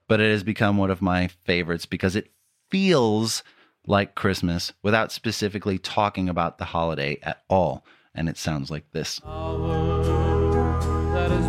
but 0.08 0.20
it 0.20 0.30
has 0.30 0.42
become 0.42 0.76
one 0.76 0.90
of 0.90 1.00
my 1.00 1.28
favorites 1.28 1.86
because 1.86 2.16
it 2.16 2.32
feels 2.70 3.42
like 3.86 4.14
Christmas 4.14 4.72
without 4.82 5.12
specifically 5.12 5.78
talking 5.78 6.28
about 6.28 6.58
the 6.58 6.66
holiday 6.66 7.18
at 7.22 7.42
all. 7.48 7.84
And 8.14 8.28
it 8.28 8.36
sounds 8.36 8.70
like 8.70 8.90
this. 8.92 9.20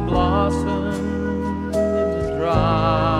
blossomed 0.10 1.74
dry 2.38 3.19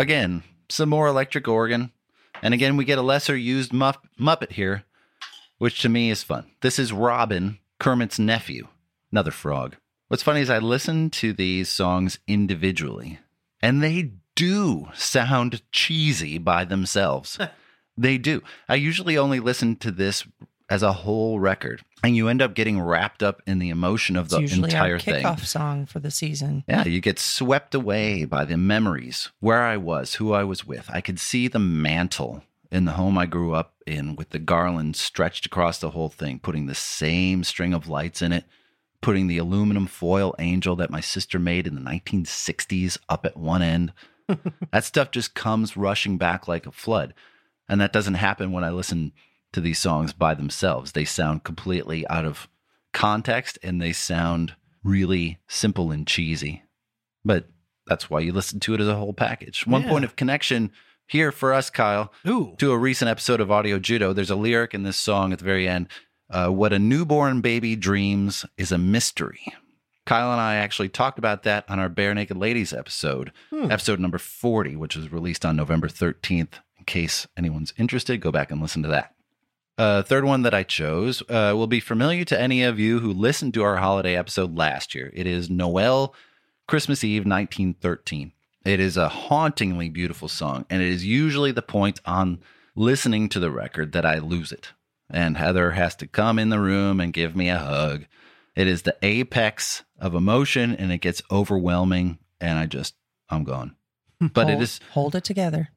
Again, 0.00 0.42
some 0.70 0.88
more 0.88 1.08
electric 1.08 1.46
organ. 1.46 1.92
And 2.42 2.54
again, 2.54 2.78
we 2.78 2.86
get 2.86 2.96
a 2.96 3.02
lesser 3.02 3.36
used 3.36 3.72
Muppet 3.72 4.52
here, 4.52 4.84
which 5.58 5.82
to 5.82 5.90
me 5.90 6.10
is 6.10 6.22
fun. 6.22 6.50
This 6.62 6.78
is 6.78 6.90
Robin, 6.90 7.58
Kermit's 7.78 8.18
nephew, 8.18 8.68
another 9.12 9.30
frog. 9.30 9.76
What's 10.08 10.22
funny 10.22 10.40
is 10.40 10.48
I 10.48 10.58
listen 10.58 11.10
to 11.10 11.34
these 11.34 11.68
songs 11.68 12.18
individually, 12.26 13.18
and 13.60 13.82
they 13.82 14.12
do 14.34 14.88
sound 14.94 15.62
cheesy 15.72 16.38
by 16.38 16.64
themselves. 16.64 17.38
they 17.96 18.18
do. 18.18 18.42
I 18.68 18.76
usually 18.76 19.18
only 19.18 19.40
listen 19.40 19.76
to 19.76 19.90
this 19.90 20.24
as 20.68 20.82
a 20.84 20.92
whole 20.92 21.40
record, 21.40 21.82
and 22.04 22.14
you 22.14 22.28
end 22.28 22.40
up 22.40 22.54
getting 22.54 22.80
wrapped 22.80 23.24
up 23.24 23.42
in 23.44 23.58
the 23.58 23.70
emotion 23.70 24.14
of 24.16 24.26
It's 24.26 24.34
the 24.34 24.40
usually 24.40 24.70
entire 24.70 24.94
our 24.94 24.98
thing. 25.00 25.24
kickoff 25.24 25.44
song 25.44 25.84
for 25.84 25.98
the 25.98 26.12
season. 26.12 26.62
Yeah, 26.68 26.86
you 26.86 27.00
get 27.00 27.18
swept 27.18 27.74
away 27.74 28.24
by 28.24 28.44
the 28.44 28.56
memories, 28.56 29.30
where 29.40 29.62
I 29.62 29.76
was, 29.76 30.14
who 30.14 30.32
I 30.32 30.44
was 30.44 30.64
with. 30.64 30.88
I 30.92 31.00
could 31.00 31.18
see 31.18 31.48
the 31.48 31.58
mantle 31.58 32.44
in 32.70 32.84
the 32.84 32.92
home 32.92 33.18
I 33.18 33.26
grew 33.26 33.52
up 33.52 33.74
in 33.84 34.14
with 34.14 34.30
the 34.30 34.38
garland 34.38 34.94
stretched 34.94 35.44
across 35.44 35.78
the 35.78 35.90
whole 35.90 36.08
thing, 36.08 36.38
putting 36.38 36.66
the 36.66 36.74
same 36.76 37.42
string 37.42 37.74
of 37.74 37.88
lights 37.88 38.22
in 38.22 38.32
it, 38.32 38.44
putting 39.00 39.26
the 39.26 39.38
aluminum 39.38 39.88
foil 39.88 40.36
angel 40.38 40.76
that 40.76 40.90
my 40.90 41.00
sister 41.00 41.40
made 41.40 41.66
in 41.66 41.74
the 41.74 41.80
1960s 41.80 42.96
up 43.08 43.26
at 43.26 43.36
one 43.36 43.62
end. 43.62 43.92
that 44.72 44.84
stuff 44.84 45.10
just 45.10 45.34
comes 45.34 45.76
rushing 45.76 46.18
back 46.18 46.46
like 46.48 46.66
a 46.66 46.72
flood. 46.72 47.14
And 47.68 47.80
that 47.80 47.92
doesn't 47.92 48.14
happen 48.14 48.52
when 48.52 48.64
I 48.64 48.70
listen 48.70 49.12
to 49.52 49.60
these 49.60 49.78
songs 49.78 50.12
by 50.12 50.34
themselves. 50.34 50.92
They 50.92 51.04
sound 51.04 51.44
completely 51.44 52.06
out 52.08 52.24
of 52.24 52.48
context 52.92 53.58
and 53.62 53.80
they 53.80 53.92
sound 53.92 54.54
really 54.82 55.38
simple 55.48 55.90
and 55.90 56.06
cheesy. 56.06 56.62
But 57.24 57.48
that's 57.86 58.08
why 58.10 58.20
you 58.20 58.32
listen 58.32 58.60
to 58.60 58.74
it 58.74 58.80
as 58.80 58.88
a 58.88 58.96
whole 58.96 59.12
package. 59.12 59.66
One 59.66 59.82
Yeah. 59.82 59.88
point 59.88 60.04
of 60.04 60.16
connection 60.16 60.70
here 61.06 61.32
for 61.32 61.52
us, 61.52 61.70
Kyle, 61.70 62.12
Ooh. 62.26 62.54
to 62.58 62.72
a 62.72 62.78
recent 62.78 63.08
episode 63.08 63.40
of 63.40 63.50
Audio 63.50 63.78
Judo. 63.78 64.12
There's 64.12 64.30
a 64.30 64.36
lyric 64.36 64.74
in 64.74 64.84
this 64.84 64.96
song 64.96 65.32
at 65.32 65.38
the 65.40 65.44
very 65.44 65.68
end. 65.68 65.88
Uh, 66.32 66.48
what 66.48 66.72
a 66.72 66.78
newborn 66.78 67.40
baby 67.40 67.74
dreams 67.74 68.44
is 68.56 68.70
a 68.70 68.78
mystery. 68.78 69.40
Kyle 70.10 70.32
and 70.32 70.40
I 70.40 70.56
actually 70.56 70.88
talked 70.88 71.20
about 71.20 71.44
that 71.44 71.64
on 71.70 71.78
our 71.78 71.88
Barenaked 71.88 72.36
Ladies 72.36 72.72
episode, 72.72 73.30
episode 73.70 74.00
number 74.00 74.18
40, 74.18 74.74
which 74.74 74.96
was 74.96 75.12
released 75.12 75.46
on 75.46 75.54
November 75.54 75.86
13th. 75.86 76.54
In 76.76 76.84
case 76.84 77.28
anyone's 77.36 77.72
interested, 77.78 78.20
go 78.20 78.32
back 78.32 78.50
and 78.50 78.60
listen 78.60 78.82
to 78.82 78.88
that. 78.88 79.14
Uh, 79.78 80.02
third 80.02 80.24
one 80.24 80.42
that 80.42 80.52
I 80.52 80.64
chose 80.64 81.22
uh, 81.28 81.52
will 81.54 81.68
be 81.68 81.78
familiar 81.78 82.24
to 82.24 82.40
any 82.40 82.64
of 82.64 82.80
you 82.80 82.98
who 82.98 83.12
listened 83.12 83.54
to 83.54 83.62
our 83.62 83.76
holiday 83.76 84.16
episode 84.16 84.56
last 84.56 84.96
year. 84.96 85.12
It 85.14 85.28
is 85.28 85.48
Noel, 85.48 86.12
Christmas 86.66 87.04
Eve, 87.04 87.22
1913. 87.24 88.32
It 88.64 88.80
is 88.80 88.96
a 88.96 89.08
hauntingly 89.08 89.90
beautiful 89.90 90.26
song, 90.26 90.66
and 90.68 90.82
it 90.82 90.88
is 90.88 91.06
usually 91.06 91.52
the 91.52 91.62
point 91.62 92.00
on 92.04 92.40
listening 92.74 93.28
to 93.28 93.38
the 93.38 93.52
record 93.52 93.92
that 93.92 94.04
I 94.04 94.18
lose 94.18 94.50
it. 94.50 94.72
And 95.08 95.36
Heather 95.36 95.70
has 95.70 95.94
to 95.94 96.08
come 96.08 96.40
in 96.40 96.48
the 96.48 96.58
room 96.58 96.98
and 96.98 97.12
give 97.12 97.36
me 97.36 97.48
a 97.48 97.58
hug. 97.58 98.06
It 98.56 98.66
is 98.66 98.82
the 98.82 98.96
apex 99.02 99.84
of 99.98 100.14
emotion, 100.14 100.74
and 100.74 100.92
it 100.92 100.98
gets 100.98 101.22
overwhelming, 101.30 102.18
and 102.40 102.58
I 102.58 102.66
just, 102.66 102.94
I'm 103.28 103.44
gone. 103.44 103.76
But 104.34 104.50
it 104.50 104.52
hold, 104.52 104.62
is 104.62 104.80
hold 104.90 105.14
it 105.14 105.24
together. 105.24 105.70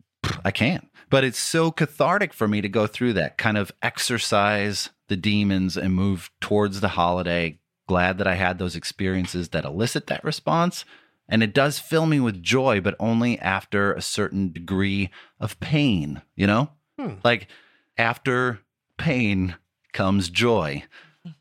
I 0.43 0.51
can't. 0.51 0.89
But 1.09 1.23
it's 1.23 1.39
so 1.39 1.71
cathartic 1.71 2.33
for 2.33 2.47
me 2.47 2.59
to 2.61 2.67
go 2.67 2.87
through 2.87 3.13
that 3.13 3.37
kind 3.37 3.57
of 3.57 3.71
exercise 3.81 4.89
the 5.07 5.15
demons 5.15 5.77
and 5.77 5.93
move 5.93 6.31
towards 6.41 6.81
the 6.81 6.89
holiday. 6.89 7.59
Glad 7.87 8.17
that 8.17 8.27
I 8.27 8.35
had 8.35 8.57
those 8.57 8.75
experiences 8.75 9.49
that 9.49 9.65
elicit 9.65 10.07
that 10.07 10.23
response. 10.23 10.85
And 11.29 11.41
it 11.41 11.53
does 11.53 11.79
fill 11.79 12.05
me 12.05 12.19
with 12.19 12.43
joy, 12.43 12.81
but 12.81 12.95
only 12.99 13.39
after 13.39 13.93
a 13.93 14.01
certain 14.01 14.51
degree 14.51 15.09
of 15.39 15.59
pain, 15.59 16.21
you 16.35 16.47
know? 16.47 16.69
Hmm. 16.99 17.15
Like 17.23 17.47
after 17.97 18.59
pain 18.97 19.55
comes 19.93 20.29
joy. 20.29 20.83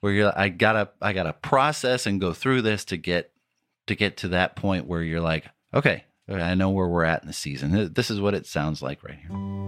Where 0.00 0.12
you're 0.12 0.38
I 0.38 0.48
gotta 0.48 0.90
I 1.00 1.12
gotta 1.12 1.32
process 1.32 2.06
and 2.06 2.20
go 2.20 2.32
through 2.32 2.62
this 2.62 2.84
to 2.86 2.96
get 2.96 3.32
to 3.86 3.94
get 3.94 4.16
to 4.18 4.28
that 4.28 4.56
point 4.56 4.86
where 4.86 5.02
you're 5.02 5.20
like, 5.20 5.46
okay, 5.74 6.04
I 6.28 6.54
know 6.54 6.70
where 6.70 6.88
we're 6.88 7.04
at 7.04 7.22
in 7.22 7.26
the 7.26 7.32
season. 7.34 7.92
This 7.92 8.10
is 8.10 8.20
what 8.20 8.34
it 8.34 8.46
sounds 8.46 8.80
like 8.80 9.02
right 9.02 9.18
here. 9.18 9.61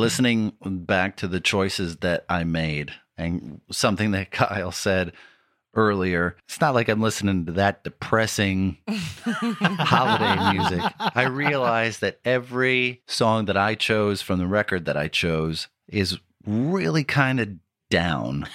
Listening 0.00 0.52
back 0.60 1.16
to 1.16 1.28
the 1.28 1.40
choices 1.40 1.98
that 1.98 2.24
I 2.28 2.44
made 2.44 2.92
and 3.16 3.60
something 3.70 4.10
that 4.12 4.30
Kyle 4.30 4.72
said 4.72 5.12
earlier. 5.74 6.36
It's 6.48 6.60
not 6.60 6.74
like 6.74 6.88
I'm 6.88 7.00
listening 7.00 7.46
to 7.46 7.52
that 7.52 7.84
depressing 7.84 8.78
holiday 8.88 10.52
music. 10.52 10.82
I 10.98 11.26
realized 11.26 12.00
that 12.00 12.18
every 12.24 13.02
song 13.06 13.44
that 13.44 13.56
I 13.56 13.76
chose 13.76 14.20
from 14.22 14.38
the 14.38 14.46
record 14.46 14.86
that 14.86 14.96
I 14.96 15.08
chose 15.08 15.68
is 15.88 16.18
really 16.44 17.04
kind 17.04 17.38
of 17.38 17.50
down. 17.88 18.48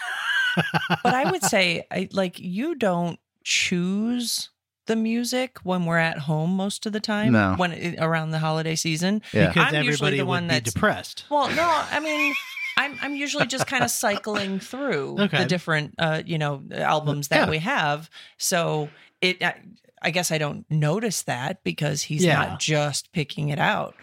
But 1.04 1.14
I 1.14 1.32
would 1.32 1.44
say, 1.44 1.86
I, 1.92 2.10
like, 2.12 2.40
you 2.40 2.76
don't 2.76 3.20
choose 3.44 4.50
the 4.88 4.96
music 4.96 5.58
when 5.64 5.86
we're 5.86 5.98
at 5.98 6.20
home 6.20 6.56
most 6.56 6.86
of 6.86 6.94
the 6.94 7.00
time. 7.00 7.32
No. 7.34 7.56
When 7.58 7.72
it, 7.72 7.96
around 8.00 8.32
the 8.32 8.40
holiday 8.40 8.76
season. 8.76 9.22
Yeah. 9.34 9.48
Because 9.48 9.74
I'm 9.74 9.84
usually 9.84 9.90
everybody 10.10 10.18
the 10.18 10.24
would 10.26 10.30
one 10.30 10.44
be 10.44 10.48
that's 10.50 10.74
depressed. 10.74 11.26
Well, 11.30 11.50
no, 11.50 11.64
I 11.92 12.00
mean, 12.00 12.34
I'm 12.78 12.98
I'm 13.02 13.16
usually 13.16 13.48
just 13.48 13.68
kind 13.68 13.84
of 13.84 13.90
cycling 13.92 14.60
through 14.60 15.18
Okay. 15.22 15.40
the 15.40 15.46
different 15.46 15.96
uh, 15.98 16.22
you 16.26 16.38
know 16.38 16.62
albums 16.74 17.30
that 17.30 17.46
Yeah. 17.46 17.50
we 17.50 17.60
have. 17.60 18.10
So 18.38 18.90
it, 19.22 19.42
I, 19.42 19.56
I 20.02 20.12
guess 20.12 20.30
I 20.32 20.38
don't 20.38 20.70
notice 20.70 21.24
that 21.24 21.64
because 21.64 22.04
he's 22.04 22.24
Yeah. 22.24 22.36
not 22.36 22.60
just 22.60 23.12
picking 23.12 23.50
it 23.50 23.60
out. 23.60 23.96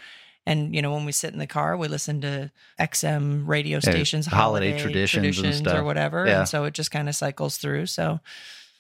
And 0.44 0.74
you 0.74 0.82
know, 0.82 0.92
when 0.92 1.04
we 1.04 1.12
sit 1.12 1.32
in 1.32 1.38
the 1.38 1.46
car, 1.46 1.76
we 1.76 1.86
listen 1.86 2.20
to 2.22 2.50
XM 2.80 3.46
radio 3.46 3.78
stations, 3.78 4.26
holiday 4.26 4.76
traditions 4.76 5.38
and 5.38 5.54
stuff. 5.54 5.78
or 5.78 5.84
whatever, 5.84 6.26
Yeah. 6.26 6.40
and 6.40 6.48
so 6.48 6.64
it 6.64 6.74
just 6.74 6.90
kind 6.90 7.08
of 7.08 7.14
cycles 7.14 7.58
through. 7.58 7.86
So 7.86 8.18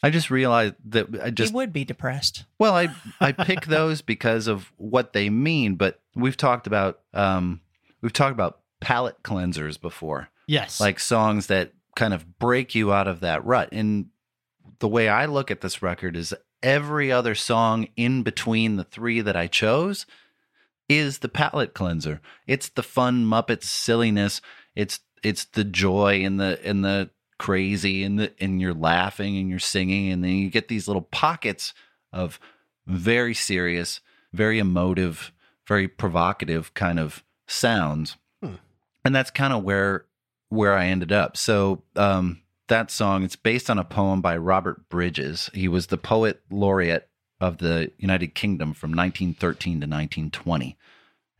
I 0.02 0.10
just 0.10 0.30
realized 0.30 0.74
that 0.86 1.06
I 1.22 1.30
just 1.30 1.52
he 1.52 1.56
would 1.56 1.72
be 1.72 1.84
depressed. 1.84 2.44
Well, 2.58 2.74
I 2.74 2.88
I 3.20 3.32
pick 3.32 3.66
those 3.66 4.02
because 4.02 4.46
of 4.48 4.72
what 4.76 5.12
they 5.12 5.30
mean, 5.30 5.76
but 5.76 6.00
we've 6.14 6.36
talked 6.36 6.66
about 6.66 7.00
um 7.14 7.60
we've 8.00 8.12
talked 8.12 8.32
about 8.32 8.60
palate 8.80 9.22
cleansers 9.22 9.80
before. 9.80 10.28
Yes. 10.46 10.80
Like 10.80 10.98
songs 10.98 11.46
that 11.46 11.72
kind 11.94 12.12
of 12.12 12.38
break 12.38 12.74
you 12.74 12.92
out 12.92 13.06
of 13.06 13.20
that 13.20 13.44
rut. 13.44 13.68
And 13.72 14.06
the 14.80 14.88
way 14.88 15.08
I 15.08 15.26
look 15.26 15.50
at 15.50 15.60
this 15.60 15.82
record 15.82 16.16
is 16.16 16.34
every 16.62 17.12
other 17.12 17.34
song 17.34 17.88
in 17.96 18.22
between 18.22 18.76
the 18.76 18.84
three 18.84 19.20
that 19.20 19.36
I 19.36 19.46
chose 19.46 20.06
is 20.88 21.18
the 21.18 21.28
palate 21.28 21.74
cleanser. 21.74 22.20
It's 22.46 22.68
the 22.68 22.82
fun 22.82 23.24
Muppets 23.24 23.64
silliness. 23.64 24.40
It's 24.74 25.00
it's 25.22 25.44
the 25.44 25.64
joy 25.64 26.24
and 26.24 26.40
the 26.40 26.60
and 26.64 26.84
the 26.84 27.10
crazy 27.42 28.04
and 28.04 28.20
the 28.20 28.32
and 28.40 28.60
you're 28.60 28.72
laughing 28.72 29.36
and 29.36 29.50
you're 29.50 29.58
singing 29.58 30.12
and 30.12 30.22
then 30.22 30.30
you 30.30 30.48
get 30.48 30.68
these 30.68 30.86
little 30.86 31.02
pockets 31.02 31.74
of 32.12 32.38
very 32.86 33.34
serious, 33.34 33.98
very 34.32 34.60
emotive, 34.60 35.32
very 35.66 35.88
provocative 35.88 36.72
kind 36.74 37.00
of 37.00 37.24
sounds. 37.48 38.16
Hmm. 38.40 38.54
And 39.04 39.12
that's 39.12 39.32
kind 39.32 39.52
of 39.52 39.64
where 39.64 40.04
where 40.50 40.74
I 40.74 40.86
ended 40.86 41.10
up. 41.10 41.36
So 41.36 41.82
um 41.96 42.42
that 42.68 42.92
song 42.92 43.24
it's 43.24 43.34
based 43.34 43.68
on 43.68 43.76
a 43.76 43.84
poem 43.84 44.20
by 44.20 44.36
Robert 44.36 44.88
Bridges. 44.88 45.50
He 45.52 45.66
was 45.66 45.88
the 45.88 45.98
poet 45.98 46.42
laureate 46.48 47.08
of 47.40 47.58
the 47.58 47.90
United 47.98 48.36
Kingdom 48.36 48.72
from 48.72 48.92
1913 48.92 49.72
to 49.72 49.86
1920 49.88 50.78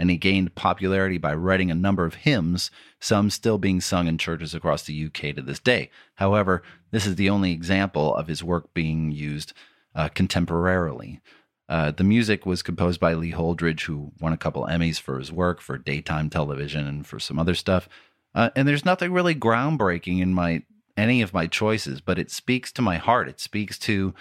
and 0.03 0.11
he 0.11 0.17
gained 0.17 0.57
popularity 0.57 1.17
by 1.17 1.33
writing 1.33 1.71
a 1.71 1.77
number 1.77 2.05
of 2.05 2.17
hymns, 2.17 2.73
some 2.99 3.31
still 3.31 3.57
being 3.57 3.81
sung 3.81 4.09
in 4.09 4.19
churches 4.19 4.53
across 4.53 4.83
the 4.83 5.07
UK 5.07 5.33
to 5.37 5.41
this 5.41 5.61
day. 5.61 5.91
However, 6.17 6.65
this 6.91 7.07
is 7.07 7.15
the 7.15 7.31
only 7.31 7.53
example 7.53 8.13
of 8.17 8.27
his 8.27 8.43
work 8.43 8.75
being 8.75 9.13
used 9.13 9.53
uh, 9.95 10.09
contemporarily. 10.09 11.21
Uh, 11.69 11.93
the 11.93 12.03
music 12.03 12.45
was 12.45 12.65
composed 12.65 12.99
by 12.99 13.15
Lee 13.15 13.31
Holdridge, 13.31 13.83
who 13.83 14.11
won 14.21 14.33
a 14.33 14.37
couple 14.37 14.67
Emmys 14.67 14.99
for 14.99 15.21
his 15.21 15.31
work 15.31 15.61
for 15.61 15.79
daytime 15.79 16.29
television 16.29 16.85
and 16.85 17.07
for 17.07 17.21
some 17.21 17.39
other 17.39 17.55
stuff. 17.55 17.89
Uh, 18.35 18.51
and 18.57 18.67
there's 18.67 18.85
nothing 18.85 19.13
really 19.13 19.37
groundbreaking 19.37 20.21
in 20.21 20.35
my 20.35 20.65
any 20.97 21.23
of 21.23 21.33
my 21.33 21.47
choices, 21.47 22.01
but 22.01 22.19
it 22.19 22.29
speaks 22.29 22.73
to 22.73 22.83
my 22.83 22.97
heart. 22.97 23.29
It 23.29 23.39
speaks 23.39 23.79
to 23.79 24.15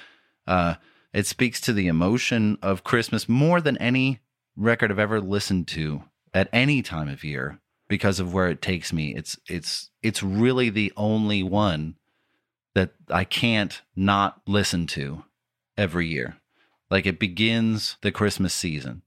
uh, 0.45 0.75
it 1.11 1.25
speaks 1.25 1.59
to 1.61 1.73
the 1.73 1.87
emotion 1.87 2.59
of 2.61 2.83
Christmas 2.83 3.27
more 3.27 3.59
than 3.59 3.77
any 3.77 4.19
record 4.55 4.91
I've 4.91 4.99
ever 4.99 5.19
listened 5.19 5.67
to 5.69 6.03
at 6.33 6.49
any 6.53 6.81
time 6.81 7.09
of 7.09 7.23
year 7.23 7.59
because 7.87 8.19
of 8.19 8.33
where 8.33 8.49
it 8.49 8.61
takes 8.61 8.93
me. 8.93 9.13
It's 9.15 9.37
it's 9.47 9.89
it's 10.01 10.23
really 10.23 10.69
the 10.69 10.93
only 10.95 11.43
one 11.43 11.95
that 12.73 12.91
I 13.09 13.23
can't 13.23 13.81
not 13.95 14.41
listen 14.47 14.87
to 14.87 15.25
every 15.77 16.07
year. 16.07 16.37
Like 16.89 17.05
it 17.05 17.19
begins 17.19 17.97
the 18.01 18.11
Christmas 18.11 18.53
season. 18.53 19.01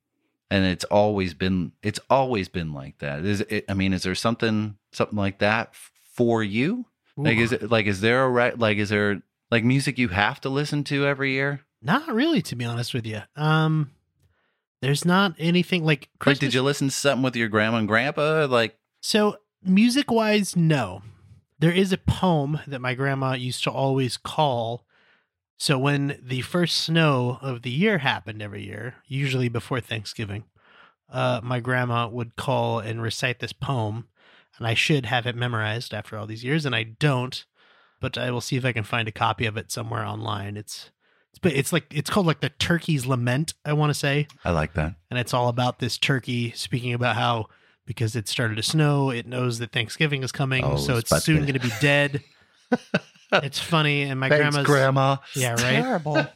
And 0.51 0.64
it's 0.66 0.84
always 0.84 1.34
been 1.34 1.72
it's 1.82 2.01
always 2.11 2.49
been 2.49 2.72
like 2.72 2.99
that. 2.99 3.24
Is 3.24 3.40
it 3.42 3.64
I 3.68 3.74
mean, 3.74 3.92
is 3.92 4.03
there 4.03 4.14
something 4.14 4.76
something 4.92 5.18
like 5.18 5.38
that 5.38 5.74
for 6.14 6.42
you? 6.42 6.86
Like 7.16 7.38
is 7.38 7.53
it 7.53 7.70
like 7.70 7.86
is 7.86 8.01
there 8.01 8.24
a 8.24 8.28
right 8.28 8.59
like 8.59 8.78
is 8.78 8.88
there 8.90 9.22
like 9.51 9.64
music 9.64 9.99
you 9.99 10.09
have 10.09 10.40
to 10.42 10.49
listen 10.49 10.84
to 10.84 11.07
every 11.07 11.32
year? 11.32 11.61
Not 11.80 12.12
really, 12.12 12.42
to 12.42 12.57
be 12.57 12.64
honest 12.64 12.95
with 12.95 13.07
you. 13.07 13.20
Um, 13.36 13.90
there's 14.80 15.04
not 15.04 15.34
anything 15.38 15.84
like 15.84 16.08
Like, 16.24 16.38
did 16.38 16.54
you 16.54 16.62
listen 16.62 16.88
to 16.88 16.94
something 16.94 17.22
with 17.22 17.36
your 17.36 17.48
grandma 17.48 17.78
and 17.78 17.88
grandpa? 17.88 18.46
Like, 18.48 18.76
So, 19.00 19.38
music 19.62 20.10
wise, 20.10 20.56
no. 20.56 21.02
There 21.58 21.72
is 21.72 21.92
a 21.92 21.98
poem 21.98 22.60
that 22.66 22.80
my 22.80 22.94
grandma 22.94 23.34
used 23.34 23.64
to 23.64 23.70
always 23.70 24.16
call. 24.16 24.84
So, 25.56 25.78
when 25.78 26.18
the 26.22 26.42
first 26.42 26.76
snow 26.76 27.38
of 27.40 27.62
the 27.62 27.70
year 27.70 27.98
happened 27.98 28.42
every 28.42 28.64
year, 28.64 28.96
usually 29.06 29.48
before 29.48 29.80
Thanksgiving, 29.80 30.44
uh, 31.10 31.40
my 31.42 31.60
grandma 31.60 32.08
would 32.08 32.36
call 32.36 32.80
and 32.80 33.00
recite 33.00 33.38
this 33.38 33.52
poem. 33.52 34.08
And 34.58 34.66
I 34.66 34.74
should 34.74 35.06
have 35.06 35.26
it 35.26 35.34
memorized 35.34 35.92
after 35.92 36.16
all 36.16 36.26
these 36.26 36.44
years, 36.44 36.64
and 36.64 36.74
I 36.74 36.82
don't. 36.84 37.44
But 38.00 38.18
I 38.18 38.30
will 38.30 38.40
see 38.40 38.56
if 38.56 38.64
I 38.64 38.72
can 38.72 38.84
find 38.84 39.08
a 39.08 39.12
copy 39.12 39.46
of 39.46 39.56
it 39.56 39.72
somewhere 39.72 40.04
online. 40.04 40.56
It's 40.56 40.90
but 41.39 41.53
it's 41.53 41.72
like 41.72 41.85
it's 41.95 42.11
called 42.11 42.26
like 42.26 42.41
the 42.41 42.49
Turkey's 42.51 43.07
Lament. 43.07 43.55
I 43.64 43.72
want 43.72 43.91
to 43.91 43.95
say 43.95 44.26
I 44.45 44.51
like 44.51 44.74
that. 44.74 44.95
and 45.11 45.18
it's 45.18 45.35
all 45.35 45.49
about 45.49 45.78
this 45.78 45.99
turkey 45.99 46.53
speaking 46.53 46.93
about 46.95 47.16
how 47.16 47.47
because 47.87 48.16
it 48.16 48.28
started 48.28 48.57
to 48.57 48.62
snow, 48.62 49.11
it 49.11 49.26
knows 49.26 49.59
that 49.59 49.72
Thanksgiving 49.72 50.22
is 50.22 50.32
coming, 50.32 50.64
Oh, 50.64 50.76
so 50.76 50.97
it's 50.97 51.12
it's 51.12 51.24
soon 51.24 51.41
going 51.43 51.53
to 51.55 51.61
be 51.61 51.72
dead. 51.80 52.22
it's 53.32 53.59
funny, 53.59 54.03
and 54.03 54.18
my 54.18 54.28
grandma's 54.28 54.64
grandma. 54.66 55.16
yeah, 55.35 55.51
right. 55.53 55.61
Terrible. 55.82 56.26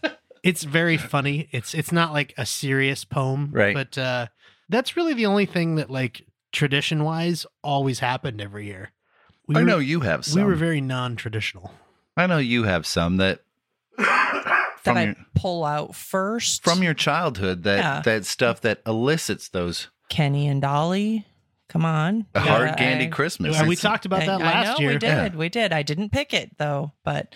It's 0.42 0.62
very 0.62 0.96
funny. 0.96 1.48
It's 1.52 1.74
it's 1.74 1.90
not 1.92 2.12
like 2.12 2.34
a 2.38 2.44
serious 2.46 3.04
poem, 3.04 3.48
Right. 3.52 3.74
But 3.74 3.96
uh, 3.98 4.26
that's 4.68 4.96
really 4.96 5.14
the 5.14 5.26
only 5.26 5.46
thing 5.46 5.76
that 5.76 5.90
like 5.90 6.26
tradition 6.52 7.02
wise 7.04 7.44
always 7.64 7.98
happened 8.00 8.40
every 8.40 8.66
year. 8.66 8.92
We 9.46 9.56
I 9.56 9.60
were, 9.60 9.64
know 9.64 9.78
you 9.78 10.00
have 10.00 10.24
some. 10.26 10.42
we 10.42 10.46
were 10.46 10.54
very 10.54 10.80
non 10.80 11.16
traditional. 11.16 11.72
I 12.16 12.26
know 12.26 12.38
you 12.38 12.64
have 12.64 12.86
some 12.86 13.16
that 13.18 13.40
that 14.88 14.92
from 14.94 14.96
I 14.98 15.04
your 15.04 15.16
pull 15.34 15.64
out 15.64 15.94
first 15.94 16.64
from 16.64 16.82
your 16.82 16.94
childhood 16.94 17.62
that 17.64 17.78
Yeah. 17.78 18.00
that 18.02 18.26
stuff 18.26 18.60
that 18.62 18.80
elicits 18.86 19.48
those 19.48 19.88
Kenny 20.08 20.48
and 20.48 20.60
Dolly. 20.62 21.26
Come 21.68 21.84
on, 21.84 22.24
a 22.34 22.40
hard 22.40 22.68
Yeah, 22.70 22.74
candy 22.76 23.04
I- 23.06 23.10
Christmas. 23.10 23.58
And 23.58 23.68
we 23.68 23.74
It's- 23.74 23.82
talked 23.82 24.06
about 24.06 24.22
I- 24.22 24.26
that 24.26 24.40
I 24.40 24.44
last 24.44 24.78
know, 24.78 24.82
year. 24.84 24.92
We 24.94 24.98
did. 24.98 25.32
Yeah. 25.32 25.38
We 25.38 25.48
did. 25.50 25.72
I 25.72 25.82
didn't 25.82 26.10
pick 26.10 26.32
it 26.32 26.56
though, 26.56 26.92
but 27.04 27.34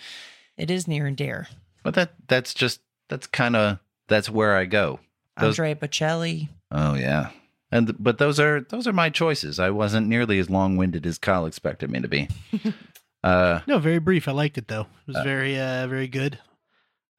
it 0.57 0.71
is 0.71 0.87
near 0.87 1.05
and 1.05 1.15
dear. 1.15 1.47
but 1.83 1.93
that 1.95 2.13
that's 2.27 2.53
just 2.53 2.79
that's 3.09 3.27
kind 3.27 3.55
of 3.55 3.77
that's 4.07 4.29
where 4.29 4.57
I 4.57 4.65
go. 4.65 4.99
Those- 5.39 5.59
Andre 5.59 5.75
Bocelli. 5.75 6.49
Oh 6.71 6.95
yeah. 6.95 7.29
And 7.71 7.95
but 8.01 8.17
those 8.19 8.39
are 8.39 8.61
those 8.61 8.87
are 8.87 8.93
my 8.93 9.09
choices. 9.09 9.59
I 9.59 9.69
wasn't 9.71 10.07
nearly 10.07 10.37
as 10.39 10.49
long-winded 10.49 11.05
as 11.05 11.17
Kyle 11.19 11.45
expected 11.45 11.89
me 11.91 11.99
to 12.01 12.07
be. 12.07 12.27
uh 13.23 13.59
No, 13.67 13.77
very 13.79 13.99
brief. 13.99 14.27
I 14.27 14.31
liked 14.31 14.57
it 14.57 14.67
though. 14.67 14.81
It 14.81 15.07
was 15.07 15.15
Uh, 15.17 15.23
very 15.23 15.59
uh 15.59 15.87
very 15.87 16.07
good. 16.07 16.39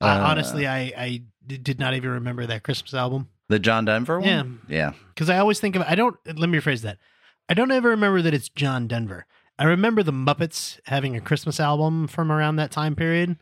Uh, 0.05 0.09
uh, 0.09 0.27
honestly, 0.29 0.67
I 0.67 0.79
I 0.97 1.23
d- 1.47 1.59
did 1.59 1.79
not 1.79 1.95
even 1.95 2.11
remember 2.11 2.47
that 2.47 2.63
Christmas 2.63 2.95
album. 2.95 3.29
the 3.49 3.59
John 3.59 3.85
Denver 3.85 4.21
one? 4.21 4.61
Yeah. 4.69 4.77
Yeah. 4.77 4.93
because 5.15 5.29
I 5.31 5.39
always 5.39 5.61
think 5.61 5.77
of 5.77 5.83
I 5.83 5.95
don't 5.95 6.17
let 6.27 6.49
me 6.49 6.59
rephrase 6.59 6.83
that. 6.83 6.99
I 7.49 7.55
don't 7.55 7.71
ever 7.71 7.91
remember 7.91 8.23
that 8.23 8.33
it's 8.35 8.49
John 8.49 8.87
Denver. 8.89 9.27
I 9.59 9.65
remember 9.65 10.03
the 10.03 10.13
Muppets 10.13 10.81
having 10.87 11.15
a 11.15 11.21
Christmas 11.21 11.61
album 11.61 12.09
from 12.09 12.33
around 12.33 12.57
that 12.57 12.71
time 12.73 12.97
period, 12.97 13.37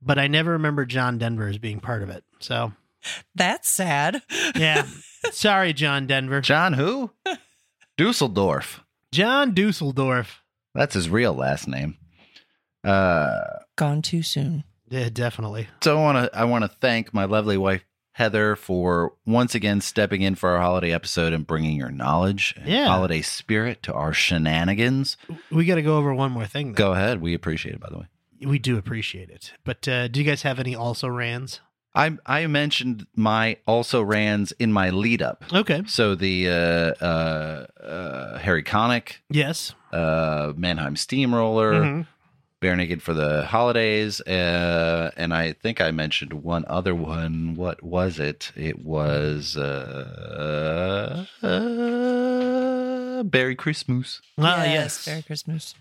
but 0.00 0.18
I 0.18 0.26
never 0.28 0.52
remember 0.52 0.84
John 0.86 1.18
Denver 1.18 1.48
as 1.48 1.58
being 1.58 1.80
part 1.80 2.02
of 2.02 2.08
it. 2.10 2.24
So 2.38 2.72
That's 3.34 3.68
sad. 3.68 4.22
yeah, 4.56 4.86
sorry, 5.32 5.72
John 5.72 6.06
Denver. 6.06 6.40
John 6.40 6.74
who? 6.74 7.10
Deutschendorf. 7.98 8.80
John 9.12 9.54
Deutschendorf. 9.54 10.36
That's 10.74 10.94
his 10.94 11.10
real 11.10 11.34
last 11.34 11.66
name. 11.68 11.96
Uh 12.84 13.40
Gone 13.76 14.00
too 14.02 14.22
soon. 14.22 14.64
Yeah, 14.90 15.08
definitely. 15.10 15.68
So 15.82 15.96
I 15.98 16.00
want 16.02 16.18
to 16.32 16.38
I 16.38 16.44
want 16.44 16.64
to 16.64 16.68
thank 16.68 17.14
my 17.14 17.24
lovely 17.24 17.56
wife 17.56 17.84
Heather 18.12 18.56
for 18.56 19.14
once 19.24 19.54
again 19.54 19.80
stepping 19.80 20.20
in 20.20 20.34
for 20.34 20.50
our 20.50 20.60
holiday 20.60 20.92
episode 20.92 21.32
and 21.32 21.46
bringing 21.46 21.76
your 21.76 21.90
knowledge 21.90 22.54
and 22.58 22.66
Yeah. 22.68 22.86
holiday 22.88 23.22
spirit 23.22 23.82
to 23.84 23.94
our 23.94 24.12
shenanigans. 24.12 25.16
We 25.50 25.64
got 25.64 25.76
to 25.76 25.82
go 25.82 25.96
over 25.96 26.12
one 26.12 26.32
more 26.32 26.44
thing. 26.44 26.72
Though. 26.72 26.88
Go 26.88 26.92
ahead, 26.92 27.20
we 27.22 27.32
appreciate 27.34 27.74
it. 27.76 27.80
By 27.80 27.88
the 27.90 27.98
way, 27.98 28.06
We 28.44 28.58
do 28.58 28.76
appreciate 28.76 29.30
it, 29.30 29.52
but 29.64 29.86
uh, 29.88 30.08
do 30.08 30.20
you 30.20 30.26
guys 30.26 30.42
have 30.42 30.58
any 30.58 30.74
also 30.74 31.08
rans? 31.08 31.60
I 31.94 32.18
I 32.26 32.46
mentioned 32.48 33.06
my 33.16 33.56
also 33.66 34.02
rans 34.02 34.52
in 34.52 34.72
my 34.72 34.90
lead 34.90 35.22
up. 35.22 35.44
Okay. 35.52 35.82
So 35.86 36.14
the 36.14 36.48
uh, 36.48 37.04
uh, 37.04 37.66
uh, 37.82 38.38
Harry 38.38 38.62
Connick, 38.64 39.18
Yes. 39.30 39.74
uh, 39.92 40.52
Mannheim 40.56 40.96
Steamroller, 40.96 41.72
Mhm. 41.84 42.06
Barenaked 42.60 43.00
for 43.00 43.14
the 43.14 43.46
holidays, 43.46 44.20
uh, 44.22 45.10
and 45.16 45.32
I 45.32 45.52
think 45.52 45.80
I 45.80 45.90
mentioned 45.92 46.32
one 46.34 46.64
other 46.68 46.94
one. 46.94 47.54
What 47.54 47.82
was 47.82 48.20
it? 48.20 48.52
It 48.54 48.84
was 48.84 49.56
uh, 49.56 51.24
uh, 51.42 53.22
Merry 53.32 53.54
Christmas. 53.56 54.20
Ah, 54.38 54.64
yes. 54.64 54.74
yes. 54.74 55.06
Merry 55.06 55.22
Christmas. 55.22 55.74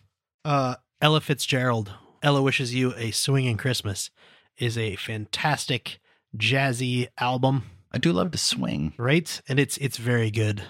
Uh, 0.46 0.76
Ella 1.02 1.20
Fitzgerald, 1.22 1.92
Ella 2.24 2.42
Wishes 2.42 2.74
You 2.74 2.94
a 2.96 3.12
Swinging 3.12 3.58
Christmas, 3.58 4.10
is 4.58 4.78
a 4.78 4.96
fantastic 4.96 6.00
jazzy 6.38 7.08
album, 7.18 7.64
I 7.92 7.98
do 7.98 8.14
love 8.14 8.32
to 8.32 8.38
swing. 8.38 8.94
right? 8.98 9.42
And 9.48 9.60
it's 9.60 9.78
it's 9.78 9.98
very 9.98 10.32
good. 10.32 10.64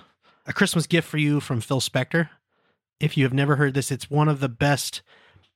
A 0.45 0.53
Christmas 0.53 0.88
gift 0.88 1.07
for 1.07 1.18
you 1.18 1.39
from 1.39 1.62
Phil 1.62 1.82
Spector. 1.82 2.30
If 2.99 3.18
you 3.18 3.24
have 3.26 3.34
never 3.34 3.57
heard 3.57 3.74
this, 3.74 3.91
it's 3.91 4.10
one 4.10 4.28
of 4.28 4.39
the 4.39 4.49
best 4.49 5.01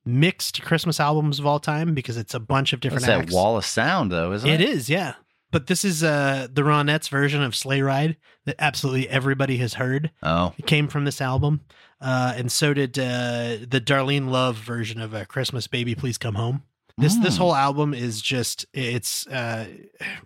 mixed 0.05 0.61
Christmas 0.61 0.99
albums 0.99 1.39
of 1.39 1.45
all 1.45 1.59
time 1.59 1.93
because 1.93 2.17
it's 2.17 2.33
a 2.33 2.39
bunch 2.39 2.73
of 2.73 2.79
different 2.79 3.05
That's 3.05 3.27
that 3.31 3.33
wall 3.35 3.57
of 3.57 3.65
sound, 3.65 4.11
though, 4.11 4.31
isn't 4.33 4.49
it? 4.49 4.59
It 4.61 4.69
is, 4.69 4.89
yeah. 4.89 5.13
but 5.51 5.67
this 5.67 5.85
is 5.85 6.03
uh, 6.03 6.47
the 6.51 6.61
Ronettes 6.63 7.09
version 7.09 7.41
of 7.41 7.55
Sleigh 7.55 7.81
Ride 7.81 8.17
that 8.45 8.55
absolutely 8.59 9.07
everybody 9.09 9.57
has 9.57 9.75
heard. 9.75 10.11
Oh, 10.21 10.53
It 10.57 10.65
came 10.67 10.87
from 10.87 11.05
this 11.05 11.21
album, 11.21 11.61
uh, 12.01 12.33
and 12.35 12.51
so 12.51 12.73
did 12.73 12.99
uh, 12.99 13.57
the 13.67 13.81
Darlene 13.83 14.29
Love 14.29 14.57
version 14.57 14.99
of 14.99 15.13
uh, 15.15 15.25
"Christmas 15.25 15.67
Baby, 15.67 15.95
Please 15.95 16.17
Come 16.17 16.35
Home." 16.35 16.63
This 16.97 17.15
this 17.17 17.35
Mm. 17.35 17.39
whole 17.39 17.55
album 17.55 17.93
is 17.93 18.21
just 18.21 18.65
it's 18.73 19.25
uh, 19.27 19.65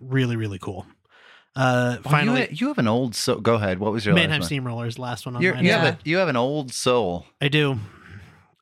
really 0.01 0.35
really 0.35 0.59
cool. 0.59 0.85
Uh, 1.55 1.97
Well, 2.03 2.11
finally, 2.11 2.41
you, 2.41 2.47
you 2.51 2.67
have 2.67 2.77
an 2.77 2.87
old 2.87 3.15
so. 3.15 3.39
Go 3.39 3.55
ahead. 3.55 3.79
What 3.79 3.91
was 3.91 4.05
your 4.05 4.13
Mannheim 4.15 4.41
last 4.41 4.41
one? 4.41 4.47
Steamroller 4.47 4.85
is 4.87 4.95
the 4.95 5.01
last 5.01 5.25
one 5.25 5.35
on 5.37 5.41
you 5.41 5.53
Yeah. 5.53 5.77
have 5.85 5.93
a 5.93 5.97
you 6.03 6.17
have 6.17 6.27
an 6.27 6.35
old 6.35 6.73
soul. 6.73 7.25
I 7.41 7.47
do. 7.47 7.79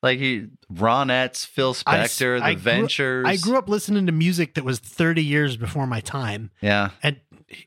Like 0.02 0.18
he, 0.18 0.46
Ronettes, 0.72 1.46
Phil 1.46 1.74
Spector, 1.74 2.40
I 2.40 2.50
The 2.50 2.54
grew- 2.54 2.62
Ventures. 2.62 3.26
I 3.26 3.36
grew 3.36 3.56
up 3.56 3.68
listening 3.68 4.06
to 4.06 4.12
music 4.12 4.54
that 4.54 4.64
was 4.64 4.78
30 4.78 5.24
years 5.24 5.56
before 5.56 5.86
my 5.86 6.00
time. 6.00 6.50
Yeah, 6.60 6.90
And, 7.02 7.16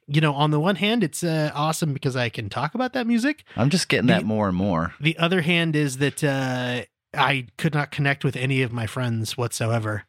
you 0.07 0.21
know, 0.21 0.33
on 0.33 0.51
the 0.51 0.59
one 0.59 0.75
hand, 0.75 1.03
it's 1.03 1.23
uh, 1.23 1.51
awesome 1.55 1.93
because 1.93 2.15
I 2.15 2.29
can 2.29 2.49
talk 2.49 2.75
about 2.75 2.93
that 2.93 3.07
music. 3.07 3.43
I'm 3.57 3.69
just 3.69 3.89
getting 3.89 4.07
The- 4.07 4.13
that 4.13 4.25
more 4.25 4.47
and 4.47 4.55
more. 4.57 4.93
The 4.99 5.17
other 5.17 5.41
hand 5.41 5.75
is 5.75 5.97
that 5.97 6.23
uh, 6.23 6.83
I 7.13 7.47
could 7.57 7.73
not 7.73 7.89
connect 7.91 8.23
with 8.23 8.35
any 8.35 8.61
of 8.61 8.71
my 8.71 8.85
friends 8.85 9.35
whatsoever. 9.37 10.03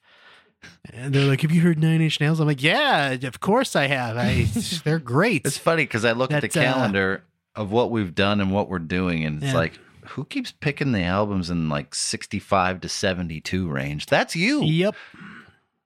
And 0.93 1.15
they're 1.15 1.25
like, 1.27 1.41
"Have 1.41 1.53
you 1.53 1.63
heard 1.63 1.79
Nine 1.79 2.03
Inch 2.03 2.21
Nails?" 2.21 2.39
I'm 2.39 2.47
like, 2.47 2.63
"Yeah, 2.63 3.13
of 3.13 3.41
course 3.41 3.75
I 3.75 3.87
have. 3.87 4.19
I, 4.19 4.43
they're 4.85 4.99
great." 4.99 5.47
It's 5.47 5.57
funny 5.57 5.85
because 5.85 6.05
I 6.05 6.13
look 6.13 6.33
at 6.33 6.43
the 6.43 6.49
uh, 6.49 6.53
calendar 6.53 7.25
of 7.57 7.73
what 7.73 7.91
we've 7.91 8.15
done 8.15 8.43
and 8.43 8.53
what 8.53 8.69
we're 8.69 8.79
doing, 8.79 9.25
and 9.25 9.43
it's 9.43 9.53
Yeah. 9.53 9.59
like, 9.59 9.79
who 10.11 10.25
keeps 10.25 10.53
picking 10.53 10.93
the 10.93 11.03
albums 11.03 11.51
in 11.51 11.69
like 11.69 11.95
65 11.95 12.81
to 12.83 12.89
72 12.89 13.69
range? 13.69 14.07
That's 14.07 14.35
you, 14.37 14.63
Yep. 14.65 14.95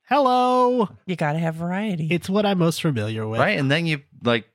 Hello. 0.08 0.88
You 1.06 1.16
got 1.16 1.32
to 1.32 1.38
have 1.38 1.54
variety. 1.54 2.08
It's 2.10 2.28
what 2.28 2.44
I'm 2.44 2.58
most 2.58 2.82
familiar 2.82 3.26
with. 3.26 3.40
right? 3.40 3.58
And 3.58 3.70
then 3.70 3.86
you 3.86 4.02
like, 4.22 4.46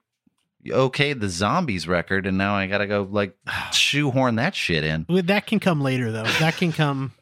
okay, 0.69 1.13
the 1.13 1.27
Zombies 1.27 1.87
record, 1.87 2.27
and 2.27 2.37
now 2.37 2.55
I 2.55 2.67
got 2.67 2.77
to 2.79 2.87
go 2.87 3.07
like 3.09 3.35
shoehorn 3.71 4.35
that 4.35 4.53
shit 4.55 4.83
in. 4.83 5.05
That 5.09 5.47
can 5.47 5.59
come 5.59 5.81
later, 5.81 6.11
though. 6.11 6.23
That 6.23 6.55
can 6.57 6.71
come. 6.71 7.13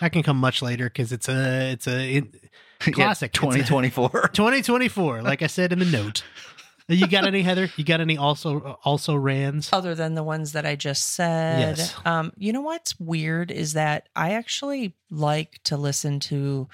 That 0.00 0.12
can 0.12 0.22
come 0.22 0.38
much 0.38 0.62
later 0.62 0.84
because 0.86 1.12
it's 1.12 1.28
a 1.28 1.72
it's 1.72 1.86
a 1.86 2.16
it, 2.16 2.24
classic. 2.80 3.30
It's 3.30 3.38
a- 3.38 3.40
2024. 3.42 4.08
2024. 4.32 5.22
Like 5.22 5.42
I 5.42 5.46
said 5.46 5.72
in 5.72 5.78
the 5.80 5.84
note. 5.84 6.22
You 6.94 7.06
got 7.06 7.26
any 7.26 7.42
Heather? 7.42 7.70
You 7.76 7.84
got 7.84 8.00
any 8.00 8.16
also 8.16 8.78
also 8.84 9.14
Rands? 9.14 9.70
other 9.72 9.94
than 9.94 10.14
the 10.14 10.22
ones 10.22 10.52
that 10.52 10.66
I 10.66 10.76
just 10.76 11.14
said. 11.14 11.78
Yes. 11.78 11.94
Um, 12.04 12.32
you 12.36 12.52
know 12.52 12.62
what's 12.62 12.98
weird 12.98 13.50
is 13.50 13.74
that 13.74 14.08
I 14.16 14.32
actually 14.32 14.94
like 15.10 15.60
to 15.64 15.76
listen 15.76 16.20
to 16.20 16.68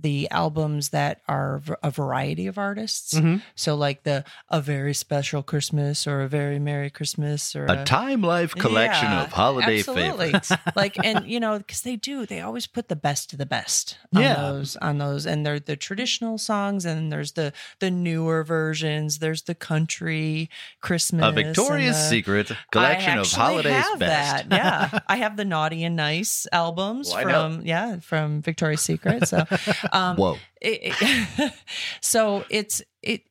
the 0.00 0.28
albums 0.30 0.90
that 0.90 1.20
are 1.28 1.60
a 1.82 1.90
variety 1.90 2.46
of 2.46 2.58
artists. 2.58 3.14
Mhm. 3.14 3.42
So 3.54 3.74
like 3.74 4.04
the 4.04 4.24
a 4.48 4.60
very 4.60 4.94
special 4.94 5.42
Christmas 5.42 6.06
or 6.06 6.22
a 6.22 6.28
very 6.28 6.58
Merry 6.58 6.90
Christmas 6.90 7.56
or 7.56 7.66
A 7.66 7.84
Time 7.84 8.22
Life 8.22 8.54
collection 8.54 9.10
Yeah, 9.10 9.24
of 9.24 9.32
holiday 9.32 9.78
absolutely. 9.80 10.26
favorites. 10.32 10.52
like 10.76 10.96
and 11.04 11.26
you 11.26 11.40
know 11.40 11.58
because 11.58 11.82
they 11.82 11.96
do 11.96 12.26
they 12.26 12.40
always 12.40 12.66
put 12.66 12.88
the 12.88 12.96
best 12.96 13.32
of 13.32 13.38
the 13.38 13.46
best 13.46 13.98
on 14.14 14.22
Yeah. 14.22 14.34
those 14.36 14.76
on 14.76 14.98
those 14.98 15.26
and 15.26 15.44
they're 15.44 15.58
the 15.60 15.76
traditional 15.76 16.38
songs 16.38 16.84
and 16.84 17.10
there's 17.10 17.32
the 17.32 17.52
the 17.80 17.90
newer 17.90 18.44
versions 18.44 19.18
there's 19.18 19.42
the 19.42 19.54
country 19.54 20.48
christmas 20.80 21.24
A 21.24 21.32
Victoria's 21.32 21.96
the- 21.96 22.08
Secret 22.08 22.50
collection 22.70 23.18
of 23.18 23.30
holidays 23.30 23.72
have 23.74 23.98
best. 23.98 24.48
that. 24.48 24.58
Yeah, 24.58 24.98
I 25.08 25.16
have 25.16 25.36
the 25.36 25.44
Naughty 25.44 25.84
and 25.84 25.94
Nice 25.96 26.46
albums 26.52 27.08
Well, 27.10 27.18
I 27.18 27.24
know. 27.24 27.30
from 27.56 27.66
yeah 27.66 27.98
from 28.00 28.42
Victoria's 28.42 28.80
Secret. 28.80 29.26
So, 29.28 29.44
um, 29.92 30.16
Whoa. 30.16 30.36
it, 30.60 30.94
it- 31.00 31.52
so 32.00 32.44
it's 32.50 32.82
it. 33.02 33.22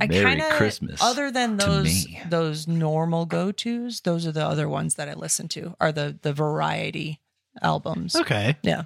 I 0.00 0.06
Merry 0.06 0.22
kind 0.22 0.40
of 0.42 0.50
Christmas 0.50 1.02
other 1.02 1.30
than 1.30 1.56
those 1.56 2.06
those 2.28 2.68
normal 2.68 3.26
go 3.26 3.50
tos. 3.50 4.00
Those 4.02 4.26
are 4.26 4.32
the 4.32 4.44
other 4.46 4.68
ones 4.68 4.94
that 4.96 5.08
I 5.08 5.14
listen 5.14 5.48
to. 5.48 5.74
Are 5.80 5.90
the 5.92 6.18
the 6.22 6.32
variety 6.32 7.20
albums. 7.62 8.14
Okay. 8.14 8.56
Yeah, 8.62 8.82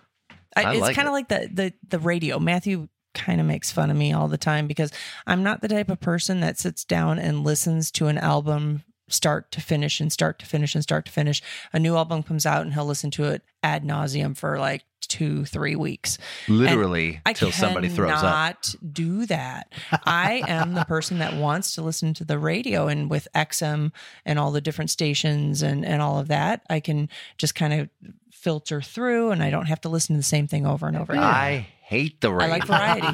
I, 0.57 0.62
I 0.64 0.72
it's 0.72 0.80
like 0.80 0.97
kind 0.97 1.07
it. 1.07 1.11
of 1.11 1.12
like 1.12 1.28
the 1.28 1.51
the 1.53 1.72
the 1.86 1.99
radio. 1.99 2.38
Matthew 2.38 2.88
kind 3.14 3.40
of 3.40 3.47
makes 3.47 3.70
fun 3.70 3.90
of 3.90 3.97
me 3.97 4.12
all 4.14 4.28
the 4.28 4.38
time 4.38 4.66
because 4.66 4.90
I'm 5.26 5.43
not 5.43 5.61
the 5.61 5.68
type 5.68 5.90
of 5.90 6.01
person 6.01 6.40
that 6.40 6.59
sits 6.59 6.84
down 6.84 7.18
and 7.18 7.45
listens 7.45 7.90
to 7.93 8.07
an 8.07 8.16
album 8.16 8.82
start 9.12 9.50
to 9.52 9.60
finish 9.60 10.00
and 10.00 10.12
start 10.12 10.38
to 10.40 10.46
finish 10.46 10.74
and 10.74 10.82
start 10.82 11.06
to 11.06 11.12
finish. 11.12 11.42
A 11.72 11.78
new 11.78 11.96
album 11.96 12.22
comes 12.22 12.46
out 12.46 12.62
and 12.62 12.74
he'll 12.74 12.86
listen 12.86 13.10
to 13.12 13.24
it 13.24 13.42
ad 13.62 13.84
nauseum 13.84 14.36
for 14.36 14.58
like 14.58 14.82
two 15.00 15.44
three 15.44 15.76
weeks. 15.76 16.16
Literally 16.48 17.20
I 17.26 17.32
till 17.32 17.52
somebody 17.52 17.88
throws 17.88 18.12
up. 18.12 18.20
cannot 18.20 18.74
do 18.92 19.26
that. 19.26 19.72
I 20.06 20.42
am 20.48 20.74
the 20.74 20.84
person 20.84 21.18
that 21.18 21.34
wants 21.34 21.74
to 21.74 21.82
listen 21.82 22.14
to 22.14 22.24
the 22.24 22.38
radio, 22.38 22.88
and 22.88 23.10
with 23.10 23.28
XM 23.34 23.92
and 24.24 24.38
all 24.38 24.52
the 24.52 24.60
different 24.60 24.90
stations 24.90 25.62
and 25.62 25.84
and 25.84 26.00
all 26.00 26.18
of 26.18 26.28
that, 26.28 26.62
I 26.70 26.80
can 26.80 27.08
just 27.36 27.54
kind 27.54 27.74
of 27.74 27.88
filter 28.30 28.80
through, 28.80 29.30
and 29.32 29.42
I 29.42 29.50
don't 29.50 29.66
have 29.66 29.80
to 29.82 29.88
listen 29.88 30.14
to 30.14 30.18
the 30.18 30.24
same 30.24 30.46
thing 30.46 30.66
over 30.66 30.88
and 30.88 30.96
over. 30.96 31.12
again. 31.12 31.22
I 31.24 31.66
hate 31.82 32.20
the 32.20 32.32
radio. 32.32 32.46
I 32.46 32.58
like 32.58 32.66
variety. 32.66 33.08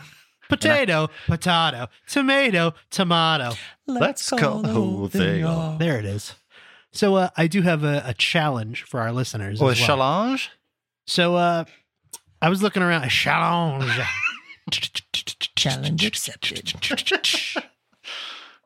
Potato, 0.50 1.08
potato, 1.26 1.88
tomato, 2.06 2.74
tomato. 2.90 3.52
Let's 3.86 4.28
call 4.30 4.62
the 4.62 4.68
whole 4.68 5.08
thing 5.08 5.44
off. 5.44 5.78
There 5.78 5.98
it 5.98 6.04
is. 6.04 6.34
So 6.92 7.14
uh, 7.14 7.30
I 7.36 7.46
do 7.46 7.62
have 7.62 7.84
a, 7.84 8.02
a 8.04 8.14
challenge 8.14 8.82
for 8.82 9.00
our 9.00 9.12
listeners. 9.12 9.60
Oh, 9.60 9.64
a 9.64 9.68
well. 9.68 9.74
challenge? 9.74 10.50
So 11.06 11.36
uh, 11.36 11.64
I 12.42 12.48
was 12.48 12.62
looking 12.62 12.82
around. 12.82 13.04
A 13.04 13.08
challenge. 13.08 14.00
Challenge 15.56 16.06
accepted. 16.06 16.72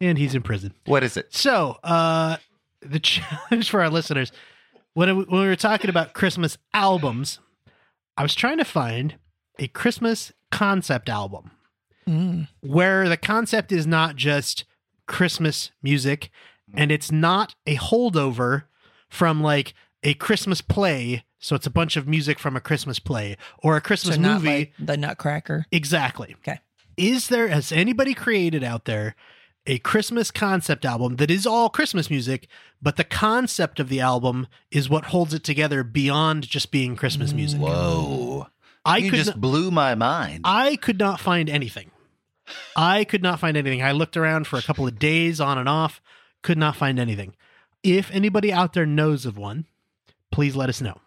and 0.00 0.18
he's 0.18 0.34
in 0.34 0.42
prison. 0.42 0.74
What 0.84 1.02
is 1.02 1.16
it? 1.16 1.34
So, 1.34 1.78
uh, 1.82 2.36
the 2.80 3.00
challenge 3.00 3.70
for 3.70 3.80
our 3.80 3.88
listeners 3.88 4.30
when, 4.94 5.08
it, 5.08 5.12
when 5.14 5.40
we 5.40 5.46
were 5.46 5.56
talking 5.56 5.90
about 5.90 6.14
Christmas 6.14 6.56
albums, 6.72 7.40
I 8.16 8.22
was 8.22 8.34
trying 8.34 8.58
to 8.58 8.64
find 8.64 9.16
a 9.58 9.68
Christmas 9.68 10.32
concept 10.50 11.08
album 11.08 11.50
Mm. 12.08 12.48
where 12.60 13.08
the 13.08 13.16
concept 13.16 13.72
is 13.72 13.86
not 13.86 14.16
just 14.16 14.64
Christmas 15.06 15.70
music 15.82 16.30
and 16.74 16.90
it's 16.92 17.10
not 17.12 17.54
a 17.66 17.76
holdover 17.76 18.64
from 19.08 19.42
like 19.42 19.74
a 20.02 20.14
Christmas 20.14 20.60
play. 20.60 21.24
So 21.38 21.54
it's 21.54 21.66
a 21.66 21.70
bunch 21.70 21.96
of 21.96 22.08
music 22.08 22.38
from 22.38 22.56
a 22.56 22.60
Christmas 22.60 22.98
play 22.98 23.36
or 23.62 23.76
a 23.76 23.80
Christmas 23.80 24.16
So 24.16 24.20
not 24.20 24.42
movie. 24.42 24.48
like 24.58 24.72
the 24.78 24.96
Nutcracker. 24.96 25.66
exactly. 25.70 26.34
Okay. 26.40 26.60
Is 26.96 27.28
there, 27.28 27.48
has 27.48 27.70
anybody 27.72 28.14
created 28.14 28.62
out 28.64 28.84
there 28.86 29.14
a 29.66 29.78
Christmas 29.78 30.30
concept 30.30 30.84
album 30.84 31.16
that 31.16 31.30
is 31.30 31.46
all 31.46 31.68
Christmas 31.70 32.10
music, 32.10 32.46
but 32.82 32.96
the 32.96 33.04
concept 33.04 33.80
of 33.80 33.88
the 33.88 34.00
album 34.00 34.46
is 34.70 34.88
what 34.90 35.06
holds 35.06 35.32
it 35.34 35.42
together 35.44 35.82
beyond 35.82 36.46
just 36.48 36.70
being 36.70 36.96
Christmas 36.96 37.32
music? 37.32 37.60
Whoa. 37.60 38.46
I 38.86 38.98
you 38.98 39.10
could 39.10 39.16
just 39.16 39.30
not- 39.30 39.40
blew 39.40 39.70
my 39.70 39.94
mind. 39.94 40.42
I 40.44 40.76
could 40.76 40.98
not 40.98 41.18
find 41.20 41.48
anything. 41.48 41.90
I 42.76 43.04
could 43.04 43.22
not 43.22 43.40
find 43.40 43.56
anything. 43.56 43.82
I 43.82 43.92
looked 43.92 44.16
around 44.16 44.46
for 44.46 44.58
a 44.58 44.62
couple 44.62 44.86
of 44.86 44.98
days 44.98 45.40
on 45.40 45.58
and 45.58 45.68
off, 45.68 46.00
could 46.42 46.58
not 46.58 46.76
find 46.76 46.98
anything. 46.98 47.34
If 47.82 48.10
anybody 48.10 48.52
out 48.52 48.72
there 48.72 48.86
knows 48.86 49.26
of 49.26 49.36
one, 49.36 49.66
please 50.30 50.56
let 50.56 50.68
us 50.68 50.80
know. 50.80 51.00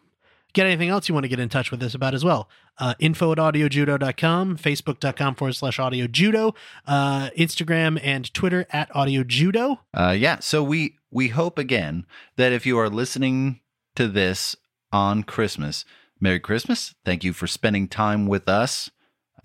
Get 0.54 0.66
anything 0.66 0.90
else 0.90 1.08
you 1.08 1.14
want 1.14 1.26
to 1.26 1.30
get 1.30 1.40
in 1.40 1.50
touch 1.50 1.70
with 1.70 1.84
us 1.84 1.94
about 1.94 2.14
as 2.14 2.24
well. 2.24 2.50
Uh, 2.80 2.96
info 3.00 3.32
at 3.32 3.38
audiojudo.com, 3.38 4.58
facebook.com 4.58 5.36
forward 5.36 5.54
slash 5.54 5.78
audiojudo, 5.78 6.56
uh, 6.88 7.30
Instagram 7.38 8.00
and 8.02 8.34
Twitter 8.34 8.66
at 8.72 8.90
audiojudo. 8.92 9.80
Uh, 9.94 10.16
yeah. 10.18 10.40
So 10.40 10.64
we 10.64 10.98
we 11.12 11.30
hope 11.30 11.60
again 11.60 12.06
that 12.38 12.54
if 12.54 12.66
you 12.66 12.78
are 12.80 12.90
listening 12.90 13.60
to 13.96 14.08
this 14.08 14.56
on 14.92 15.24
Christmas, 15.24 15.86
Merry 16.20 16.40
Christmas. 16.40 16.96
Thank 17.06 17.24
you 17.24 17.34
for 17.34 17.48
spending 17.48 17.88
time 17.88 18.26
with 18.26 18.48
us. 18.50 18.90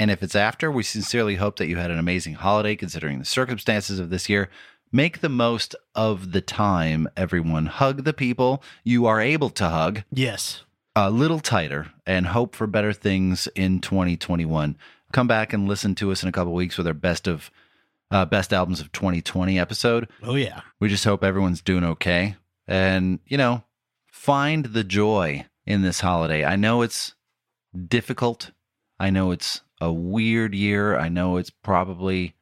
And 0.02 0.10
if 0.10 0.20
it's 0.20 0.34
after, 0.34 0.68
we 0.68 0.82
sincerely 0.82 1.36
hope 1.36 1.58
that 1.58 1.68
you 1.68 1.76
had 1.76 1.92
an 1.92 1.98
amazing 2.00 2.34
holiday 2.34 2.74
considering 2.74 3.20
the 3.20 3.24
circumstances 3.24 4.00
of 4.00 4.10
this 4.10 4.28
year. 4.28 4.50
Make 4.90 5.20
the 5.20 5.28
most 5.28 5.76
of 5.94 6.32
the 6.32 6.40
time, 6.40 7.08
everyone. 7.16 7.66
Hug 7.66 8.02
the 8.02 8.12
people 8.12 8.64
you 8.82 9.06
are 9.06 9.20
able 9.20 9.48
to 9.50 9.68
hug 9.68 10.02
Yes. 10.10 10.62
a 10.96 11.08
little 11.08 11.38
tighter 11.38 11.92
and 12.04 12.26
hope 12.26 12.56
for 12.56 12.66
better 12.66 12.92
things 12.92 13.46
in 13.54 13.78
2021. 13.78 14.76
Come 15.12 15.28
back 15.28 15.52
and 15.52 15.68
listen 15.68 15.94
to 15.94 16.10
us 16.10 16.24
in 16.24 16.28
a 16.28 16.32
couple 16.32 16.52
weeks 16.52 16.76
with 16.76 16.88
our 16.88 16.94
best 16.94 17.28
of 17.28 17.52
uh, 18.10 18.24
best 18.24 18.52
albums 18.52 18.80
of 18.80 18.90
2020 18.90 19.56
episode. 19.56 20.08
Oh, 20.20 20.34
yeah. 20.34 20.62
We 20.80 20.88
just 20.88 21.04
hope 21.04 21.22
everyone's 21.22 21.62
doing 21.62 21.84
okay. 21.84 22.34
And, 22.66 23.20
you 23.28 23.36
know, 23.38 23.62
find 24.10 24.64
the 24.64 24.82
joy 24.82 25.46
in 25.64 25.82
this 25.82 26.00
holiday. 26.00 26.44
I 26.44 26.56
know 26.56 26.82
it's 26.82 27.14
difficult. 27.86 28.50
I 28.98 29.10
know 29.10 29.30
it's 29.30 29.60
a 29.82 29.92
weird 29.92 30.54
year. 30.54 30.96
I 30.96 31.08
know 31.08 31.36
it's 31.36 31.50
probably 31.50 32.36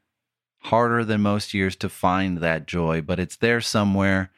harder 0.59 1.05
than 1.05 1.23
most 1.23 1.55
years 1.55 1.75
to 1.77 1.89
find 1.89 2.39
that 2.39 2.67
joy, 2.67 3.01
but 3.01 3.19
it's 3.19 3.37
there 3.37 3.63
somewhere 3.63 4.31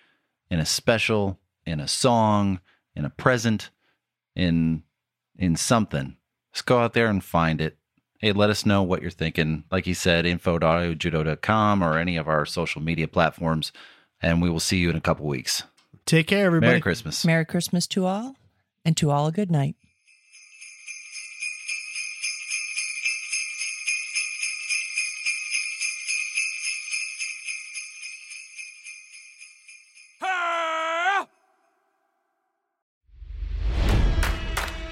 in 0.48 0.60
a 0.60 0.64
special, 0.64 1.40
in 1.66 1.80
a 1.80 1.88
song, 1.88 2.60
in 2.94 3.04
a 3.04 3.10
present, 3.10 3.70
in 4.36 4.84
in 5.36 5.56
something. 5.56 6.16
Just 6.52 6.66
go 6.66 6.78
out 6.78 6.94
there 6.94 7.08
and 7.08 7.24
find 7.24 7.60
it 7.60 7.76
hey, 8.20 8.30
let 8.30 8.50
us 8.50 8.64
know 8.64 8.84
what 8.84 9.02
you're 9.02 9.10
thinking. 9.10 9.64
Like 9.72 9.84
he 9.84 9.94
said, 9.94 10.24
info 10.24 10.54
at 10.54 10.62
audiojudo.com 10.62 11.82
or 11.82 11.98
any 11.98 12.16
of 12.16 12.28
our 12.28 12.46
social 12.46 12.80
media 12.80 13.08
platforms. 13.08 13.72
And 14.20 14.40
we 14.40 14.48
will 14.48 14.60
see 14.60 14.76
you 14.76 14.90
in 14.90 14.96
a 14.96 15.00
couple 15.00 15.26
weeks. 15.26 15.64
Take 16.06 16.28
care, 16.28 16.46
everybody. 16.46 16.70
Merry 16.70 16.80
Christmas. 16.80 17.24
Merry 17.24 17.44
Christmas 17.44 17.88
to 17.88 18.06
all, 18.06 18.36
and 18.84 18.96
to 18.96 19.10
all 19.10 19.26
a 19.26 19.32
good 19.32 19.50
night. 19.50 19.74